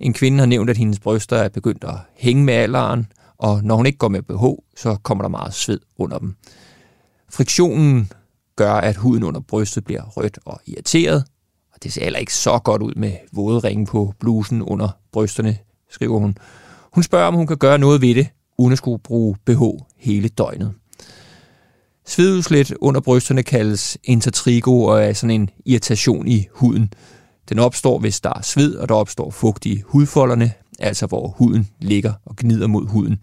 En 0.00 0.12
kvinde 0.12 0.38
har 0.38 0.46
nævnt, 0.46 0.70
at 0.70 0.76
hendes 0.76 1.00
bryster 1.00 1.36
er 1.36 1.48
begyndt 1.48 1.84
at 1.84 1.94
hænge 2.16 2.44
med 2.44 2.54
alderen, 2.54 3.06
og 3.38 3.64
når 3.64 3.76
hun 3.76 3.86
ikke 3.86 3.98
går 3.98 4.08
med 4.08 4.22
BH, 4.22 4.62
så 4.76 4.96
kommer 5.02 5.22
der 5.22 5.28
meget 5.28 5.54
sved 5.54 5.80
under 5.98 6.18
dem. 6.18 6.34
Friktionen 7.30 8.12
gør, 8.56 8.74
at 8.74 8.96
huden 8.96 9.22
under 9.22 9.40
brystet 9.40 9.84
bliver 9.84 10.02
rødt 10.02 10.38
og 10.44 10.60
irriteret, 10.66 11.24
og 11.74 11.82
det 11.82 11.92
ser 11.92 12.04
heller 12.04 12.18
ikke 12.18 12.34
så 12.34 12.58
godt 12.58 12.82
ud 12.82 12.94
med 12.94 13.12
våde 13.32 13.58
ringe 13.58 13.86
på 13.86 14.14
blusen 14.20 14.62
under 14.62 14.88
brysterne, 15.12 15.58
skriver 15.90 16.18
hun. 16.18 16.38
Hun 16.92 17.02
spørger, 17.02 17.26
om 17.26 17.34
hun 17.34 17.46
kan 17.46 17.56
gøre 17.56 17.78
noget 17.78 18.00
ved 18.00 18.14
det, 18.14 18.28
uden 18.58 18.72
at 18.72 18.78
skulle 18.78 19.02
bruge 19.02 19.36
BH 19.44 19.62
hele 19.98 20.28
døgnet. 20.28 20.72
Svedudslæt 22.06 22.74
under 22.80 23.00
brysterne 23.00 23.42
kaldes 23.42 23.98
intertrigo 24.04 24.82
og 24.82 25.04
er 25.04 25.12
sådan 25.12 25.40
en 25.40 25.50
irritation 25.64 26.28
i 26.28 26.46
huden. 26.52 26.92
Den 27.48 27.58
opstår, 27.58 27.98
hvis 27.98 28.20
der 28.20 28.32
er 28.36 28.42
sved, 28.42 28.74
og 28.74 28.88
der 28.88 28.94
opstår 28.94 29.30
fugt 29.30 29.66
i 29.66 29.82
hudfolderne, 29.86 30.52
altså 30.78 31.06
hvor 31.06 31.28
huden 31.28 31.68
ligger 31.80 32.12
og 32.24 32.36
gnider 32.36 32.66
mod 32.66 32.86
huden. 32.86 33.18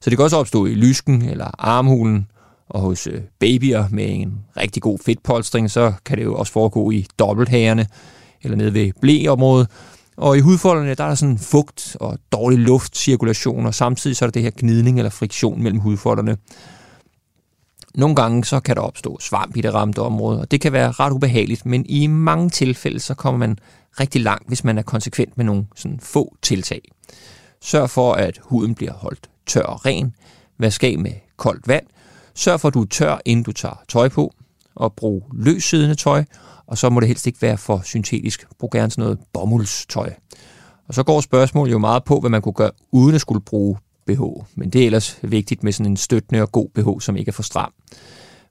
Så 0.00 0.10
det 0.10 0.18
kan 0.18 0.24
også 0.24 0.36
opstå 0.36 0.66
i 0.66 0.74
lysken 0.74 1.22
eller 1.22 1.50
armhulen, 1.58 2.26
og 2.68 2.80
hos 2.80 3.06
øh, 3.06 3.20
babyer 3.38 3.84
med 3.90 4.08
en 4.08 4.38
rigtig 4.56 4.82
god 4.82 4.98
fedtpolstring, 4.98 5.70
så 5.70 5.92
kan 6.04 6.18
det 6.18 6.24
jo 6.24 6.34
også 6.34 6.52
foregå 6.52 6.90
i 6.90 7.06
dobbelthagerne 7.18 7.86
eller 8.42 8.56
nede 8.56 8.74
ved 8.74 8.92
blæområdet, 9.00 9.68
og 10.16 10.36
i 10.36 10.40
hudfolderne, 10.40 10.94
der 10.94 11.04
er 11.04 11.08
der 11.08 11.14
sådan 11.14 11.38
fugt 11.38 11.96
og 12.00 12.18
dårlig 12.32 12.58
luftcirkulation, 12.58 13.66
og 13.66 13.74
samtidig 13.74 14.16
så 14.16 14.24
er 14.24 14.26
der 14.26 14.32
det 14.32 14.42
her 14.42 14.50
gnidning 14.56 14.98
eller 14.98 15.10
friktion 15.10 15.62
mellem 15.62 15.80
hudfolderne. 15.80 16.36
Nogle 17.94 18.16
gange 18.16 18.44
så 18.44 18.60
kan 18.60 18.76
der 18.76 18.82
opstå 18.82 19.18
svamp 19.20 19.56
i 19.56 19.60
det 19.60 19.74
ramte 19.74 19.98
område, 20.02 20.40
og 20.40 20.50
det 20.50 20.60
kan 20.60 20.72
være 20.72 20.90
ret 20.90 21.12
ubehageligt, 21.12 21.66
men 21.66 21.86
i 21.88 22.06
mange 22.06 22.50
tilfælde 22.50 23.00
så 23.00 23.14
kommer 23.14 23.38
man 23.38 23.58
rigtig 24.00 24.20
langt, 24.20 24.48
hvis 24.48 24.64
man 24.64 24.78
er 24.78 24.82
konsekvent 24.82 25.36
med 25.36 25.44
nogle 25.44 25.66
sådan 25.76 26.00
få 26.00 26.36
tiltag. 26.42 26.80
Sørg 27.60 27.90
for, 27.90 28.12
at 28.12 28.40
huden 28.42 28.74
bliver 28.74 28.92
holdt 28.92 29.30
tør 29.46 29.62
og 29.62 29.86
ren. 29.86 30.14
Vask 30.58 30.84
af 30.84 30.98
med 30.98 31.12
koldt 31.36 31.68
vand. 31.68 31.86
Sørg 32.34 32.60
for, 32.60 32.68
at 32.68 32.74
du 32.74 32.82
er 32.82 32.86
tør, 32.86 33.18
inden 33.24 33.42
du 33.42 33.52
tager 33.52 33.82
tøj 33.88 34.08
på. 34.08 34.34
Og 34.74 34.92
brug 34.92 35.30
løssiddende 35.32 35.94
tøj, 35.94 36.24
og 36.68 36.78
så 36.78 36.90
må 36.90 37.00
det 37.00 37.08
helst 37.08 37.26
ikke 37.26 37.42
være 37.42 37.58
for 37.58 37.80
syntetisk. 37.84 38.46
Brug 38.58 38.70
gerne 38.70 38.90
sådan 38.90 39.02
noget 39.02 39.18
bomuldstøj. 39.32 40.12
Og 40.88 40.94
så 40.94 41.02
går 41.02 41.20
spørgsmålet 41.20 41.72
jo 41.72 41.78
meget 41.78 42.04
på, 42.04 42.20
hvad 42.20 42.30
man 42.30 42.42
kunne 42.42 42.52
gøre 42.52 42.70
uden 42.92 43.14
at 43.14 43.20
skulle 43.20 43.40
bruge 43.40 43.76
BH. 44.06 44.22
Men 44.54 44.70
det 44.70 44.82
er 44.82 44.86
ellers 44.86 45.18
vigtigt 45.22 45.64
med 45.64 45.72
sådan 45.72 45.92
en 45.92 45.96
støttende 45.96 46.42
og 46.42 46.52
god 46.52 46.68
BH, 46.74 47.00
som 47.00 47.16
ikke 47.16 47.28
er 47.28 47.32
for 47.32 47.42
stram. 47.42 47.72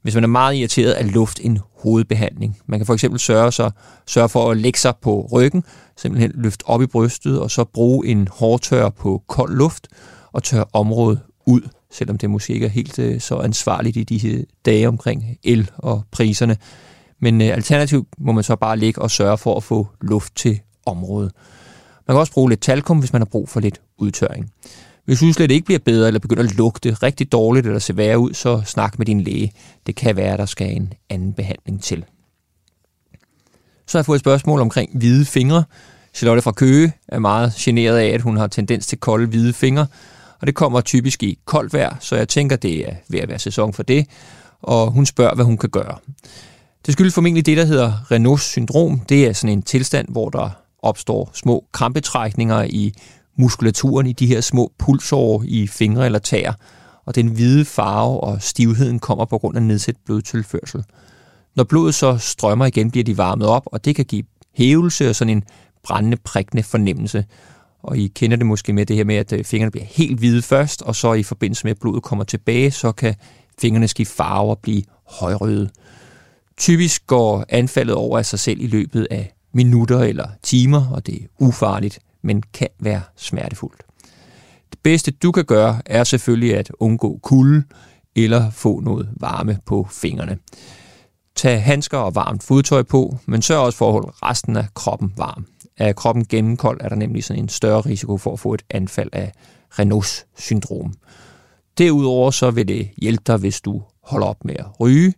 Hvis 0.02 0.16
man 0.16 0.24
er 0.24 0.28
meget 0.28 0.56
irriteret, 0.56 1.02
er 1.02 1.06
luft 1.06 1.40
en 1.44 1.60
hovedbehandling. 1.78 2.58
Man 2.66 2.80
kan 2.80 2.86
for 2.86 2.94
eksempel 2.94 3.20
sørge, 3.20 3.52
så, 3.52 3.72
sørge 4.08 4.30
for 4.30 4.52
at 4.52 4.58
lægge 4.58 4.80
sig 4.80 4.94
på 5.02 5.30
ryggen, 5.32 5.64
simpelthen 5.98 6.32
løfte 6.36 6.64
op 6.68 6.82
i 6.82 6.88
brystet, 6.88 7.40
og 7.40 7.52
så 7.52 7.64
bruge 7.64 8.08
en 8.08 8.28
hårdtør 8.32 8.90
på 8.90 9.24
kold 9.28 9.56
luft 9.56 9.88
og 10.32 10.44
tørre 10.44 10.66
området 10.74 11.20
ud, 11.46 11.62
selvom 11.92 12.18
det 12.18 12.30
måske 12.30 12.54
ikke 12.54 12.66
er 12.66 12.70
helt 12.70 13.00
øh, 13.00 13.20
så 13.20 13.38
ansvarligt 13.38 13.98
i 13.98 14.04
de 14.04 14.18
her 14.18 14.44
dage 14.66 14.88
omkring 14.88 15.38
el 15.44 15.72
og 15.78 16.04
priserne. 16.12 16.58
Men 17.20 17.42
øh, 17.42 17.48
alternativt 17.48 18.08
må 18.18 18.32
man 18.32 18.44
så 18.44 18.56
bare 18.56 18.78
ligge 18.78 19.02
og 19.02 19.12
sørge 19.12 19.38
for 19.38 19.58
at 19.58 19.64
få 19.64 19.88
luft 20.02 20.36
til 20.36 20.60
området. 20.86 21.32
Man 22.08 22.16
kan 22.16 22.20
også 22.20 22.34
bruge 22.34 22.50
lidt 22.50 22.62
talkum, 22.62 23.00
hvis 23.00 23.14
man 23.14 23.22
har 23.22 23.26
brug 23.26 23.50
for 23.50 23.60
lidt 23.60 23.82
udtørring. 23.98 24.52
Hvis 25.06 25.20
du 25.20 25.44
ikke 25.44 25.66
bliver 25.66 25.80
bedre, 25.80 26.08
eller 26.08 26.20
begynder 26.20 26.44
at 26.44 26.56
lugte 26.56 26.94
rigtig 26.94 27.32
dårligt, 27.32 27.66
eller 27.66 27.80
se 27.80 27.98
værre 27.98 28.20
ud, 28.20 28.34
så 28.34 28.62
snak 28.66 28.98
med 28.98 29.06
din 29.06 29.22
læge. 29.22 29.52
Det 29.88 29.96
kan 29.96 30.16
være, 30.16 30.34
at 30.34 30.40
der 30.40 30.46
skal 30.46 30.76
en 30.76 30.94
anden 31.10 31.34
behandling 31.34 31.84
til. 31.84 32.06
Så 33.88 33.98
har 33.98 34.00
jeg 34.00 34.06
fået 34.06 34.16
et 34.16 34.20
spørgsmål 34.20 34.62
omkring 34.62 34.98
hvide 34.98 35.26
fingre. 35.26 35.64
Charlotte 36.14 36.42
fra 36.42 36.52
Køge 36.52 36.94
er 37.08 37.20
meget 37.20 37.54
generet 37.58 37.98
af, 37.98 38.08
at 38.08 38.22
hun 38.22 38.38
har 38.38 38.48
tendens 38.48 38.88
til 38.88 38.98
kolde 38.98 39.28
hvide 39.28 39.54
fingre, 39.54 39.88
og 40.42 40.48
det 40.48 40.56
kommer 40.56 40.82
typisk 40.82 41.24
i 41.24 41.40
koldt 41.46 41.74
vejr, 41.74 41.96
så 42.00 42.16
jeg 42.16 42.30
tænker, 42.30 42.56
det 42.56 42.90
er 42.90 42.96
ved 43.08 43.20
at 43.20 43.30
være 43.30 43.40
sæson 43.40 43.74
for 43.74 43.84
det, 43.84 44.08
og 44.62 44.92
hun 44.92 45.06
spørger, 45.06 45.36
hvad 45.36 45.46
hun 45.46 45.58
kan 45.58 45.70
gøre. 45.70 45.98
Det 46.86 46.94
skyldes 46.94 47.14
formentlig 47.14 47.46
det, 47.46 47.58
der 47.58 47.66
hedder 47.66 48.12
Renaults 48.12 48.44
syndrom. 48.44 49.00
Det 49.00 49.28
er 49.28 49.34
sådan 49.34 49.58
en 49.58 49.62
tilstand, 49.62 50.08
hvor 50.10 50.30
der 50.30 50.50
opstår 50.82 51.32
små 51.34 51.66
krampetrækninger 51.72 52.64
i 52.64 52.94
muskulaturen 53.38 54.08
i 54.08 54.14
de 54.14 54.28
her 54.28 54.42
små 54.42 54.72
pulsår 54.78 55.44
i 55.48 55.68
fingre 55.68 56.06
eller 56.06 56.20
tæer, 56.20 56.54
og 57.06 57.16
den 57.16 57.28
hvide 57.28 57.66
farve 57.66 58.20
og 58.20 58.42
stivheden 58.42 59.00
kommer 59.00 59.26
på 59.26 59.38
grund 59.38 59.58
af 59.58 59.64
nedsat 59.64 59.96
blodtilførsel. 60.06 60.84
Når 61.56 61.64
blodet 61.64 61.96
så 61.96 62.18
strømmer 62.18 62.66
igen, 62.66 62.92
bliver 62.92 63.04
de 63.04 63.18
varmet 63.18 63.48
op, 63.48 63.64
og 63.66 63.86
det 63.86 63.96
kan 63.96 64.06
give 64.06 64.24
hævelse 64.54 65.10
og 65.10 65.16
sådan 65.16 65.38
en 65.38 65.44
brændende, 65.84 66.18
prikkende 66.18 66.64
fornemmelse. 66.64 67.26
Og 67.84 67.98
I 67.98 68.08
kender 68.08 68.38
det 68.38 68.46
måske 68.46 68.74
med 68.74 68.86
det 68.86 68.96
her 68.96 69.04
med, 69.04 69.16
at 69.16 69.34
øh, 69.34 69.44
fingrene 69.44 69.72
bliver 69.72 69.86
helt 69.90 70.20
hvide 70.20 70.42
først, 70.42 70.82
og 70.82 70.96
så 70.96 71.14
i 71.14 71.24
forbindelse 71.24 71.64
med, 71.64 71.72
at 71.72 71.80
blodet 71.80 72.04
kommer 72.04 72.26
tilbage, 72.26 72.72
så 72.72 72.92
kan 72.92 73.16
fingrene 73.62 73.88
skifte 73.88 74.16
farve 74.16 74.50
og 74.50 74.60
blive 74.60 74.84
højrøde. 75.06 75.70
Typisk 76.58 77.08
går 77.08 77.46
anfaldet 77.50 77.96
over 77.96 78.18
af 78.18 78.26
sig 78.26 78.40
selv 78.40 78.62
i 78.62 78.68
løbet 78.68 79.08
af 79.12 79.34
minutter 79.54 80.00
eller 80.00 80.28
timer, 80.44 80.88
og 80.92 81.06
det 81.06 81.16
er 81.16 81.28
ufarligt, 81.40 82.00
men 82.22 82.44
kan 82.54 82.68
være 82.80 83.02
smertefuldt. 83.16 83.84
Det 84.72 84.80
bedste 84.84 85.12
du 85.12 85.32
kan 85.32 85.46
gøre 85.46 85.82
er 85.86 86.04
selvfølgelig 86.04 86.58
at 86.58 86.72
undgå 86.80 87.20
kulde 87.24 87.64
eller 88.16 88.50
få 88.52 88.80
noget 88.80 89.10
varme 89.20 89.60
på 89.66 89.88
fingrene. 89.92 90.38
Tag 91.36 91.64
handsker 91.64 91.98
og 91.98 92.16
varmt 92.16 92.44
fodtøj 92.44 92.84
på, 92.84 93.18
men 93.26 93.42
sørg 93.42 93.60
også 93.60 93.78
for 93.78 93.88
at 93.88 93.94
holde 93.94 94.12
resten 94.24 94.56
af 94.56 94.66
kroppen 94.74 95.14
varm. 95.18 95.46
Er 95.78 95.94
kroppen 95.94 96.26
gennemkold, 96.26 96.82
er 96.82 96.90
der 96.90 96.96
nemlig 96.96 97.24
sådan 97.24 97.44
en 97.44 97.50
større 97.50 97.82
risiko 97.82 98.18
for 98.18 98.34
at 98.34 98.40
få 98.40 98.54
et 98.54 98.62
anfald 98.70 99.10
af 99.14 99.32
Renaults 99.80 100.26
syndrom. 100.36 100.94
Derudover 101.78 102.32
så 102.32 102.52
vil 102.52 102.68
det 102.68 102.90
hjælpe 102.98 103.24
dig, 103.28 103.38
hvis 103.38 103.62
du 103.62 103.82
holder 104.04 104.28
op 104.28 104.46
med 104.46 104.56
at 104.60 104.80
ryge, 104.80 105.14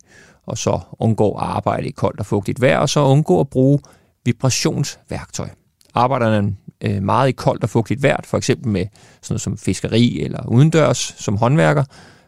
og 0.47 0.57
så 0.57 0.79
undgå 0.99 1.31
at 1.31 1.43
arbejde 1.43 1.87
i 1.87 1.91
koldt 1.91 2.19
og 2.19 2.25
fugtigt 2.25 2.61
vejr, 2.61 2.77
og 2.77 2.89
så 2.89 2.99
undgå 2.99 3.39
at 3.39 3.49
bruge 3.49 3.79
vibrationsværktøj. 4.25 5.49
Arbejder 5.93 6.29
man 6.29 6.57
øh, 6.81 7.03
meget 7.03 7.29
i 7.29 7.31
koldt 7.31 7.63
og 7.63 7.69
fugtigt 7.69 8.03
vejr, 8.03 8.17
for 8.23 8.37
eksempel 8.37 8.71
med 8.71 8.85
sådan 9.21 9.33
noget 9.33 9.41
som 9.41 9.57
fiskeri 9.57 10.21
eller 10.21 10.47
udendørs 10.47 11.15
som 11.17 11.37
håndværker, 11.37 11.83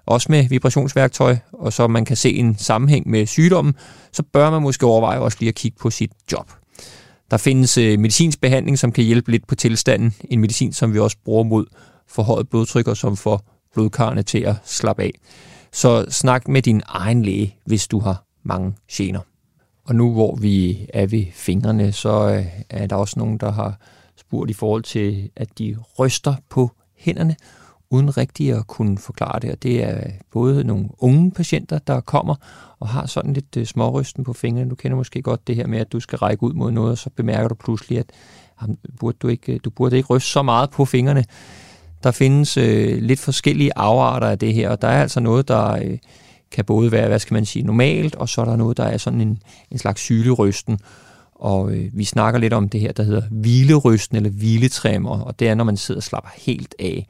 også 0.05 0.27
med 0.29 0.49
vibrationsværktøj, 0.49 1.37
og 1.53 1.73
så 1.73 1.87
man 1.87 2.05
kan 2.05 2.15
se 2.15 2.33
en 2.33 2.57
sammenhæng 2.57 3.09
med 3.09 3.25
sygdommen, 3.25 3.75
så 4.11 4.23
bør 4.23 4.51
man 4.51 4.61
måske 4.61 4.85
overveje 4.85 5.19
også 5.19 5.37
lige 5.39 5.49
at 5.49 5.55
kigge 5.55 5.77
på 5.81 5.89
sit 5.89 6.11
job. 6.31 6.51
Der 7.31 7.37
findes 7.37 7.77
øh, 7.77 7.99
medicinsk 7.99 8.41
behandling, 8.41 8.79
som 8.79 8.91
kan 8.91 9.03
hjælpe 9.03 9.31
lidt 9.31 9.47
på 9.47 9.55
tilstanden. 9.55 10.15
En 10.29 10.39
medicin, 10.39 10.73
som 10.73 10.93
vi 10.93 10.99
også 10.99 11.17
bruger 11.25 11.43
mod 11.43 11.65
forhøjet 12.07 12.49
blodtryk 12.49 12.87
og 12.87 12.97
som 12.97 13.17
får 13.17 13.41
blodkarrene 13.73 14.23
til 14.23 14.39
at 14.39 14.55
slappe 14.65 15.03
af. 15.03 15.11
Så 15.71 16.05
snak 16.09 16.47
med 16.47 16.61
din 16.61 16.81
egen 16.85 17.23
læge, 17.23 17.55
hvis 17.65 17.87
du 17.87 17.99
har 17.99 18.23
mange 18.43 18.75
gener. 18.91 19.19
Og 19.85 19.95
nu 19.95 20.13
hvor 20.13 20.35
vi 20.35 20.87
er 20.93 21.05
ved 21.05 21.25
fingrene, 21.33 21.91
så 21.91 22.29
øh, 22.29 22.45
er 22.69 22.87
der 22.87 22.95
også 22.95 23.19
nogen, 23.19 23.37
der 23.37 23.51
har 23.51 23.79
spurgt 24.17 24.49
i 24.49 24.53
forhold 24.53 24.83
til, 24.83 25.29
at 25.35 25.59
de 25.59 25.77
ryster 25.99 26.35
på 26.49 26.71
hænderne, 26.97 27.35
uden 27.89 28.17
rigtig 28.17 28.53
at 28.53 28.67
kunne 28.67 28.97
forklare 28.97 29.39
det. 29.39 29.51
Og 29.51 29.63
det 29.63 29.83
er 29.83 30.11
både 30.31 30.63
nogle 30.63 30.89
unge 30.97 31.31
patienter, 31.31 31.79
der 31.79 32.01
kommer 32.01 32.35
og 32.79 32.87
har 32.87 33.05
sådan 33.05 33.33
lidt 33.33 33.57
øh, 33.57 33.65
smårysten 33.65 34.23
på 34.23 34.33
fingrene. 34.33 34.69
Du 34.69 34.75
kender 34.75 34.97
måske 34.97 35.21
godt 35.21 35.47
det 35.47 35.55
her 35.55 35.67
med, 35.67 35.79
at 35.79 35.91
du 35.91 35.99
skal 35.99 36.17
række 36.17 36.43
ud 36.43 36.53
mod 36.53 36.71
noget, 36.71 36.91
og 36.91 36.97
så 36.97 37.09
bemærker 37.09 37.47
du 37.47 37.55
pludselig, 37.55 37.99
at 37.99 38.05
jamen, 38.61 38.77
burde 38.99 39.17
du, 39.21 39.27
ikke, 39.27 39.53
øh, 39.53 39.59
du 39.63 39.69
burde 39.69 39.97
ikke 39.97 40.07
ryste 40.07 40.29
så 40.29 40.41
meget 40.41 40.69
på 40.69 40.85
fingrene. 40.85 41.25
Der 42.03 42.11
findes 42.11 42.57
øh, 42.57 43.01
lidt 43.01 43.19
forskellige 43.19 43.71
afarter 43.75 44.27
af 44.27 44.39
det 44.39 44.53
her, 44.53 44.69
og 44.69 44.81
der 44.81 44.87
er 44.87 45.01
altså 45.01 45.19
noget, 45.19 45.47
der 45.47 45.71
øh, 45.71 45.97
kan 46.51 46.65
både 46.65 46.91
være, 46.91 47.07
hvad 47.07 47.19
skal 47.19 47.33
man 47.33 47.45
sige, 47.45 47.65
normalt, 47.65 48.15
og 48.15 48.29
så 48.29 48.41
er 48.41 48.45
der 48.45 48.55
noget, 48.55 48.77
der 48.77 48.83
er 48.83 48.97
sådan 48.97 49.21
en, 49.21 49.41
en 49.71 49.77
slags 49.77 50.01
sylerysten. 50.01 50.79
Og 51.35 51.71
øh, 51.71 51.89
vi 51.93 52.03
snakker 52.03 52.39
lidt 52.39 52.53
om 52.53 52.69
det 52.69 52.81
her, 52.81 52.91
der 52.91 53.03
hedder 53.03 53.21
hvilerysten 53.31 54.17
eller 54.17 54.29
hviletræmmer, 54.29 55.19
og 55.19 55.39
det 55.39 55.47
er, 55.47 55.55
når 55.55 55.63
man 55.63 55.77
sidder 55.77 55.99
og 55.99 56.03
slapper 56.03 56.29
helt 56.37 56.75
af. 56.79 57.07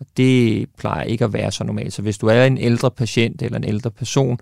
Og 0.00 0.06
det 0.16 0.66
plejer 0.78 1.02
ikke 1.02 1.24
at 1.24 1.32
være 1.32 1.52
så 1.52 1.64
normalt. 1.64 1.92
Så 1.92 2.02
hvis 2.02 2.18
du 2.18 2.26
er 2.26 2.44
en 2.44 2.58
ældre 2.58 2.90
patient 2.90 3.42
eller 3.42 3.58
en 3.58 3.64
ældre 3.64 3.90
person, 3.90 4.38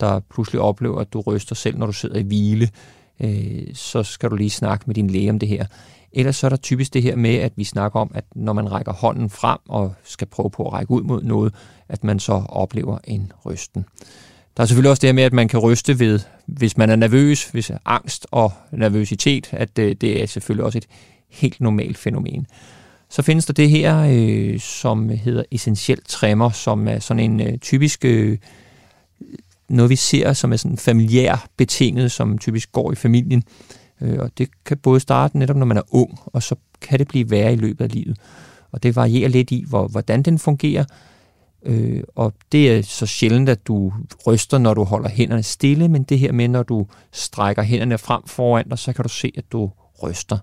der 0.00 0.20
pludselig 0.20 0.60
oplever, 0.60 1.00
at 1.00 1.12
du 1.12 1.20
ryster 1.20 1.54
selv, 1.54 1.78
når 1.78 1.86
du 1.86 1.92
sidder 1.92 2.18
i 2.18 2.22
hvile, 2.22 2.68
øh, 3.20 3.74
så 3.74 4.02
skal 4.02 4.30
du 4.30 4.36
lige 4.36 4.50
snakke 4.50 4.84
med 4.86 4.94
din 4.94 5.10
læge 5.10 5.30
om 5.30 5.38
det 5.38 5.48
her. 5.48 5.66
Ellers 6.14 6.36
så 6.36 6.46
er 6.46 6.48
der 6.48 6.56
typisk 6.56 6.94
det 6.94 7.02
her 7.02 7.16
med, 7.16 7.34
at 7.34 7.52
vi 7.56 7.64
snakker 7.64 8.00
om, 8.00 8.10
at 8.14 8.24
når 8.34 8.52
man 8.52 8.72
rækker 8.72 8.92
hånden 8.92 9.30
frem 9.30 9.58
og 9.68 9.94
skal 10.04 10.26
prøve 10.26 10.50
på 10.50 10.66
at 10.66 10.72
række 10.72 10.90
ud 10.90 11.02
mod 11.02 11.22
noget, 11.22 11.54
at 11.88 12.04
man 12.04 12.20
så 12.20 12.32
oplever 12.48 12.98
en 13.04 13.32
rysten. 13.46 13.84
Der 14.56 14.62
er 14.62 14.66
selvfølgelig 14.66 14.90
også 14.90 15.00
det 15.00 15.08
her 15.08 15.14
med, 15.14 15.22
at 15.22 15.32
man 15.32 15.48
kan 15.48 15.60
ryste 15.60 15.98
ved, 15.98 16.20
hvis 16.46 16.76
man 16.76 16.90
er 16.90 16.96
nervøs, 16.96 17.44
hvis 17.44 17.70
er 17.70 17.78
angst 17.84 18.26
og 18.30 18.52
nervøsitet, 18.72 19.48
at 19.52 19.76
det, 19.76 20.00
det 20.00 20.22
er 20.22 20.26
selvfølgelig 20.26 20.64
også 20.64 20.78
et 20.78 20.86
helt 21.30 21.60
normalt 21.60 21.98
fænomen. 21.98 22.46
Så 23.08 23.22
findes 23.22 23.46
der 23.46 23.52
det 23.52 23.70
her, 23.70 24.06
øh, 24.10 24.60
som 24.60 25.08
hedder 25.08 25.42
essentiel 25.50 26.00
tremor, 26.08 26.48
som 26.48 26.88
er 26.88 26.98
sådan 26.98 27.30
en 27.30 27.40
øh, 27.40 27.58
typisk 27.58 28.04
øh, 28.04 28.38
noget, 29.68 29.90
vi 29.90 29.96
ser, 29.96 30.32
som 30.32 30.52
er 30.52 30.56
sådan 30.56 30.78
familiær 30.78 31.46
betinget, 31.56 32.12
som 32.12 32.38
typisk 32.38 32.72
går 32.72 32.92
i 32.92 32.94
familien. 32.94 33.42
Øh, 33.46 33.81
Øh, 34.02 34.18
og 34.18 34.30
det 34.38 34.48
kan 34.64 34.78
både 34.78 35.00
starte 35.00 35.38
netop, 35.38 35.56
når 35.56 35.66
man 35.66 35.76
er 35.76 35.94
ung, 35.94 36.18
og 36.26 36.42
så 36.42 36.54
kan 36.80 36.98
det 36.98 37.08
blive 37.08 37.30
værre 37.30 37.52
i 37.52 37.56
løbet 37.56 37.84
af 37.84 37.92
livet. 37.92 38.16
Og 38.72 38.82
det 38.82 38.96
varierer 38.96 39.28
lidt 39.28 39.50
i, 39.50 39.64
hvor, 39.68 39.88
hvordan 39.88 40.22
den 40.22 40.38
fungerer, 40.38 40.84
Øh, 41.64 42.02
og 42.14 42.32
det 42.52 42.72
er 42.72 42.82
så 42.82 43.06
sjældent, 43.06 43.48
at 43.48 43.66
du 43.66 43.92
ryster, 44.26 44.58
når 44.58 44.74
du 44.74 44.84
holder 44.84 45.08
hænderne 45.08 45.42
stille, 45.42 45.88
men 45.88 46.02
det 46.02 46.18
her 46.18 46.32
med, 46.32 46.48
når 46.48 46.62
du 46.62 46.86
strækker 47.12 47.62
hænderne 47.62 47.98
frem 47.98 48.22
foran 48.26 48.68
dig, 48.68 48.78
så 48.78 48.92
kan 48.92 49.02
du 49.02 49.08
se, 49.08 49.32
at 49.36 49.44
du 49.52 49.70
ryster. 50.02 50.38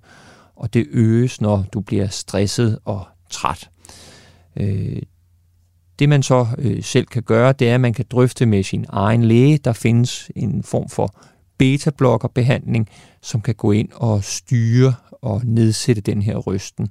Og 0.55 0.73
det 0.73 0.87
øges, 0.91 1.41
når 1.41 1.65
du 1.73 1.79
bliver 1.81 2.07
stresset 2.07 2.79
og 2.85 3.07
træt. 3.29 3.69
Øh, 4.55 5.01
det 5.99 6.09
man 6.09 6.23
så 6.23 6.47
øh, 6.57 6.83
selv 6.83 7.05
kan 7.05 7.23
gøre, 7.23 7.53
det 7.53 7.69
er, 7.69 7.75
at 7.75 7.81
man 7.81 7.93
kan 7.93 8.05
drøfte 8.11 8.45
med 8.45 8.63
sin 8.63 8.85
egen 8.89 9.23
læge. 9.23 9.57
Der 9.57 9.73
findes 9.73 10.31
en 10.35 10.63
form 10.63 10.89
for 10.89 11.15
beta-blokker-behandling, 11.57 12.89
som 13.21 13.41
kan 13.41 13.55
gå 13.55 13.71
ind 13.71 13.89
og 13.95 14.23
styre 14.23 14.93
og 15.11 15.41
nedsætte 15.45 16.01
den 16.01 16.21
her 16.21 16.37
rysten. 16.37 16.89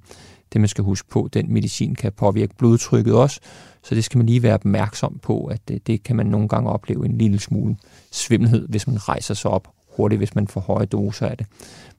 Det 0.53 0.61
man 0.61 0.69
skal 0.69 0.85
huske 0.85 1.09
på, 1.09 1.29
den 1.33 1.53
medicin 1.53 1.95
kan 1.95 2.13
påvirke 2.13 2.55
blodtrykket 2.59 3.15
også, 3.15 3.41
så 3.83 3.95
det 3.95 4.05
skal 4.05 4.19
man 4.19 4.27
lige 4.27 4.43
være 4.43 4.55
opmærksom 4.55 5.19
på, 5.23 5.45
at 5.45 5.69
det, 5.69 5.87
det 5.87 6.03
kan 6.03 6.17
man 6.17 6.27
nogle 6.27 6.49
gange 6.49 6.71
opleve 6.71 7.07
en 7.07 7.19
lille 7.19 7.39
smule 7.39 7.77
svimmelhed, 8.11 8.69
hvis 8.69 8.87
man 8.87 9.09
rejser 9.09 9.35
sig 9.35 9.51
op 9.51 9.69
hurtigt, 9.97 10.19
hvis 10.19 10.35
man 10.35 10.49
får 10.49 10.61
høje 10.61 10.87
doser 10.87 11.27
af 11.27 11.37
det. 11.37 11.47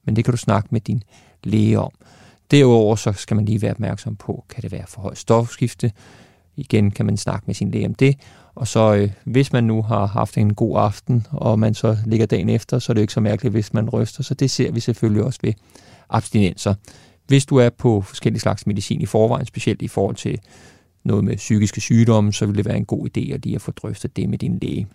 Men 0.04 0.16
det 0.16 0.24
kan 0.24 0.32
du 0.32 0.38
snakke 0.38 0.68
med 0.70 0.80
din 0.80 1.02
læge 1.44 1.78
om. 1.78 1.92
Derudover 2.50 2.96
så 2.96 3.12
skal 3.12 3.34
man 3.34 3.44
lige 3.44 3.62
være 3.62 3.70
opmærksom 3.70 4.16
på, 4.16 4.44
kan 4.48 4.62
det 4.62 4.72
være 4.72 4.86
for 4.88 5.00
højt 5.00 5.18
stofskifte. 5.18 5.92
Igen 6.56 6.90
kan 6.90 7.06
man 7.06 7.16
snakke 7.16 7.44
med 7.46 7.54
sin 7.54 7.70
læge 7.70 7.86
om 7.86 7.94
det. 7.94 8.16
Og 8.54 8.68
så 8.68 8.94
øh, 8.94 9.10
hvis 9.24 9.52
man 9.52 9.64
nu 9.64 9.82
har 9.82 10.06
haft 10.06 10.38
en 10.38 10.54
god 10.54 10.78
aften, 10.78 11.26
og 11.30 11.58
man 11.58 11.74
så 11.74 11.96
ligger 12.06 12.26
dagen 12.26 12.48
efter, 12.48 12.78
så 12.78 12.92
er 12.92 12.94
det 12.94 13.00
ikke 13.00 13.12
så 13.12 13.20
mærkeligt, 13.20 13.52
hvis 13.52 13.74
man 13.74 13.90
ryster. 13.90 14.22
Så 14.22 14.34
det 14.34 14.50
ser 14.50 14.72
vi 14.72 14.80
selvfølgelig 14.80 15.24
også 15.24 15.38
ved 15.42 15.52
abstinenser. 16.10 16.74
Hvis 17.26 17.46
du 17.46 17.56
er 17.56 17.68
på 17.68 18.00
forskellige 18.00 18.40
slags 18.40 18.66
medicin 18.66 19.00
i 19.00 19.06
forvejen, 19.06 19.46
specielt 19.46 19.82
i 19.82 19.88
forhold 19.88 20.16
til 20.16 20.38
noget 21.04 21.24
med 21.24 21.36
psykiske 21.36 21.80
sygdomme, 21.80 22.32
så 22.32 22.46
vil 22.46 22.56
det 22.56 22.64
være 22.64 22.76
en 22.76 22.84
god 22.84 23.08
idé 23.08 23.32
at 23.32 23.44
lige 23.44 23.54
at 23.54 23.62
få 23.62 23.70
drøftet 23.70 24.16
det 24.16 24.28
med 24.28 24.38
din 24.38 24.58
læge. 24.62 24.86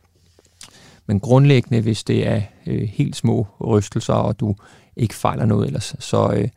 Men 1.07 1.19
grundlæggende, 1.19 1.81
hvis 1.81 2.03
det 2.03 2.27
er 2.27 2.41
øh, 2.67 2.81
helt 2.81 3.15
små 3.15 3.47
rystelser, 3.61 4.13
og 4.13 4.39
du 4.39 4.55
ikke 4.95 5.15
fejler 5.15 5.45
noget 5.45 5.67
ellers, 5.67 5.95
så 5.99 6.33
øh, 6.33 6.47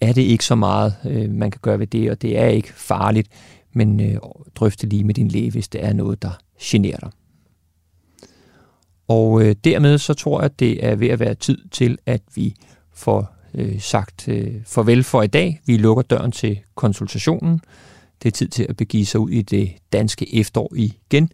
er 0.00 0.12
det 0.12 0.22
ikke 0.22 0.44
så 0.44 0.54
meget, 0.54 0.94
øh, 1.04 1.30
man 1.30 1.50
kan 1.50 1.58
gøre 1.62 1.78
ved 1.78 1.86
det, 1.86 2.10
og 2.10 2.22
det 2.22 2.38
er 2.38 2.46
ikke 2.46 2.72
farligt 2.72 3.28
men 3.72 4.00
øh, 4.00 4.16
drøfte 4.54 4.86
lige 4.86 5.04
med 5.04 5.14
din 5.14 5.28
læge, 5.28 5.50
hvis 5.50 5.68
det 5.68 5.84
er 5.84 5.92
noget, 5.92 6.22
der 6.22 6.30
generer 6.62 6.98
dig. 6.98 7.10
Og 9.08 9.42
øh, 9.42 9.56
dermed 9.64 9.98
så 9.98 10.14
tror 10.14 10.40
jeg, 10.40 10.44
at 10.44 10.60
det 10.60 10.86
er 10.86 10.96
ved 10.96 11.08
at 11.08 11.20
være 11.20 11.34
tid 11.34 11.58
til, 11.70 11.98
at 12.06 12.22
vi 12.34 12.54
får 12.92 13.34
øh, 13.54 13.80
sagt 13.80 14.28
øh, 14.28 14.54
farvel 14.66 15.04
for 15.04 15.22
i 15.22 15.26
dag. 15.26 15.60
Vi 15.66 15.76
lukker 15.76 16.02
døren 16.02 16.32
til 16.32 16.58
konsultationen. 16.74 17.60
Det 18.22 18.28
er 18.28 18.32
tid 18.32 18.48
til 18.48 18.66
at 18.68 18.76
begive 18.76 19.06
sig 19.06 19.20
ud 19.20 19.30
i 19.30 19.42
det 19.42 19.72
danske 19.92 20.40
efterår 20.40 20.72
igen. 20.76 21.30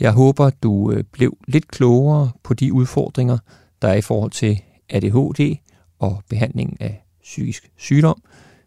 Jeg 0.00 0.12
håber, 0.12 0.50
du 0.50 0.92
øh, 0.92 1.04
blev 1.12 1.36
lidt 1.48 1.68
klogere 1.68 2.30
på 2.42 2.54
de 2.54 2.72
udfordringer, 2.72 3.38
der 3.82 3.88
er 3.88 3.94
i 3.94 4.00
forhold 4.00 4.30
til 4.30 4.60
ADHD 4.88 5.56
og 5.98 6.22
behandling 6.28 6.80
af 6.80 7.04
psykisk 7.22 7.70
sygdom. 7.76 8.22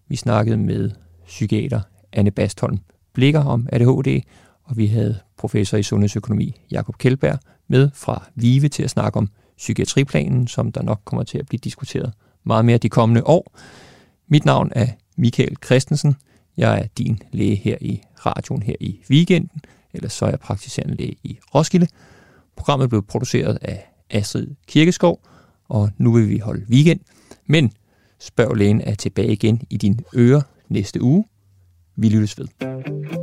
Vi 0.07 0.15
snakkede 0.15 0.57
med 0.57 0.91
psykiater 1.27 1.81
Anne 2.13 2.31
Bastholm 2.31 2.77
Blikker 3.13 3.43
om 3.43 3.67
ADHD, 3.71 4.21
og 4.63 4.77
vi 4.77 4.87
havde 4.87 5.19
professor 5.37 5.77
i 5.77 5.83
sundhedsøkonomi 5.83 6.55
Jakob 6.71 6.97
Kjeldberg 6.97 7.39
med 7.67 7.89
fra 7.93 8.27
VIVE 8.35 8.69
til 8.69 8.83
at 8.83 8.89
snakke 8.89 9.17
om 9.17 9.29
psykiatriplanen, 9.57 10.47
som 10.47 10.71
der 10.71 10.81
nok 10.81 11.01
kommer 11.05 11.23
til 11.23 11.37
at 11.37 11.45
blive 11.45 11.59
diskuteret 11.63 12.13
meget 12.43 12.65
mere 12.65 12.77
de 12.77 12.89
kommende 12.89 13.23
år. 13.27 13.59
Mit 14.27 14.45
navn 14.45 14.71
er 14.75 14.87
Michael 15.17 15.55
Christensen. 15.65 16.15
Jeg 16.57 16.79
er 16.79 16.87
din 16.97 17.19
læge 17.31 17.55
her 17.55 17.77
i 17.81 18.01
radioen 18.25 18.63
her 18.63 18.75
i 18.79 18.99
weekenden, 19.09 19.61
eller 19.93 20.09
så 20.09 20.25
er 20.25 20.29
jeg 20.29 20.39
praktiserende 20.39 20.95
læge 20.95 21.15
i 21.23 21.39
Roskilde. 21.55 21.87
Programmet 22.55 22.89
blev 22.89 23.03
produceret 23.03 23.57
af 23.61 23.93
Astrid 24.09 24.47
Kirkeskov, 24.67 25.21
og 25.69 25.89
nu 25.97 26.11
vil 26.11 26.29
vi 26.29 26.37
holde 26.37 26.65
weekend. 26.69 26.99
Men 27.45 27.71
spørg 28.19 28.55
lægen 28.55 28.81
er 28.81 28.95
tilbage 28.95 29.31
igen 29.31 29.61
i 29.69 29.77
din 29.77 29.99
øre 30.15 30.41
næste 30.69 31.01
uge. 31.01 31.25
Vi 31.95 32.09
lyttes 32.09 32.39
ved. 32.39 33.22